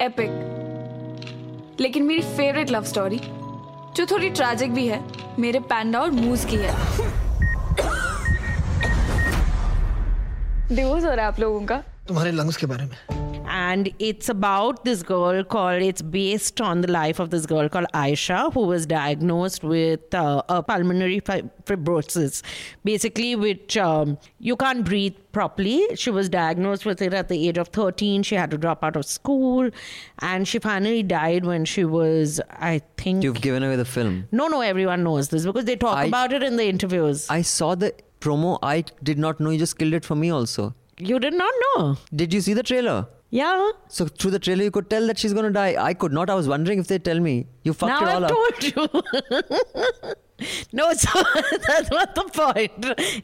epic 0.00 1.76
लेकिन 1.80 2.02
मेरी 2.02 2.20
favourite 2.36 2.70
love 2.70 2.84
story 2.84 3.20
जो 3.96 4.06
थोड़ी 4.06 4.30
tragic 4.30 4.72
भी 4.72 4.86
है 4.88 5.00
मेरे 5.38 5.60
पैंडा 5.60 6.00
और 6.00 6.10
मूज 6.10 6.44
की 6.44 6.56
है। 6.56 6.74
डिवोर्स 10.76 11.04
हो 11.04 11.10
रहा 11.10 11.20
है 11.20 11.32
आप 11.32 11.40
लोगों 11.40 11.64
का? 11.66 11.76
तुम्हारे 12.08 12.32
लंग्स 12.32 12.56
के 12.56 12.66
बारे 12.66 12.84
में। 12.84 13.29
And 13.50 13.92
it's 13.98 14.28
about 14.28 14.84
this 14.84 15.02
girl 15.02 15.42
called 15.42 15.82
it's 15.82 16.02
based 16.02 16.60
on 16.60 16.82
the 16.82 16.90
life 16.96 17.18
of 17.18 17.30
this 17.30 17.46
girl 17.52 17.68
called 17.68 17.86
aisha 18.00 18.52
who 18.54 18.60
was 18.72 18.86
diagnosed 18.86 19.64
with 19.64 20.14
uh, 20.14 20.42
a 20.48 20.62
pulmonary 20.62 21.20
fibrosis. 21.20 22.42
Basically 22.84 23.34
which 23.34 23.76
um, 23.76 24.18
you 24.38 24.56
can't 24.56 24.84
breathe 24.84 25.16
properly. 25.32 25.86
She 25.96 26.10
was 26.10 26.28
diagnosed 26.28 26.86
with 26.86 27.02
it 27.02 27.12
at 27.12 27.28
the 27.28 27.48
age 27.48 27.58
of 27.58 27.68
13 27.68 28.22
she 28.22 28.36
had 28.36 28.50
to 28.52 28.58
drop 28.58 28.84
out 28.84 28.96
of 28.96 29.04
school. 29.04 29.70
And 30.20 30.46
she 30.46 30.58
finally 30.60 31.02
died 31.02 31.44
when 31.44 31.64
she 31.64 31.84
was 31.84 32.40
i 32.72 32.80
think 32.96 33.24
you've 33.24 33.40
given 33.40 33.62
away 33.62 33.76
the 33.76 33.84
film. 33.84 34.28
No 34.30 34.46
no 34.48 34.60
everyone 34.60 35.02
knows 35.02 35.28
this 35.28 35.44
because 35.44 35.64
they 35.64 35.76
talk 35.76 35.96
I- 35.98 36.04
about 36.04 36.32
it 36.32 36.42
in 36.42 36.56
the 36.56 36.66
interviews. 36.66 37.28
I 37.28 37.42
saw 37.42 37.74
the 37.74 37.94
promo. 38.20 38.58
I 38.62 38.84
did 39.02 39.18
not 39.18 39.40
know. 39.40 39.50
You 39.50 39.58
just 39.58 39.78
killed 39.78 39.94
it 39.94 40.04
for 40.04 40.14
me 40.14 40.30
also. 40.30 40.74
You 40.98 41.18
did 41.18 41.34
not 41.34 41.52
know. 41.64 41.96
Did 42.14 42.34
you 42.34 42.40
see 42.42 42.52
the 42.52 42.62
trailer 42.62 43.06
yeah 43.30 43.70
so 43.88 44.06
through 44.06 44.30
the 44.32 44.38
trailer 44.38 44.64
you 44.64 44.70
could 44.70 44.88
tell 44.90 45.06
that 45.06 45.18
she's 45.18 45.32
going 45.32 45.44
to 45.44 45.52
die 45.52 45.76
I 45.78 45.94
could 45.94 46.12
not 46.12 46.28
I 46.28 46.34
was 46.34 46.48
wondering 46.48 46.80
if 46.80 46.88
they 46.88 46.98
tell 46.98 47.20
me 47.20 47.46
you 47.62 47.72
fucked 47.72 48.00
now 48.00 48.08
it 48.08 48.14
all 48.14 48.24
I've 48.24 48.30
up 48.30 48.36
told 48.36 48.64
you. 48.64 50.14
no, 50.72 50.92
so 50.94 51.22
that's 51.66 51.90
not 51.90 52.14
the 52.14 52.24
point. 52.32 52.72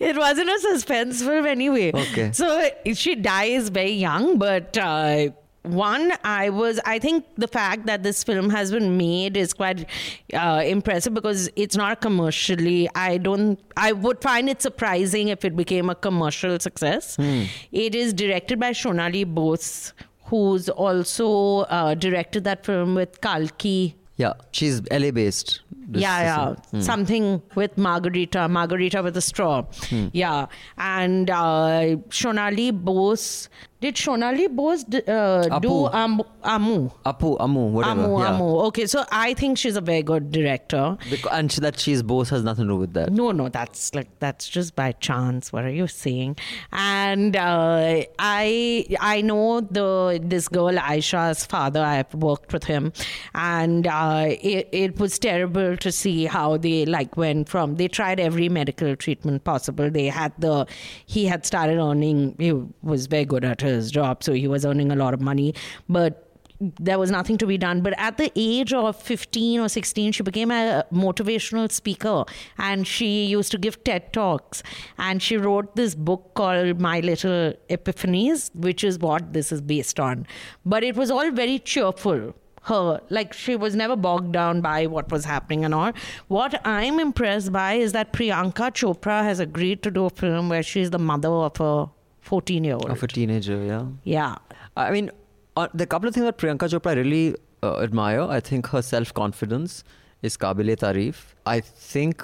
It 0.00 0.16
wasn't 0.16 0.50
a 0.50 0.59
suspense 0.61 1.22
film 1.22 1.46
anyway. 1.46 1.90
Okay. 1.94 2.32
So 2.32 2.70
she 2.94 3.14
dies 3.14 3.68
very 3.70 3.92
young, 3.92 4.38
but. 4.38 4.76
Uh, 4.76 5.30
one, 5.68 6.12
I 6.24 6.50
was, 6.50 6.80
I 6.84 6.98
think 6.98 7.24
the 7.36 7.48
fact 7.48 7.86
that 7.86 8.02
this 8.02 8.22
film 8.24 8.50
has 8.50 8.70
been 8.72 8.96
made 8.96 9.36
is 9.36 9.52
quite 9.52 9.88
uh, 10.34 10.62
impressive 10.64 11.14
because 11.14 11.48
it's 11.56 11.76
not 11.76 12.00
commercially, 12.00 12.88
I 12.94 13.18
don't, 13.18 13.58
I 13.76 13.92
would 13.92 14.20
find 14.22 14.48
it 14.48 14.62
surprising 14.62 15.28
if 15.28 15.44
it 15.44 15.56
became 15.56 15.90
a 15.90 15.94
commercial 15.94 16.58
success. 16.58 17.16
It 17.18 17.94
is 17.94 18.12
directed 18.14 18.58
by 18.60 18.70
Shonali 18.72 19.24
Bose, 19.26 19.92
who's 20.24 20.68
also 20.68 21.60
uh, 21.62 21.94
directed 21.94 22.44
that 22.44 22.64
film 22.64 22.94
with 22.94 23.20
Kalki. 23.20 23.96
yeah 24.18 24.32
she's 24.50 24.80
LA 24.90 25.10
based 25.10 25.60
This 25.88 26.02
yeah, 26.02 26.20
yeah. 26.28 26.54
Hmm. 26.70 26.80
Something 26.80 27.42
with 27.54 27.76
Margarita, 27.86 28.48
Margarita 28.48 29.02
with 29.02 29.16
a 29.16 29.20
straw. 29.20 29.64
Yeah. 30.12 30.46
And 30.78 31.30
uh, 31.30 31.96
Shonali 32.08 32.72
Bose. 32.72 33.48
Did 33.79 33.95
Shonali 33.97 34.49
Bose 34.49 34.85
d- 34.85 35.03
uh, 35.07 35.43
do 35.61 35.68
Apu. 35.68 35.95
Am- 35.95 36.20
Amu? 36.43 36.89
Apu 37.05 37.37
Amu 37.39 37.66
whatever 37.72 38.05
Amu, 38.05 38.18
yeah. 38.20 38.35
Amu. 38.35 38.45
Okay, 38.68 38.87
so 38.87 39.05
I 39.12 39.35
think 39.35 39.59
she's 39.59 39.77
a 39.77 39.83
very 39.83 40.03
good 40.03 40.31
director. 40.33 40.97
Bec- 41.11 41.31
and 41.31 41.53
she- 41.53 41.61
that 41.61 41.79
she's 41.79 42.03
both 42.03 42.31
has 42.31 42.43
nothing 42.43 42.64
to 42.68 42.72
do 42.72 42.77
with 42.79 42.95
that 42.95 43.12
No, 43.12 43.33
no, 43.33 43.51
that's 43.51 43.95
like 43.95 44.09
that's 44.18 44.49
just 44.49 44.74
by 44.77 44.93
chance. 44.93 45.53
What 45.53 45.64
are 45.64 45.70
you 45.70 45.87
saying? 45.89 46.39
And 46.72 47.37
uh, 47.37 48.05
I 48.18 48.87
I 49.01 49.20
know 49.20 49.61
the 49.61 50.20
this 50.24 50.49
girl 50.49 50.72
Aisha's 50.72 51.45
father. 51.45 51.81
I 51.83 51.97
have 51.97 52.14
worked 52.14 52.55
with 52.55 52.64
him, 52.64 52.93
and 53.35 53.87
uh, 53.87 54.24
it 54.41 54.70
it 54.72 54.99
was 54.99 55.18
terrible 55.18 55.77
to 55.77 55.93
see 55.93 56.24
how 56.24 56.57
they 56.57 56.87
like 56.87 57.16
went 57.18 57.51
from. 57.51 57.77
They 57.77 57.89
tried 57.89 58.20
every 58.20 58.49
medical 58.49 58.97
treatment 58.97 59.45
possible. 59.45 59.91
They 59.91 60.07
had 60.07 60.33
the 60.39 60.66
he 61.05 61.27
had 61.27 61.45
started 61.45 61.79
earning. 61.79 62.37
He 62.39 62.53
was 62.83 63.07
very 63.07 63.27
good 63.27 63.45
at 63.45 63.65
his 63.66 63.90
job, 63.90 64.22
so 64.22 64.32
he 64.32 64.48
was 64.48 64.64
earning 64.64 64.90
a 64.90 64.96
lot 64.96 65.14
of 65.14 65.20
money, 65.20 65.54
but 65.88 66.26
there 66.60 66.98
was 66.98 67.10
nothing 67.10 67.38
to 67.38 67.46
be 67.46 67.58
done. 67.58 67.82
But 67.82 67.94
at 67.98 68.16
the 68.16 68.32
age 68.34 68.72
of 68.72 68.96
15 68.96 69.60
or 69.60 69.68
16, 69.68 70.12
she 70.12 70.22
became 70.22 70.50
a 70.50 70.84
motivational 70.92 71.70
speaker 71.70 72.24
and 72.58 72.86
she 72.86 73.26
used 73.26 73.50
to 73.52 73.58
give 73.58 73.82
TED 73.84 74.12
Talks. 74.12 74.62
And 74.98 75.22
she 75.22 75.36
wrote 75.36 75.76
this 75.76 75.94
book 75.94 76.32
called 76.34 76.80
My 76.80 77.00
Little 77.00 77.54
Epiphanies, 77.68 78.54
which 78.54 78.84
is 78.84 78.98
what 78.98 79.32
this 79.32 79.52
is 79.52 79.60
based 79.60 80.00
on. 80.00 80.26
But 80.64 80.82
it 80.84 80.96
was 80.96 81.10
all 81.10 81.30
very 81.30 81.58
cheerful. 81.58 82.34
Her, 82.62 83.00
like, 83.10 83.32
she 83.32 83.54
was 83.54 83.76
never 83.76 83.94
bogged 83.94 84.32
down 84.32 84.60
by 84.60 84.86
what 84.86 85.12
was 85.12 85.24
happening 85.24 85.64
and 85.64 85.72
all. 85.72 85.92
What 86.26 86.60
I'm 86.66 86.98
impressed 86.98 87.52
by 87.52 87.74
is 87.74 87.92
that 87.92 88.12
Priyanka 88.12 88.72
Chopra 88.72 89.22
has 89.22 89.38
agreed 89.38 89.84
to 89.84 89.90
do 89.92 90.06
a 90.06 90.10
film 90.10 90.48
where 90.48 90.64
she's 90.64 90.90
the 90.90 90.98
mother 90.98 91.28
of 91.28 91.60
a 91.60 91.88
14 92.31 92.64
year 92.68 92.74
old. 92.74 92.91
of 92.97 93.03
a 93.03 93.09
teenager 93.16 93.57
yeah 93.64 93.87
Yeah. 94.05 94.37
I 94.77 94.91
mean, 94.91 95.11
uh, 95.57 95.68
the 95.72 95.87
couple 95.87 96.09
of 96.09 96.14
things 96.14 96.27
that 96.27 96.37
Priyanka 96.39 96.68
Chopra 96.72 96.95
really 96.97 97.35
uh, 97.62 97.79
admire. 97.89 98.22
I 98.39 98.41
think 98.41 98.66
her 98.77 98.83
self 98.83 99.12
confidence 99.20 99.77
is 100.22 100.37
kabile 100.37 100.74
tarif. 100.83 101.22
I 101.47 101.61
think 101.61 102.22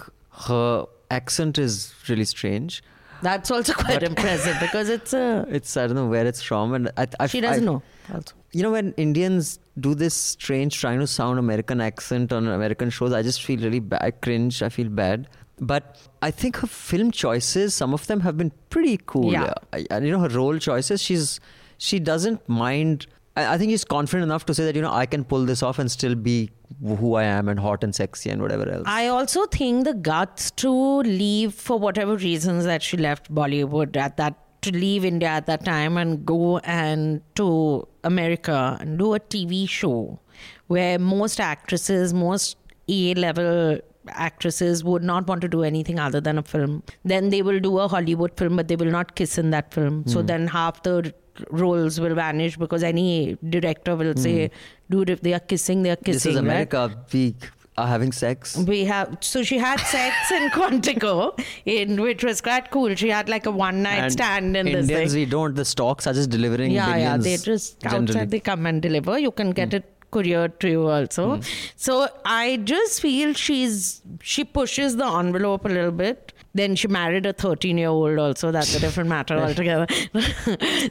her 0.49 0.85
accent 1.11 1.59
is 1.67 1.95
really 2.09 2.27
strange. 2.33 2.83
That's 3.23 3.51
also 3.57 3.73
quite 3.73 4.03
impressive 4.11 4.57
because 4.61 4.89
it's 4.97 5.13
a. 5.15 5.47
It's 5.49 5.77
I 5.77 5.87
don't 5.87 5.97
know 6.01 6.07
where 6.15 6.27
it's 6.27 6.43
from, 6.43 6.75
and 6.75 6.91
I, 7.03 7.07
I 7.21 7.27
She 7.37 7.41
doesn't 7.41 7.63
I- 7.69 7.73
know. 7.73 7.83
Also. 8.13 8.35
You 8.53 8.63
know 8.65 8.73
when 8.73 8.93
Indians 9.07 9.59
do 9.81 9.95
this 9.95 10.13
strange 10.15 10.79
trying 10.79 10.99
to 11.01 11.07
sound 11.07 11.39
American 11.39 11.81
accent 11.81 12.33
on 12.39 12.49
American 12.49 12.91
shows. 12.91 13.13
I 13.21 13.23
just 13.23 13.43
feel 13.43 13.61
really 13.61 13.81
bad, 13.95 14.21
cringe. 14.21 14.63
I 14.63 14.69
feel 14.69 14.91
bad. 14.91 15.29
But 15.63 15.97
I 16.21 16.33
think 16.33 16.57
her 16.57 16.67
film 16.67 17.13
choices, 17.13 17.73
some 17.73 17.95
of 17.95 18.07
them 18.09 18.21
have 18.21 18.37
been 18.37 18.53
pretty 18.69 18.99
cool. 19.07 19.33
Yeah. 19.33 19.55
And 19.91 20.05
you 20.05 20.11
know 20.11 20.19
her 20.19 20.29
role 20.29 20.59
choices, 20.59 21.01
she's 21.01 21.39
she 21.79 22.01
doesn't 22.01 22.49
mind. 22.49 23.07
I 23.37 23.55
I 23.55 23.59
think 23.59 23.71
she's 23.71 23.85
confident 23.85 24.25
enough 24.25 24.45
to 24.47 24.55
say 24.55 24.65
that 24.65 24.75
you 24.75 24.83
know 24.83 24.93
I 24.93 25.07
can 25.07 25.25
pull 25.25 25.47
this 25.47 25.63
off 25.63 25.79
and 25.79 25.91
still 25.91 26.17
be 26.17 26.51
who 26.85 27.15
I 27.15 27.23
am 27.25 27.49
and 27.49 27.61
hot 27.61 27.85
and 27.85 27.95
sexy 27.95 28.31
and 28.31 28.43
whatever 28.43 28.69
else. 28.69 28.83
I 28.87 29.07
also 29.07 29.47
think 29.47 29.85
the 29.85 29.95
guts 29.95 30.51
to 30.63 30.73
leave 31.03 31.55
for 31.55 31.79
whatever 31.79 32.17
reasons 32.17 32.65
that 32.65 32.83
she 32.83 32.97
left 32.97 33.33
Bollywood 33.33 33.97
at 33.97 34.17
that 34.17 34.43
to 34.63 34.73
leave 34.73 35.05
India 35.05 35.29
at 35.29 35.47
that 35.47 35.65
time 35.65 35.97
and 35.97 36.27
go 36.27 36.59
and 36.59 37.21
to 37.37 37.87
America 38.03 38.77
and 38.81 38.99
do 38.99 39.15
a 39.15 39.21
TV 39.21 39.69
show 39.69 40.19
where 40.67 40.99
most 40.99 41.41
actresses, 41.41 42.13
most 42.15 42.57
A 42.89 43.15
level 43.15 43.81
actresses 44.09 44.83
would 44.85 45.03
not 45.03 45.27
want 45.27 45.41
to 45.43 45.49
do 45.49 45.63
anything 45.63 45.99
other 45.99 46.21
than 46.21 46.39
a 46.39 46.43
film. 46.43 46.83
Then 47.05 47.31
they 47.31 47.43
will 47.43 47.61
do 47.61 47.79
a 47.79 47.89
Hollywood 47.89 48.37
film, 48.37 48.57
but 48.57 48.69
they 48.69 48.77
will 48.77 48.91
not 48.91 49.15
kiss 49.15 49.39
in 49.39 49.51
that 49.51 49.73
film. 49.73 50.05
So 50.07 50.23
then 50.23 50.47
half 50.49 50.83
the 50.83 51.13
roles 51.51 51.99
will 52.01 52.15
vanish 52.15 52.57
because 52.57 52.83
any 52.83 53.37
director 53.49 53.97
will 53.97 54.15
say, 54.17 54.51
dude, 54.91 55.11
if 55.11 55.21
they 55.23 55.33
are 55.35 55.41
kissing, 55.41 55.83
they 55.83 55.91
are 55.91 55.97
kissing. 55.97 56.13
this 56.13 56.27
is 56.27 56.35
right? 56.35 56.45
America. 56.45 57.05
We 57.13 57.35
are 57.79 57.87
having 57.87 58.13
sex. 58.13 58.55
We 58.57 58.85
have 58.85 59.17
so 59.21 59.43
she 59.43 59.57
had 59.57 59.81
sex 59.81 60.31
in 60.31 60.51
Quantico, 60.51 61.39
in 61.65 62.01
which 62.03 62.23
was 62.23 62.41
quite 62.43 62.71
cool. 62.71 62.95
She 62.95 63.09
had 63.09 63.29
like 63.31 63.47
a 63.47 63.51
one 63.51 63.83
night 63.83 63.99
And 64.03 64.13
stand 64.13 64.57
in 64.57 64.67
Indians, 64.67 64.89
this 64.89 65.13
thing. 65.13 65.21
we 65.21 65.27
don't. 65.27 65.55
The 65.55 65.65
stocks 65.65 66.07
are 66.07 66.13
just 66.13 66.29
delivering 66.29 66.71
Yeah, 66.73 66.97
yeah. 66.97 67.17
They 67.17 67.37
just 67.39 67.81
generally. 67.81 68.09
outside 68.09 68.31
they 68.31 68.41
come 68.41 68.67
and 68.67 68.83
deliver. 68.83 69.19
You 69.19 69.31
can 69.31 69.49
Hmm. 69.49 69.53
get 69.53 69.75
it 69.75 69.85
couriered 70.17 70.59
to 70.61 70.69
you 70.75 70.87
also. 70.89 71.41
So 71.77 72.09
I 72.25 72.59
just 72.73 73.01
feel 73.01 73.35
she's 73.47 74.03
she 74.35 74.45
pushes 74.45 74.97
the 74.97 75.07
envelope 75.23 75.65
a 75.65 75.69
little 75.79 75.91
bit. 76.05 76.33
Then 76.61 76.75
she 76.81 76.89
married 76.95 77.25
a 77.29 77.33
13 77.33 77.79
year 77.79 77.89
old 77.89 78.19
also. 78.19 78.51
That's 78.57 78.75
a 78.79 78.81
different 78.81 79.09
matter 79.13 79.37
altogether. 79.45 79.87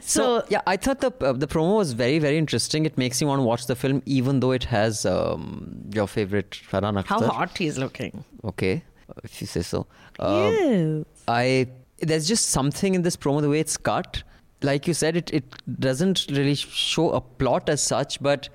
So 0.00 0.24
yeah, 0.54 0.62
I 0.66 0.76
thought 0.76 1.00
the 1.00 1.12
uh, 1.20 1.32
the 1.44 1.46
promo 1.46 1.76
was 1.82 1.92
very 1.92 2.18
very 2.24 2.38
interesting. 2.38 2.84
It 2.92 2.98
makes 2.98 3.20
you 3.20 3.28
want 3.28 3.38
to 3.44 3.44
watch 3.50 3.66
the 3.66 3.76
film, 3.76 4.02
even 4.06 4.40
though 4.40 4.50
it 4.60 4.64
has 4.64 5.06
um, 5.06 5.84
your 5.94 6.08
favorite 6.08 6.50
Farhan 6.72 7.00
Akhtar. 7.02 7.06
how 7.06 7.20
hot 7.28 7.56
he's 7.66 7.78
looking. 7.78 8.24
Okay, 8.52 8.82
if 9.24 9.40
you 9.40 9.46
say 9.46 9.62
so. 9.62 9.86
Uh, 10.18 10.50
yes. 10.50 11.04
I 11.28 11.68
there's 12.00 12.26
just 12.26 12.50
something 12.50 12.96
in 12.96 13.02
this 13.02 13.16
promo 13.16 13.40
the 13.40 13.48
way 13.54 13.60
it's 13.60 13.76
cut. 13.76 14.22
Like 14.70 14.88
you 14.88 14.94
said, 14.94 15.16
it 15.22 15.32
it 15.32 15.44
doesn't 15.86 16.26
really 16.30 16.56
show 16.56 17.10
a 17.20 17.20
plot 17.20 17.68
as 17.68 17.82
such, 17.94 18.20
but 18.30 18.48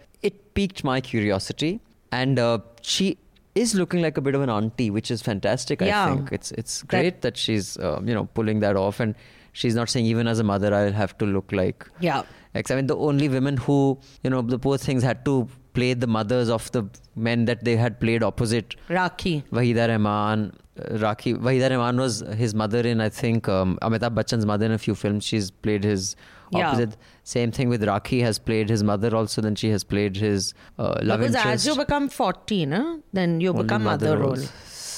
piqued 0.58 0.84
my 0.84 1.00
curiosity, 1.00 1.80
and 2.12 2.40
uh, 2.40 2.60
she 2.82 3.18
is 3.56 3.76
looking 3.76 4.02
like 4.02 4.18
a 4.18 4.22
bit 4.22 4.36
of 4.36 4.42
an 4.42 4.50
auntie, 4.50 4.90
which 4.90 5.12
is 5.12 5.22
fantastic. 5.22 5.82
Yeah. 5.82 6.06
I 6.06 6.16
think 6.16 6.32
it's 6.32 6.52
it's 6.64 6.82
great 6.84 7.22
that, 7.22 7.38
she's 7.38 7.78
uh, 7.78 8.02
you 8.04 8.14
know 8.14 8.26
pulling 8.40 8.60
that 8.66 8.76
off, 8.76 9.00
and 9.00 9.16
she's 9.54 9.76
not 9.76 9.90
saying 9.90 10.06
even 10.06 10.28
as 10.28 10.40
a 10.40 10.44
mother 10.44 10.74
I'll 10.74 10.92
have 11.04 11.18
to 11.20 11.26
look 11.26 11.52
like 11.52 11.88
Yeah. 12.00 12.24
I 12.72 12.76
mean, 12.76 12.88
the 12.88 12.98
only 12.98 13.30
women 13.30 13.58
who, 13.58 14.00
you 14.24 14.32
know, 14.32 14.42
the 14.42 14.58
poor 14.58 14.78
things 14.80 15.04
had 15.04 15.24
to 15.26 15.48
play 15.78 15.94
the 16.06 16.08
mothers 16.20 16.50
of 16.60 16.72
the 16.78 16.84
men 17.28 17.46
that 17.52 17.64
they 17.70 17.76
had 17.84 18.00
played 18.06 18.24
opposite. 18.32 18.76
Rakhi. 18.90 19.34
Wahida 19.60 19.88
Rahman, 19.94 20.46
uh, 20.80 20.98
Rakhi. 21.06 21.36
Wahida 21.50 21.70
Rahman 21.76 21.98
was 22.06 22.20
his 22.46 22.56
mother 22.64 22.80
in, 22.94 23.02
I 23.10 23.10
think, 23.10 23.48
um, 23.60 23.78
Amitabh 23.90 24.16
Bachchan's 24.22 24.46
mother 24.54 24.66
in 24.72 24.72
a 24.80 24.82
few 24.88 24.96
films. 25.04 25.24
She's 25.34 25.52
played 25.68 25.84
his 25.94 26.16
Yeah. 26.52 26.68
opposite. 26.70 26.96
Same 27.36 27.52
thing 27.56 27.70
with 27.76 27.82
Rakhi 27.92 28.20
has 28.26 28.38
played 28.50 28.70
his 28.74 28.84
mother 28.90 29.10
also. 29.22 29.42
Then 29.48 29.56
she 29.62 29.70
has 29.76 29.84
played 29.94 30.16
his 30.26 30.54
uh, 30.80 30.84
love 31.10 31.20
Because 31.20 31.36
interest. 31.36 31.48
as 31.54 31.68
you 31.70 31.76
become 31.84 32.08
14, 32.18 32.72
huh, 32.72 32.98
then 33.20 33.42
you 33.46 33.50
Only 33.54 33.64
become 33.64 33.84
mother 33.88 34.08
other 34.12 34.18
role. 34.20 34.36
roles. 34.36 34.52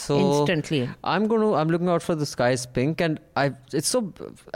So 0.09 0.19
Instantly. 0.19 0.77
I'm 1.15 1.25
going 1.31 1.41
to. 1.41 1.49
I'm 1.61 1.67
looking 1.73 1.89
out 1.95 2.01
for 2.05 2.13
the 2.21 2.25
sky's 2.29 2.61
pink, 2.77 3.01
and 3.07 3.19
I. 3.41 3.43
It's 3.79 3.87
so. 3.95 3.99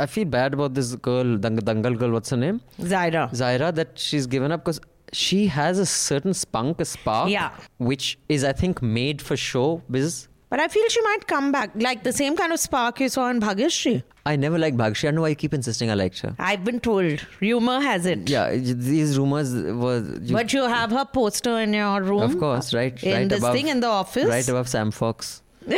I 0.04 0.08
feel 0.14 0.26
bad 0.36 0.56
about 0.58 0.74
this 0.78 0.96
girl, 1.08 1.36
Dangal 1.48 1.98
girl. 2.00 2.12
What's 2.16 2.32
her 2.36 2.38
name? 2.44 2.62
Zaira. 2.94 3.26
Zaira 3.42 3.68
that 3.82 4.00
she's 4.06 4.26
given 4.36 4.52
up 4.56 4.64
because 4.66 4.80
she 5.14 5.48
has 5.48 5.80
a 5.80 5.86
certain 5.86 6.34
spunk, 6.34 6.80
a 6.82 6.86
spark, 6.86 7.30
Yeah. 7.30 7.52
which 7.78 8.18
is 8.30 8.44
I 8.44 8.54
think 8.54 8.82
made 8.82 9.22
for 9.22 9.38
show. 9.38 9.82
Biz. 9.90 10.28
But 10.50 10.60
I 10.60 10.68
feel 10.68 10.88
she 10.90 11.02
might 11.02 11.26
come 11.28 11.52
back. 11.52 11.72
Like 11.76 12.04
the 12.04 12.14
same 12.14 12.36
kind 12.38 12.54
of 12.54 12.60
spark 12.60 13.00
you 13.00 13.10
saw 13.10 13.30
in 13.30 13.40
Bhagyashree. 13.40 14.04
I 14.26 14.36
never 14.36 14.58
liked 14.60 14.78
Bhagshi. 14.78 15.06
I 15.06 15.08
don't 15.08 15.16
know 15.16 15.22
why 15.24 15.30
you 15.30 15.36
keep 15.36 15.54
insisting 15.54 15.90
I 15.92 15.96
liked 15.96 16.20
her. 16.20 16.36
I've 16.40 16.64
been 16.64 16.80
told. 16.80 17.26
Rumor 17.42 17.80
has 17.82 18.06
it. 18.06 18.30
Yeah, 18.30 18.52
these 18.52 19.18
rumors 19.18 19.54
were. 19.54 20.04
You, 20.22 20.34
But 20.36 20.54
you 20.54 20.62
have 20.64 20.92
her 20.92 21.06
poster 21.06 21.58
in 21.60 21.74
your 21.74 22.02
room. 22.04 22.22
of 22.22 22.38
course, 22.40 22.74
right, 22.74 23.02
In 23.04 23.14
right 23.14 23.30
this 23.30 23.40
above, 23.40 23.54
thing 23.56 23.68
in 23.68 23.80
the 23.80 23.88
office. 23.88 24.26
right 24.26 24.48
above 24.48 24.70
Sam 24.70 24.92
Fox. 24.92 25.42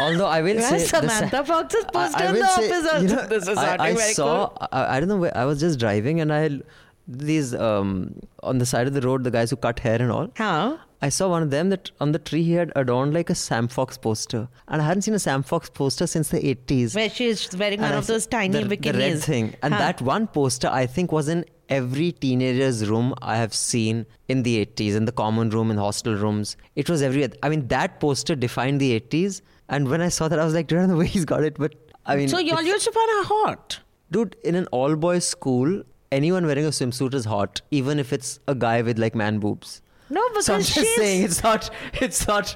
Although 0.00 0.26
I 0.26 0.42
will 0.42 0.56
Yeah, 0.56 0.68
say, 0.70 0.78
the 0.78 0.86
Samantha 1.08 1.44
Fox's 1.44 1.84
poster 1.92 2.22
I 2.24 2.26
in 2.28 2.34
the 2.34 2.46
say, 2.48 2.70
office 2.70 3.02
you 3.02 3.16
know, 3.16 3.26
This 3.26 3.48
is 3.48 3.58
I, 3.58 3.74
I 3.74 3.94
very 3.94 4.12
saw. 4.14 4.48
cool. 4.48 4.68
I, 4.72 4.96
I 4.96 5.00
don't 5.00 5.08
know. 5.08 5.16
Where, 5.18 5.36
I 5.36 5.44
was 5.44 5.60
just 5.60 5.78
driving 5.78 6.20
and 6.20 6.32
I 6.32 6.60
these 7.06 7.54
um 7.54 8.14
on 8.42 8.58
the 8.58 8.66
side 8.66 8.86
of 8.86 8.94
the 8.94 9.00
road 9.02 9.24
the 9.24 9.30
guys 9.30 9.50
who 9.50 9.56
cut 9.56 9.78
hair 9.80 10.00
and 10.00 10.10
all. 10.10 10.30
Huh? 10.36 10.76
I 11.02 11.10
saw 11.10 11.28
one 11.28 11.42
of 11.42 11.50
them 11.50 11.68
that 11.68 11.90
on 12.00 12.12
the 12.12 12.18
tree 12.18 12.42
he 12.42 12.52
had 12.52 12.72
adorned 12.76 13.12
like 13.12 13.28
a 13.28 13.34
Sam 13.34 13.68
Fox 13.68 13.98
poster, 13.98 14.48
and 14.68 14.80
I 14.80 14.86
hadn't 14.86 15.02
seen 15.02 15.12
a 15.14 15.18
Sam 15.18 15.42
Fox 15.42 15.68
poster 15.68 16.06
since 16.06 16.28
the 16.30 16.46
eighties. 16.46 16.94
Where 16.94 17.10
she's 17.10 17.54
wearing 17.54 17.80
one 17.80 17.88
And 17.88 17.94
I 17.96 17.98
of 17.98 18.06
those 18.06 18.26
tiny 18.26 18.62
the, 18.62 18.76
bikinis. 18.76 18.92
The 18.92 18.98
red 18.98 19.18
thing. 19.22 19.54
And 19.62 19.74
Huh. 19.74 19.80
that 19.80 20.00
one 20.00 20.26
poster, 20.28 20.68
I 20.68 20.86
think, 20.86 21.12
was 21.12 21.28
in 21.28 21.44
every 21.68 22.12
teenager's 22.12 22.88
room 22.88 23.12
I 23.20 23.36
have 23.36 23.52
seen 23.52 24.06
in 24.28 24.42
the 24.44 24.64
80s, 24.64 24.94
in 24.96 25.04
the 25.04 25.12
common 25.12 25.50
room, 25.50 25.70
in 25.70 25.76
hostel 25.76 26.14
rooms. 26.14 26.56
It 26.74 26.88
was 26.88 27.02
everywhere. 27.02 27.30
I 27.42 27.48
mean, 27.50 27.68
that 27.68 28.00
poster 28.00 28.34
defined 28.34 28.80
the 28.80 28.98
80s. 28.98 29.42
And 29.68 29.88
when 29.90 30.00
I 30.00 30.08
saw 30.08 30.28
that, 30.28 30.38
I 30.38 30.44
was 30.44 30.54
like, 30.54 30.72
I 30.72 30.76
don't 30.76 30.88
know 30.88 30.96
where 30.96 31.06
he's 31.06 31.24
got 31.26 31.42
it. 31.44 31.56
But 31.58 31.74
I 32.06 32.16
mean, 32.16 32.28
So 32.28 32.38
y'all 32.38 32.62
used 32.62 32.84
to 32.86 32.92
find 32.92 33.10
her 33.18 33.24
hot. 33.34 33.80
dude, 34.10 34.36
in 34.44 34.54
an 34.54 34.66
all 34.68 34.94
boys 34.96 35.26
school, 35.26 35.82
anyone 36.12 36.46
wearing 36.46 36.64
a 36.66 36.70
swimsuit 36.70 37.14
is 37.14 37.24
hot, 37.24 37.60
even 37.70 37.98
if 37.98 38.12
it's 38.12 38.40
a 38.48 38.54
guy 38.54 38.82
with 38.82 38.98
like 38.98 39.14
man 39.14 39.38
boobs. 39.38 39.80
No, 40.10 40.26
because 40.28 40.46
So 40.46 40.54
I'm 40.54 40.60
just 40.60 40.72
she's 40.74 40.94
saying, 40.96 41.22
it's 41.24 41.42
not, 41.42 41.70
it's 41.94 42.26
not, 42.28 42.54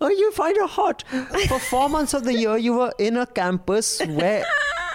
oh, 0.00 0.08
you 0.08 0.32
find 0.32 0.56
her 0.56 0.66
hot. 0.66 1.04
For 1.48 1.58
four 1.60 1.88
months 1.96 2.12
of 2.12 2.24
the 2.24 2.34
year, 2.34 2.56
you 2.58 2.74
were 2.74 2.92
in 2.98 3.16
a 3.16 3.24
campus 3.26 4.00
where 4.04 4.44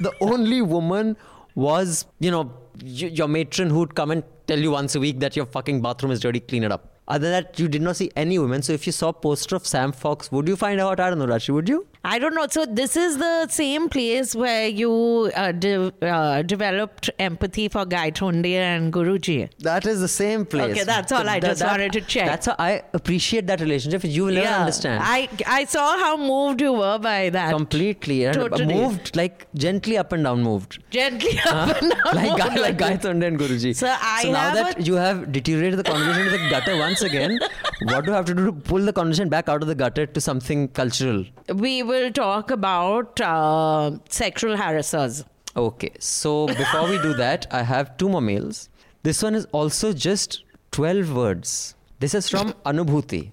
the 0.01 0.11
only 0.19 0.61
woman 0.61 1.15
was, 1.55 2.05
you 2.19 2.29
know, 2.29 2.51
y- 2.81 3.11
your 3.13 3.27
matron 3.29 3.69
who'd 3.69 3.95
come 3.95 4.11
and 4.11 4.23
tell 4.47 4.59
you 4.59 4.71
once 4.71 4.95
a 4.95 4.99
week 4.99 5.19
that 5.21 5.35
your 5.37 5.45
fucking 5.45 5.81
bathroom 5.81 6.11
is 6.11 6.19
dirty, 6.19 6.41
clean 6.41 6.63
it 6.65 6.71
up. 6.71 6.89
Other 7.07 7.29
than 7.31 7.43
that, 7.43 7.59
you 7.59 7.67
did 7.67 7.81
not 7.81 7.95
see 7.95 8.11
any 8.15 8.37
women. 8.37 8.61
So 8.61 8.73
if 8.73 8.85
you 8.85 8.91
saw 8.91 9.09
a 9.09 9.13
poster 9.13 9.55
of 9.55 9.65
Sam 9.65 9.91
Fox, 9.91 10.31
would 10.31 10.47
you 10.47 10.55
find 10.57 10.79
her 10.79 10.85
hot? 10.85 10.99
I 10.99 11.09
don't 11.09 11.19
know, 11.19 11.25
Rashi, 11.27 11.53
would 11.53 11.69
you? 11.69 11.87
I 12.05 12.19
don't 12.19 12.35
know. 12.35 12.45
So 12.49 12.65
this 12.65 12.97
is 12.97 13.17
the 13.17 13.47
same 13.47 13.87
place 13.87 14.35
where 14.35 14.67
you 14.67 15.31
uh, 15.35 15.53
de- 15.53 15.93
uh, 16.05 16.41
developed 16.41 17.09
empathy 17.17 17.69
for 17.69 17.85
Gaitonde 17.85 18.45
and 18.53 18.91
Guruji. 18.91 19.49
That 19.59 19.85
is 19.85 20.01
the 20.01 20.09
same 20.09 20.45
place. 20.45 20.71
Okay, 20.71 20.83
that's 20.83 21.13
all 21.13 21.27
I 21.29 21.39
just 21.39 21.63
wanted 21.63 21.93
to 21.93 22.01
check. 22.01 22.25
That's 22.25 22.47
how 22.47 22.55
I 22.59 22.83
appreciate 22.93 23.47
that 23.47 23.61
relationship. 23.61 24.03
You 24.03 24.25
will 24.25 24.33
never 24.33 24.47
understand. 24.47 25.01
I 25.01 25.29
I 25.47 25.63
saw 25.63 25.97
how 25.97 26.17
moved 26.17 26.59
you 26.59 26.73
were 26.73 26.99
by 26.99 27.29
that. 27.29 27.51
Completely. 27.53 28.25
And 28.25 28.35
Totally. 28.35 28.73
moved, 28.73 29.15
like 29.15 29.47
gently 29.55 29.97
up 29.97 30.11
and 30.11 30.25
down 30.25 30.43
moved. 30.43 30.83
Gently 30.91 31.39
up 31.45 31.81
and 31.81 31.91
down. 31.91 32.15
like 32.15 32.37
guy, 32.37 32.47
moved 32.49 32.59
like 32.61 32.77
Guy 32.77 32.95
that. 32.97 33.05
And 33.05 33.39
Guruji. 33.39 33.73
So 33.75 33.87
I 34.01 34.23
now 34.25 34.53
that 34.55 34.79
a- 34.79 34.83
you 34.83 34.95
have 34.95 35.31
deteriorated 35.31 35.79
the 35.79 35.83
conversation 35.83 36.25
to 36.25 36.31
the 36.31 36.49
gutter 36.49 36.75
once 36.77 37.01
again, 37.01 37.39
what 37.81 38.05
do 38.05 38.11
you 38.11 38.15
have 38.15 38.25
to 38.25 38.33
do 38.33 38.45
to 38.45 38.51
pull 38.51 38.79
the 38.79 38.93
conversation 38.93 39.29
back 39.29 39.49
out 39.49 39.61
of 39.61 39.67
the 39.67 39.75
gutter 39.75 40.05
to 40.05 40.21
something 40.21 40.67
cultural? 40.69 41.25
We 41.53 41.83
will 41.83 42.11
talk 42.11 42.51
about 42.51 43.19
uh, 43.21 43.97
sexual 44.09 44.55
harassers. 44.55 45.25
Okay, 45.55 45.91
so 45.99 46.47
before 46.47 46.89
we 46.89 46.97
do 47.01 47.13
that, 47.13 47.45
I 47.51 47.63
have 47.63 47.97
two 47.97 48.09
more 48.09 48.21
mails. 48.21 48.69
This 49.03 49.21
one 49.21 49.35
is 49.35 49.45
also 49.51 49.93
just 49.93 50.43
12 50.71 51.13
words. 51.15 51.75
This 51.99 52.15
is 52.15 52.29
from 52.29 52.53
Anubhuti. 52.65 53.31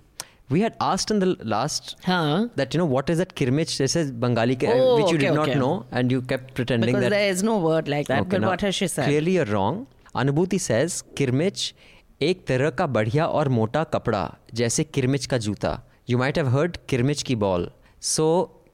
We 0.50 0.60
had 0.62 0.76
asked 0.80 1.10
in 1.12 1.20
the 1.20 1.36
last 1.44 1.96
huh? 2.04 2.48
that, 2.56 2.74
you 2.74 2.78
know, 2.78 2.84
what 2.84 3.08
is 3.08 3.18
that 3.18 3.36
kirmich? 3.36 3.78
This 3.78 3.94
is 3.94 4.10
Bengali, 4.10 4.58
oh, 4.66 4.96
which 4.96 5.12
you 5.12 5.16
oh, 5.16 5.18
okay, 5.18 5.18
did 5.18 5.34
not 5.34 5.48
okay. 5.48 5.58
know, 5.58 5.86
and 5.92 6.10
you 6.10 6.22
kept 6.22 6.54
pretending 6.54 6.88
because 6.88 7.02
that. 7.02 7.10
there 7.10 7.30
is 7.30 7.42
no 7.44 7.58
word 7.58 7.86
like 7.86 8.08
that, 8.08 8.22
okay, 8.22 8.30
but 8.30 8.40
now, 8.40 8.48
what 8.48 8.60
has 8.60 8.74
she 8.74 8.88
said? 8.88 9.04
Clearly, 9.04 9.32
you're 9.32 9.44
wrong. 9.44 9.86
Anubhuti 10.14 10.60
says, 10.60 11.04
kirmich 11.14 11.72
एक 12.22 12.46
तरह 12.46 12.70
का 12.70 12.86
बढ़िया 12.86 13.26
और 13.26 13.48
मोटा 13.48 13.82
कपड़ा 13.84 14.22
जैसे 14.54 14.84
किरमिच 14.84 15.26
का 15.26 15.38
जूता। 15.38 15.80
You 16.10 16.18
might 16.18 16.38
have 16.38 16.48
heard 16.48 16.76
kirmich 16.88 17.22
की 17.22 17.36
ball 17.36 17.70
so 18.02 18.26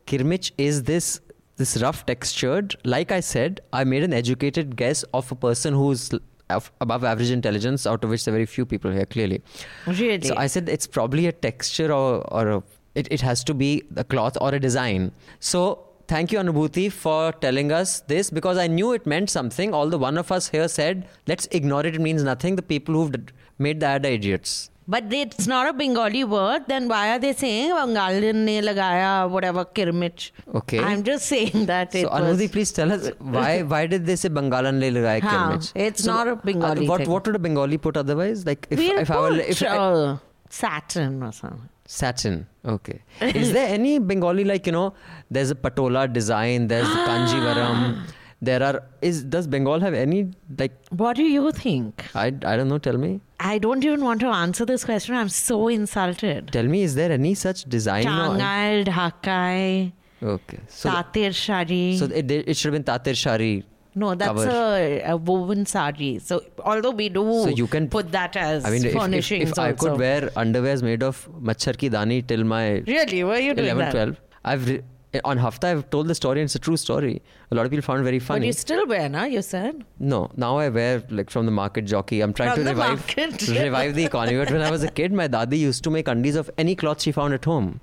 kirmich 0.09 0.53
is 0.61 0.83
this 0.85 1.17
this 1.59 1.77
rough 1.79 2.05
textured 2.07 2.75
like 2.87 3.13
I 3.13 3.23
said 3.23 3.61
I 3.75 3.85
made 3.85 4.05
an 4.05 4.13
educated 4.13 4.75
guess 4.75 5.05
of 5.15 5.35
a 5.35 5.39
person 5.39 5.75
who 5.75 5.93
is 5.93 6.11
above 6.51 7.07
average 7.07 7.33
intelligence 7.33 7.87
out 7.87 8.05
of 8.05 8.11
which 8.11 8.29
the 8.29 8.33
very 8.33 8.45
few 8.47 8.65
people 8.65 8.93
here 8.93 9.07
clearly 9.13 10.31
I 10.39 10.49
said 10.49 10.69
it's 10.69 10.87
probably 10.87 11.27
a 11.27 11.33
texture 11.43 11.91
और 11.91 12.61
it 12.97 13.13
it 13.13 13.23
has 13.23 13.45
to 13.47 13.55
be 13.55 13.83
the 13.93 14.07
cloth 14.11 14.39
और 14.39 14.55
a 14.55 14.59
design 14.59 15.11
so 15.41 15.63
thank 16.09 16.33
you, 16.33 16.39
Anubhuti, 16.39 16.91
for 16.91 17.33
telling 17.33 17.73
us 17.73 18.01
this 18.01 18.31
because 18.31 18.59
I 18.59 18.67
knew 18.67 18.93
it 18.93 19.07
meant 19.07 19.31
something. 19.31 19.75
Although 19.75 19.99
one 19.99 20.19
of 20.19 20.31
us 20.33 20.49
here 20.49 20.69
said, 20.69 21.09
let's 21.27 21.47
ignore 21.47 21.85
it, 21.87 21.95
it 21.95 22.01
means 22.01 22.23
nothing. 22.23 22.57
The 22.57 22.63
people 22.63 22.95
who've 22.95 23.15
made 23.59 23.81
the 23.81 23.87
ad 23.87 24.07
are 24.07 24.11
idiots. 24.11 24.71
But 24.89 25.13
it's 25.13 25.49
not 25.49 25.69
a 25.69 25.73
Bengali 25.73 26.23
word, 26.23 26.67
then 26.69 26.87
why 26.87 27.11
are 27.11 27.19
they 27.19 27.33
saying 27.33 27.73
Bangalian 27.73 28.45
ne 28.45 28.61
lagaya, 28.63 29.29
whatever, 29.29 29.65
kirmich? 29.65 30.31
Okay. 30.55 30.79
I'm 30.79 31.03
just 31.03 31.27
saying 31.27 31.67
that 31.67 31.93
it 31.93 32.03
So. 32.03 32.11
Anubhuti, 32.11 32.51
please 32.53 32.71
tell 32.71 32.93
us 32.93 33.11
why 33.19 33.63
why 33.73 33.87
did 33.87 34.07
they 34.07 34.15
say 34.15 34.29
Bangalan 34.29 34.79
le 34.79 34.93
lagaya 34.97 35.21
kirmich? 35.21 35.73
it's 35.75 36.05
not 36.05 36.29
a 36.29 36.37
Bengali 36.37 36.87
what, 36.87 37.01
thing. 37.01 37.11
What 37.11 37.27
would 37.27 37.35
a 37.35 37.39
Bengali 37.41 37.79
put 37.79 37.97
otherwise? 37.97 38.47
Like 38.47 38.69
if, 38.71 38.79
we'll 38.79 38.99
if 39.01 39.11
I 39.11 39.21
were 39.21 39.31
put, 39.31 39.41
if 39.41 39.63
I, 39.65 39.77
uh, 39.77 40.19
Saturn 40.51 41.21
or 41.25 41.33
something. 41.33 41.69
Satin. 41.87 42.47
Okay. 42.65 43.01
Is 43.21 43.53
there 43.53 43.69
any 43.69 43.99
Bengali 43.99 44.45
like 44.45 44.67
you 44.67 44.73
know? 44.73 44.95
There's 45.31 45.51
a 45.51 45.55
patola 45.55 46.13
design. 46.13 46.69
There's 46.69 46.89
the 46.89 46.95
kanjivaram. 46.95 47.83
Ah. 47.97 48.07
There 48.43 48.63
are 48.63 48.83
is 49.01 49.23
does 49.25 49.47
Bengal 49.47 49.81
have 49.81 49.95
any 49.95 50.31
like 50.59 50.73
What 50.91 51.17
do 51.17 51.23
you 51.23 51.53
think? 51.53 52.05
I 52.15 52.27
I 52.27 52.57
don't 52.57 52.69
know. 52.69 52.79
Tell 52.79 52.99
me. 52.99 53.21
I 53.41 53.59
don't 53.59 53.83
even 53.85 54.05
want 54.05 54.21
to 54.21 54.27
answer 54.27 54.67
this 54.67 54.85
question. 54.85 55.15
I'm 55.15 55.31
so 55.31 55.69
insulted. 55.69 56.53
Tell 56.53 56.65
me. 56.65 56.83
Is 56.83 56.95
there 56.97 57.11
any 57.13 57.35
such 57.35 57.65
design? 57.65 58.05
Changal, 58.05 58.85
Dhakai, 58.85 59.93
Okay. 60.23 60.59
So 60.69 60.91
Tatir 60.91 61.35
Shari. 61.35 61.97
so 61.97 62.07
it 62.07 62.31
it 62.31 62.57
should 62.57 62.75
have 62.75 62.85
been 62.85 62.91
Tatir 62.93 63.17
Shari. 63.17 63.65
No, 63.97 64.15
that's 64.15 64.43
a, 64.43 65.03
a 65.13 65.17
woven 65.17 65.65
sari. 65.67 66.19
So 66.19 66.43
although 66.73 66.91
we 66.91 67.09
do 67.09 67.23
So 67.45 67.49
you 67.49 67.67
can 67.67 67.89
put 67.89 68.13
that 68.13 68.37
as 68.37 68.65
I 68.65 68.71
mean, 68.71 68.85
if, 68.85 68.93
if, 68.95 69.01
furnishings 69.01 69.51
if 69.53 69.59
I 69.59 69.73
could 69.73 69.99
wear 69.99 70.29
underwears 70.43 70.83
made 70.83 71.03
of 71.03 71.29
machhar 71.51 71.77
ki 71.85 71.89
dani 71.91 72.27
till 72.27 72.45
my 72.45 72.83
Really? 72.91 73.25
Were 73.25 73.39
you 73.39 73.55
doing 73.55 73.71
11, 73.71 73.85
that? 73.87 73.93
12, 73.93 74.21
I've 74.45 74.69
re- 74.69 74.83
on 75.25 75.39
Hafta 75.39 75.69
I've 75.69 75.89
told 75.89 76.09
the 76.09 76.15
story 76.15 76.41
and 76.41 76.49
it's 76.49 76.55
a 76.55 76.59
true 76.59 76.77
story. 76.77 77.23
A 77.51 77.55
lot 77.55 77.65
of 77.65 77.71
people 77.71 77.83
found 77.83 78.01
it 78.01 78.05
very 78.05 78.19
funny. 78.19 78.41
But 78.41 78.47
you 78.49 78.53
still 78.53 78.87
wear, 78.87 79.09
na? 79.09 79.25
You 79.25 79.41
said. 79.41 79.85
No, 79.99 80.31
now 80.37 80.59
I 80.59 80.69
wear 80.69 81.03
like 81.09 81.31
from 81.31 81.47
the 81.47 81.53
market 81.53 81.87
jockey. 81.87 82.21
I'm 82.21 82.35
trying 82.35 82.55
From 82.55 82.65
to 82.65 82.71
revive 82.71 83.07
revive 83.49 83.95
the 83.95 84.05
economy. 84.05 84.37
But 84.37 84.51
when 84.51 84.63
I 84.63 84.71
was 84.71 84.83
a 84.83 84.91
kid, 84.91 85.13
my 85.13 85.29
dadi 85.29 85.59
used 85.59 85.85
to 85.85 85.91
make 85.91 86.07
undies 86.07 86.37
of 86.37 86.51
any 86.59 86.75
cloth 86.75 87.01
she 87.01 87.13
found 87.13 87.33
at 87.33 87.47
home. 87.47 87.81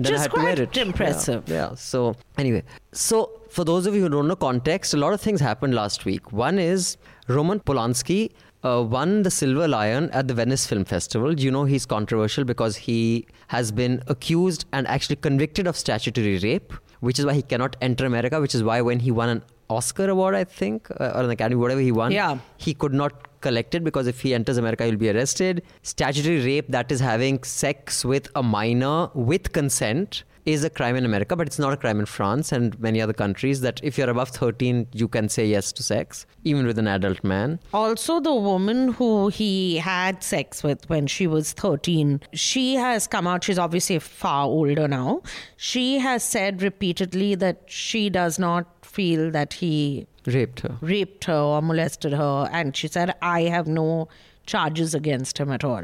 Which 0.00 0.10
is 0.10 0.18
I 0.20 0.22
had 0.22 0.30
to 0.32 0.40
wear 0.40 0.56
quite 0.56 0.76
impressive. 0.76 1.44
Yeah, 1.48 1.54
yeah. 1.54 1.74
So 1.74 2.14
anyway, 2.38 2.62
so 2.92 3.40
for 3.50 3.64
those 3.64 3.86
of 3.86 3.94
you 3.94 4.02
who 4.02 4.08
don't 4.08 4.28
know 4.28 4.36
context, 4.36 4.94
a 4.94 4.96
lot 4.96 5.12
of 5.12 5.20
things 5.20 5.40
happened 5.40 5.74
last 5.74 6.04
week. 6.04 6.32
One 6.32 6.58
is 6.58 6.96
Roman 7.28 7.60
Polanski 7.60 8.30
uh, 8.64 8.82
won 8.88 9.22
the 9.22 9.30
Silver 9.30 9.66
Lion 9.68 10.10
at 10.10 10.28
the 10.28 10.34
Venice 10.34 10.66
Film 10.66 10.84
Festival. 10.84 11.38
You 11.38 11.50
know 11.50 11.64
he's 11.64 11.84
controversial 11.86 12.44
because 12.44 12.76
he 12.76 13.26
has 13.48 13.72
been 13.72 14.02
accused 14.06 14.64
and 14.72 14.86
actually 14.86 15.16
convicted 15.16 15.66
of 15.66 15.76
statutory 15.76 16.38
rape, 16.38 16.72
which 17.00 17.18
is 17.18 17.26
why 17.26 17.34
he 17.34 17.42
cannot 17.42 17.76
enter 17.80 18.06
America. 18.06 18.40
Which 18.40 18.54
is 18.54 18.62
why 18.62 18.80
when 18.80 19.00
he 19.00 19.10
won 19.10 19.28
an 19.28 19.42
Oscar 19.68 20.08
award, 20.10 20.34
I 20.34 20.44
think, 20.44 20.88
uh, 21.00 21.12
or 21.14 21.22
an 21.24 21.30
Academy, 21.30 21.56
whatever 21.56 21.80
he 21.80 21.92
won, 21.92 22.12
Yeah. 22.12 22.38
he 22.56 22.74
could 22.74 22.92
not 22.92 23.28
collect 23.42 23.74
it 23.74 23.84
because 23.84 24.06
if 24.06 24.20
he 24.20 24.34
enters 24.34 24.56
America, 24.56 24.86
he'll 24.86 24.96
be 24.96 25.10
arrested. 25.10 25.62
Statutory 25.82 26.44
rape, 26.44 26.68
that 26.68 26.90
is 26.90 27.00
having 27.00 27.42
sex 27.42 28.04
with 28.04 28.28
a 28.34 28.42
minor 28.42 29.08
with 29.14 29.52
consent, 29.52 30.24
is 30.44 30.64
a 30.64 30.70
crime 30.70 30.96
in 30.96 31.04
America, 31.04 31.36
but 31.36 31.46
it's 31.46 31.58
not 31.58 31.72
a 31.72 31.76
crime 31.76 32.00
in 32.00 32.06
France 32.06 32.50
and 32.52 32.78
many 32.80 33.00
other 33.00 33.12
countries. 33.12 33.60
That 33.60 33.80
if 33.82 33.96
you're 33.96 34.10
above 34.10 34.30
13, 34.30 34.88
you 34.92 35.08
can 35.08 35.28
say 35.28 35.46
yes 35.46 35.72
to 35.72 35.82
sex, 35.82 36.26
even 36.44 36.66
with 36.66 36.78
an 36.78 36.88
adult 36.88 37.22
man. 37.22 37.60
Also, 37.72 38.18
the 38.20 38.34
woman 38.34 38.92
who 38.94 39.28
he 39.28 39.76
had 39.76 40.22
sex 40.22 40.62
with 40.62 40.88
when 40.88 41.06
she 41.06 41.26
was 41.26 41.52
13, 41.52 42.20
she 42.32 42.74
has 42.74 43.06
come 43.06 43.26
out. 43.26 43.44
She's 43.44 43.58
obviously 43.58 43.98
far 43.98 44.46
older 44.46 44.88
now. 44.88 45.22
She 45.56 45.98
has 45.98 46.24
said 46.24 46.62
repeatedly 46.62 47.34
that 47.36 47.62
she 47.66 48.10
does 48.10 48.38
not 48.38 48.66
feel 48.84 49.30
that 49.30 49.54
he 49.54 50.06
Raped 50.26 50.60
her. 50.60 50.76
raped 50.80 51.24
her 51.24 51.34
or 51.34 51.62
molested 51.62 52.12
her. 52.12 52.48
And 52.52 52.76
she 52.76 52.88
said, 52.88 53.14
I 53.22 53.42
have 53.42 53.66
no 53.66 54.08
charges 54.46 54.94
against 54.94 55.38
him 55.38 55.50
at 55.52 55.64
all. 55.64 55.82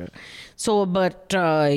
So, 0.57 0.85
but 0.87 1.35
uh, 1.35 1.71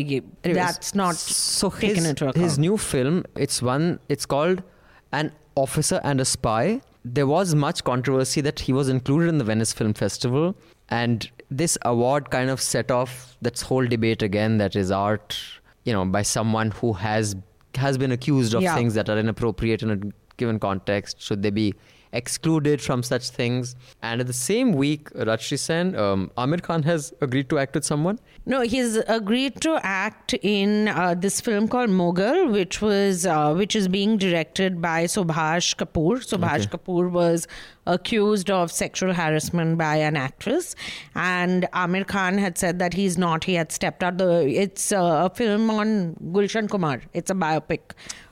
that's 0.43 0.93
not 0.95 1.16
so 1.16 1.70
taken 1.70 1.97
his, 1.97 2.05
into 2.05 2.28
account. 2.30 2.38
his 2.43 2.57
new 2.59 2.78
film 2.78 3.24
it's 3.36 3.62
one 3.62 3.99
it's 4.09 4.26
called 4.26 4.64
an 5.12 5.32
officer 5.55 5.99
and 6.03 6.20
a 6.20 6.26
spy 6.26 6.82
there 7.05 7.28
was 7.28 7.53
much 7.53 7.84
controversy 7.84 8.41
that 8.41 8.59
he 8.62 8.74
was 8.74 8.89
included 8.89 9.28
in 9.30 9.38
the 9.38 9.43
venice 9.43 9.74
film 9.74 9.93
festival 9.93 10.55
and 10.89 11.30
this 11.51 11.78
award 11.84 12.30
kind 12.32 12.49
of 12.49 12.59
set 12.62 12.89
off 12.89 13.36
that 13.41 13.59
whole 13.62 13.86
debate 13.86 14.22
again 14.24 14.57
that 14.57 14.76
is 14.76 14.89
art 14.91 15.38
you 15.84 15.93
know 15.93 16.05
by 16.05 16.22
someone 16.22 16.72
who 16.72 16.93
has 16.93 17.36
has 17.76 17.97
been 17.97 18.12
accused 18.12 18.53
of 18.53 18.62
Yeah. 18.62 18.76
things 18.76 18.93
that 18.95 19.09
are 19.09 19.18
inappropriate 19.18 19.84
in 19.84 19.91
a 19.91 19.97
given 20.38 20.59
context 20.59 21.22
should 21.22 21.43
they 21.43 21.49
be 21.51 21.74
excluded 22.14 22.82
from 22.82 23.03
such 23.03 23.30
things. 23.30 23.76
And 24.01 24.22
at 24.22 24.28
the 24.28 24.34
same 24.34 24.74
week 24.74 25.09
Rajyasree 25.12 25.59
Sen 25.59 25.95
um, 25.95 26.32
Amir 26.38 26.59
Khan 26.59 26.84
has 26.84 27.14
agreed 27.22 27.49
to 27.49 27.59
act 27.59 27.76
with 27.76 27.86
someone. 27.86 28.20
No, 28.45 28.62
he's 28.62 28.97
agreed 29.07 29.62
to 29.62 29.80
act 29.84 30.34
in 30.41 30.88
uh, 30.88 31.14
this 31.14 31.39
film 31.41 31.68
called 31.68 31.89
Mogul, 31.89 32.49
which 32.49 32.82
was 32.82 33.26
uh, 33.26 33.53
which 33.53 33.76
is 33.76 33.88
being 33.88 34.18
directed 34.18 34.82
by 34.82 35.05
Subhash 35.05 35.76
Kapoor. 35.76 36.18
Subhash 36.18 36.68
Kapoor 36.68 37.09
was 37.09 37.47
accused 37.88 38.49
of 38.49 38.71
sexual 38.71 39.13
harassment 39.13 39.77
by 39.77 39.95
an 39.95 40.15
actress. 40.15 40.75
And 41.15 41.67
Amir 41.73 42.03
Khan 42.03 42.38
had 42.38 42.57
said 42.57 42.79
that 42.79 42.93
he's 42.93 43.17
not. 43.17 43.43
He 43.43 43.55
had 43.55 43.71
stepped 43.71 44.03
out. 44.03 44.17
The 44.17 44.47
it's 44.47 44.91
a, 44.91 44.99
a 44.99 45.32
film 45.34 45.69
on 45.69 46.15
Gulshan 46.32 46.69
Kumar. 46.69 47.01
It's 47.13 47.32
a 47.32 47.36
biopic 47.36 47.79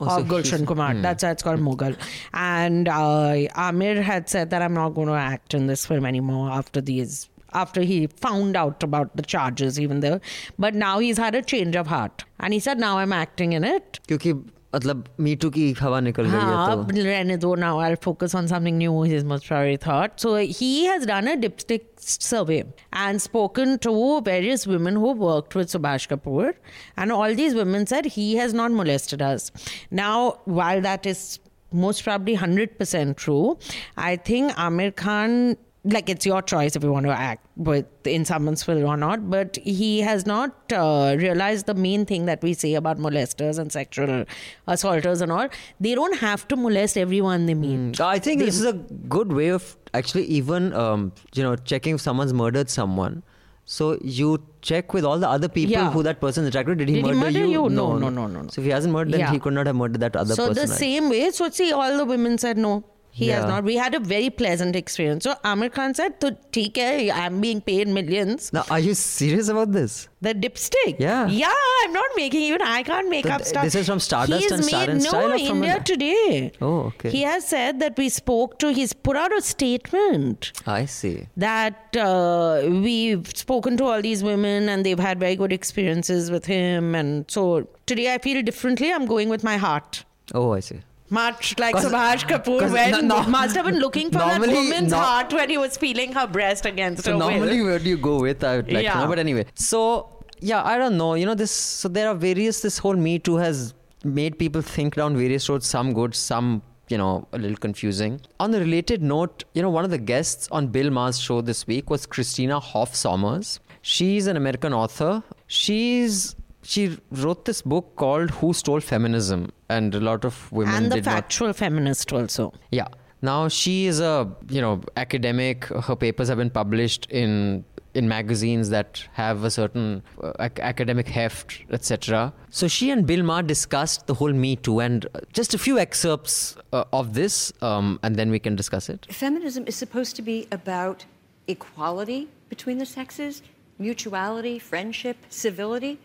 oh, 0.00 0.06
of 0.06 0.12
so 0.12 0.24
Gulshan 0.24 0.66
Kumar. 0.66 0.94
Mm. 0.94 1.02
That's 1.02 1.22
why 1.22 1.30
it's 1.30 1.42
called 1.42 1.60
Mogul. 1.60 1.94
And 2.34 2.88
uh, 2.88 3.48
Amir 3.54 4.02
had 4.02 4.28
said 4.28 4.50
that 4.50 4.62
I'm 4.62 4.74
not 4.74 4.90
going 4.90 5.08
to 5.08 5.14
act 5.14 5.54
in 5.54 5.66
this 5.66 5.86
film 5.86 6.06
anymore 6.06 6.50
after 6.50 6.80
these 6.80 7.28
after 7.52 7.82
he 7.82 8.06
found 8.06 8.56
out 8.56 8.80
about 8.84 9.16
the 9.16 9.22
charges 9.22 9.80
even 9.80 9.98
though 9.98 10.20
but 10.56 10.72
now 10.72 11.00
he's 11.00 11.18
had 11.18 11.34
a 11.34 11.42
change 11.42 11.74
of 11.74 11.88
heart 11.88 12.24
and 12.38 12.54
he 12.54 12.60
said 12.60 12.78
now 12.78 12.98
i'm 12.98 13.12
acting 13.12 13.54
in 13.54 13.64
it 13.64 13.98
Because. 14.06 14.36
मतलब 14.74 15.04
me too 15.20 15.50
की 15.50 15.70
हवा 15.80 16.00
निकल 16.00 16.24
रही 16.24 16.32
है 16.32 16.66
तो। 16.66 16.72
अब 16.72 16.90
रहने 16.96 17.36
दो 17.36 17.54
now 17.54 17.78
I 17.80 17.94
focus 18.04 18.34
on 18.36 18.46
something 18.46 18.76
new 18.78 19.04
is 19.06 19.24
most 19.26 19.46
priority 19.48 19.76
thought 19.86 20.18
so 20.20 20.36
he 20.36 20.72
has 20.84 21.06
done 21.08 21.26
a 21.26 21.34
dipstick 21.40 21.88
survey 22.00 22.58
and 22.58 23.18
spoken 23.20 23.76
to 23.82 23.94
various 24.26 24.66
women 24.68 24.96
who 24.96 25.12
worked 25.16 25.56
with 25.56 25.68
Subhash 25.68 26.06
Kapoor 26.06 26.54
and 26.98 27.12
all 27.12 27.34
these 27.34 27.54
women 27.54 27.84
sir 27.84 28.06
he 28.12 28.32
has 28.34 28.56
not 28.56 28.70
molested 28.72 29.22
us 29.22 29.52
now 29.92 30.30
while 30.48 30.82
that 30.82 31.06
is 31.06 31.24
most 31.72 32.04
probably 32.04 32.34
hundred 32.34 32.76
percent 32.78 33.16
true 33.18 33.56
I 33.98 34.16
think 34.28 34.52
Aamir 34.58 34.90
Khan 34.98 35.54
like 35.84 36.10
it's 36.10 36.26
your 36.26 36.42
choice 36.42 36.76
if 36.76 36.82
you 36.82 36.92
want 36.92 37.06
to 37.06 37.12
act 37.12 37.44
with 37.56 37.86
in 38.06 38.24
someone's 38.24 38.62
film 38.62 38.84
or 38.84 38.96
not 38.98 39.30
but 39.30 39.56
he 39.64 40.00
has 40.00 40.26
not 40.26 40.72
uh, 40.74 41.14
realized 41.18 41.64
the 41.64 41.74
main 41.74 42.04
thing 42.04 42.26
that 42.26 42.42
we 42.42 42.52
say 42.52 42.74
about 42.74 42.98
molesters 42.98 43.58
and 43.58 43.72
sexual 43.72 44.26
assaulters 44.66 45.22
and 45.22 45.32
all 45.32 45.48
they 45.80 45.94
don't 45.94 46.18
have 46.18 46.46
to 46.48 46.56
molest 46.56 46.98
everyone 46.98 47.46
they 47.46 47.54
meet 47.54 47.98
I 48.00 48.18
think 48.18 48.40
this 48.40 48.58
is 48.60 48.66
a 48.66 48.74
good 49.08 49.32
way 49.32 49.48
of 49.48 49.76
actually 49.94 50.24
even 50.24 50.72
um, 50.74 51.12
you 51.34 51.42
know 51.42 51.56
checking 51.56 51.94
if 51.94 52.00
someone's 52.00 52.32
murdered 52.34 52.68
someone. 52.68 53.22
So 53.64 53.98
you 54.02 54.42
check 54.62 54.92
with 54.92 55.04
all 55.04 55.18
the 55.18 55.28
other 55.28 55.48
people 55.48 55.72
Yeah. 55.72 55.90
who 55.92 56.02
that 56.02 56.20
person 56.20 56.44
interacted. 56.44 56.78
Did 56.78 56.88
he, 56.88 56.94
Did 56.96 57.04
he 57.04 57.12
murder, 57.12 57.18
murder 57.20 57.38
you? 57.46 57.64
you? 57.64 57.68
No, 57.68 57.96
no, 57.96 58.08
no, 58.08 58.26
no, 58.26 58.42
no. 58.42 58.48
So 58.48 58.60
if 58.60 58.64
he 58.64 58.70
hasn't 58.70 58.92
murdered, 58.92 59.12
then 59.12 59.20
Yeah. 59.20 59.30
he 59.30 59.38
could 59.38 59.52
not 59.52 59.66
have 59.68 59.76
murdered 59.76 60.00
that 60.00 60.16
other 60.16 60.34
person. 60.34 60.54
so 60.54 60.60
the 60.60 60.66
right? 60.68 60.78
same 60.78 61.08
way 61.08 61.30
so 61.30 61.48
see 61.50 61.70
all 61.72 61.96
the 61.96 62.04
women 62.04 62.36
said 62.36 62.58
no 62.58 62.72
he 63.12 63.28
has 63.28 63.44
not 63.50 63.64
we 63.64 63.74
had 63.76 63.94
a 63.94 64.00
very 64.00 64.30
pleasant 64.30 64.76
experience 64.80 65.24
so 65.28 65.34
amir 65.52 65.68
khan 65.78 65.94
said 66.00 66.12
to 66.24 66.28
theek 66.56 66.76
hai 66.82 67.10
i'm 67.24 67.40
being 67.44 67.60
paid 67.70 67.88
millions 67.98 68.52
Now, 68.58 68.64
are 68.70 68.78
you 68.88 68.94
serious 68.94 69.48
about 69.54 69.72
this? 69.72 69.96
the 70.26 70.32
dipstick 70.44 70.96
Yeah. 71.04 71.26
yeah 71.42 71.60
i'm 71.82 71.92
not 71.98 72.10
making 72.16 72.42
even 72.48 72.62
i 72.62 72.82
can't 72.88 73.08
make 73.14 73.26
So 73.26 73.32
up 73.36 73.44
stuff 73.50 73.64
this 73.68 73.74
is 73.82 73.86
from 73.92 74.00
Stardust 74.06 74.42
He's 74.42 74.52
and 74.56 74.64
Star 74.64 74.80
made, 74.80 74.90
and 74.94 75.02
no 75.04 75.10
Style 75.14 75.30
from 75.30 75.64
india 75.64 75.76
today 75.92 76.52
Oh, 76.60 76.78
okay. 76.90 77.10
he 77.16 77.22
has 77.22 77.46
said 77.52 77.80
that 77.84 77.96
we 78.04 78.08
spoke 78.16 78.58
to 78.64 78.72
he's 78.80 78.92
put 79.08 79.16
out 79.22 79.36
a 79.36 79.40
statement 79.50 80.52
I 80.66 80.84
see. 80.84 81.16
that 81.36 81.96
uh, 81.96 82.62
we've 82.86 83.26
spoken 83.44 83.76
to 83.78 83.84
all 83.84 84.02
these 84.02 84.22
women 84.22 84.68
and 84.68 84.84
they've 84.86 84.98
had 85.08 85.18
very 85.18 85.36
good 85.36 85.52
experiences 85.52 86.30
with 86.30 86.46
him. 86.46 86.94
And 86.94 87.30
so 87.30 87.66
today 87.86 88.12
I 88.14 88.18
feel 88.18 88.42
differently. 88.42 88.92
I'm 88.92 89.06
going 89.06 89.28
with 89.28 89.42
my 89.42 89.56
heart. 89.56 90.04
Oh, 90.34 90.52
I 90.52 90.60
see. 90.60 90.80
Much 91.10 91.58
like 91.58 91.74
Subhash 91.74 92.24
Kapoor 92.28 92.70
when 92.72 93.08
no- 93.08 93.22
must 93.24 93.56
have 93.56 93.66
been 93.66 93.78
looking 93.80 94.10
for 94.12 94.18
that 94.18 94.38
Normally- 94.38 94.54
woman's 94.54 94.92
no- 94.92 94.98
heart 94.98 95.32
when 95.32 95.50
he 95.50 95.58
was 95.58 95.76
feeling 95.76 96.12
her 96.12 96.26
breast 96.26 96.64
against 96.66 97.04
So 97.04 97.12
her 97.12 97.18
normally, 97.18 97.58
will. 97.60 97.66
where 97.70 97.78
do 97.80 97.88
you 97.90 97.96
go 97.96 98.20
with? 98.20 98.44
I 98.44 98.56
would 98.56 98.66
like 98.72 98.76
to 98.78 98.82
Yeah. 98.84 99.00
know. 99.00 99.08
But 99.08 99.18
anyway, 99.18 99.46
so 99.54 100.08
yeah, 100.40 100.62
I 100.64 100.78
don't 100.78 100.96
know. 100.96 101.14
You 101.14 101.26
know, 101.26 101.34
this. 101.34 101.50
So 101.50 101.88
there 101.88 102.08
are 102.08 102.14
various. 102.14 102.60
This 102.60 102.78
whole 102.78 102.94
Me 102.94 103.18
Too 103.18 103.36
has 103.36 103.74
made 104.04 104.38
people 104.38 104.62
think 104.62 104.94
down 104.94 105.16
various 105.16 105.48
roads. 105.48 105.66
Some 105.66 105.92
good, 105.92 106.14
some 106.14 106.62
you 106.88 106.96
know 106.98 107.26
a 107.32 107.38
little 107.38 107.56
confusing. 107.56 108.20
On 108.38 108.54
a 108.54 108.60
related 108.60 109.02
note, 109.02 109.44
you 109.54 109.62
know, 109.62 109.70
one 109.70 109.84
of 109.84 109.90
the 109.90 109.98
guests 109.98 110.48
on 110.52 110.68
Bill 110.68 110.90
Maher's 110.90 111.18
show 111.18 111.40
this 111.40 111.66
week 111.66 111.90
was 111.90 112.06
Christina 112.06 112.60
Hoff 112.60 112.94
Sommers. 112.94 113.58
She's 113.82 114.26
an 114.26 114.36
American 114.36 114.72
author. 114.72 115.22
She's 115.46 116.36
she 116.62 116.98
wrote 117.10 117.44
this 117.44 117.62
book 117.62 117.96
called 117.96 118.30
Who 118.30 118.52
Stole 118.52 118.80
Feminism, 118.80 119.52
and 119.68 119.94
a 119.94 120.00
lot 120.00 120.24
of 120.24 120.50
women 120.52 120.74
and 120.74 120.92
the 120.92 120.96
did 120.96 121.04
not 121.06 121.12
factual 121.14 121.52
feminist 121.52 122.12
also. 122.12 122.52
yeah. 122.70 122.88
Now 123.22 123.48
she 123.48 123.86
is 123.86 124.00
a 124.00 124.30
you 124.48 124.62
know 124.62 124.80
academic. 124.96 125.64
Her 125.64 125.94
papers 125.94 126.28
have 126.28 126.38
been 126.38 126.48
published 126.50 127.06
in 127.10 127.64
in 127.92 128.08
magazines 128.08 128.70
that 128.70 129.04
have 129.12 129.44
a 129.44 129.50
certain 129.50 130.02
uh, 130.22 130.32
ac- 130.40 130.62
academic 130.62 131.06
heft, 131.08 131.60
etc. 131.70 132.32
So 132.48 132.66
she 132.66 132.90
and 132.90 133.06
Bill 133.06 133.22
Maher 133.22 133.42
discussed 133.42 134.06
the 134.06 134.14
whole 134.14 134.32
Me 134.32 134.56
Too, 134.56 134.80
and 134.80 135.04
uh, 135.14 135.20
just 135.34 135.52
a 135.52 135.58
few 135.58 135.78
excerpts 135.78 136.56
uh, 136.72 136.84
of 136.94 137.12
this, 137.12 137.52
um, 137.60 137.98
and 138.02 138.16
then 138.16 138.30
we 138.30 138.38
can 138.38 138.56
discuss 138.56 138.88
it. 138.88 139.06
Feminism 139.12 139.64
is 139.66 139.76
supposed 139.76 140.16
to 140.16 140.22
be 140.22 140.48
about 140.50 141.04
equality 141.46 142.28
between 142.48 142.78
the 142.78 142.86
sexes, 142.86 143.42
mutuality, 143.78 144.58
friendship, 144.58 145.16
civility. 145.28 145.98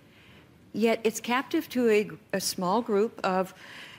Yet 0.75 0.99
it's 1.05 1.21
captive 1.21 1.69
to 1.69 1.89
a, 1.89 2.09
a 2.33 2.41
small 2.41 2.81
group 2.81 3.17
of 3.23 3.53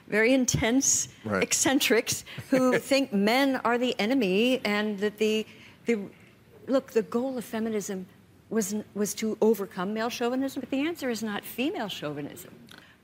very 0.09 0.35
intense 0.35 1.09
Right. 1.25 1.43
eccentrics 1.43 2.25
who 2.51 2.79
think 2.91 3.13
men 3.15 3.57
are 3.65 3.79
the 3.79 3.95
enemy 3.99 4.61
and 4.65 4.99
that 4.99 5.17
the, 5.17 5.47
the 5.87 5.99
look, 6.69 6.93
the 6.93 7.03
goal 7.03 7.39
of 7.39 7.45
feminism 7.45 8.05
was, 8.51 8.75
was 8.95 9.15
to 9.15 9.39
overcome 9.41 9.95
male 9.95 10.11
chauvinism, 10.11 10.61
but 10.61 10.71
the 10.71 10.81
answer 10.87 11.09
is 11.09 11.23
not 11.23 11.45
female 11.45 11.89
chauvinism. 11.89 12.53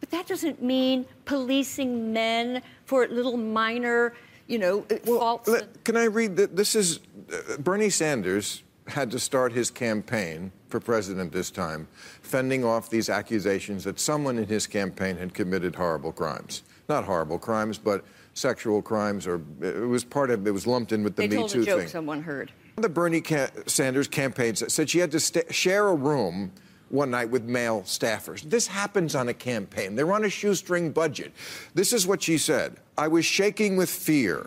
But 0.00 0.10
that 0.10 0.26
doesn't 0.28 0.62
mean 0.62 1.06
policing 1.24 2.12
men 2.12 2.62
for 2.84 3.06
little 3.08 3.38
minor, 3.38 4.12
you 4.48 4.58
know, 4.58 4.82
faults. 5.04 5.48
Let- 5.48 5.82
can 5.84 5.96
I 5.96 6.04
read 6.04 6.36
that? 6.36 6.56
This 6.56 6.74
is 6.74 7.00
uh, 7.32 7.56
Bernie 7.56 7.88
Sanders 7.90 8.62
had 8.88 9.10
to 9.12 9.18
start 9.18 9.52
his 9.52 9.70
campaign 9.70 10.52
for 10.72 10.80
president 10.80 11.30
this 11.30 11.50
time, 11.50 11.86
fending 12.22 12.64
off 12.64 12.90
these 12.90 13.08
accusations 13.08 13.84
that 13.84 14.00
someone 14.00 14.38
in 14.38 14.46
his 14.48 14.66
campaign 14.66 15.16
had 15.18 15.34
committed 15.34 15.76
horrible 15.76 16.10
crimes. 16.12 16.62
Not 16.88 17.04
horrible 17.04 17.38
crimes, 17.38 17.78
but 17.78 18.04
sexual 18.34 18.80
crimes, 18.82 19.26
or 19.26 19.40
it 19.60 19.86
was 19.86 20.02
part 20.02 20.30
of 20.30 20.44
it 20.46 20.50
was 20.50 20.66
lumped 20.66 20.90
in 20.92 21.04
with 21.04 21.14
the 21.14 21.22
they 21.22 21.28
Me 21.28 21.36
told 21.36 21.50
Too 21.50 21.62
a 21.62 21.66
joke 21.66 21.80
thing. 21.80 21.88
someone 21.88 22.22
heard. 22.22 22.50
The 22.76 22.88
Bernie 22.88 23.20
ca- 23.20 23.50
Sanders 23.66 24.08
campaign 24.08 24.56
said 24.56 24.88
she 24.88 24.98
had 24.98 25.12
to 25.12 25.20
share 25.52 25.88
a 25.88 25.94
room 25.94 26.50
one 26.88 27.10
night 27.10 27.28
with 27.28 27.44
male 27.44 27.82
staffers. 27.82 28.42
This 28.42 28.66
happens 28.66 29.14
on 29.14 29.28
a 29.28 29.34
campaign. 29.34 29.94
They're 29.94 30.12
on 30.12 30.24
a 30.24 30.30
shoestring 30.30 30.90
budget. 30.90 31.32
This 31.74 31.92
is 31.92 32.06
what 32.06 32.22
she 32.22 32.38
said 32.38 32.78
I 32.96 33.08
was 33.08 33.26
shaking 33.26 33.76
with 33.76 33.90
fear. 33.90 34.46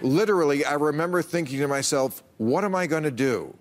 Literally, 0.00 0.64
I 0.64 0.74
remember 0.74 1.22
thinking 1.22 1.58
to 1.60 1.68
myself, 1.68 2.24
what 2.38 2.64
am 2.64 2.74
I 2.74 2.88
going 2.88 3.04
to 3.04 3.12
do? 3.12 3.54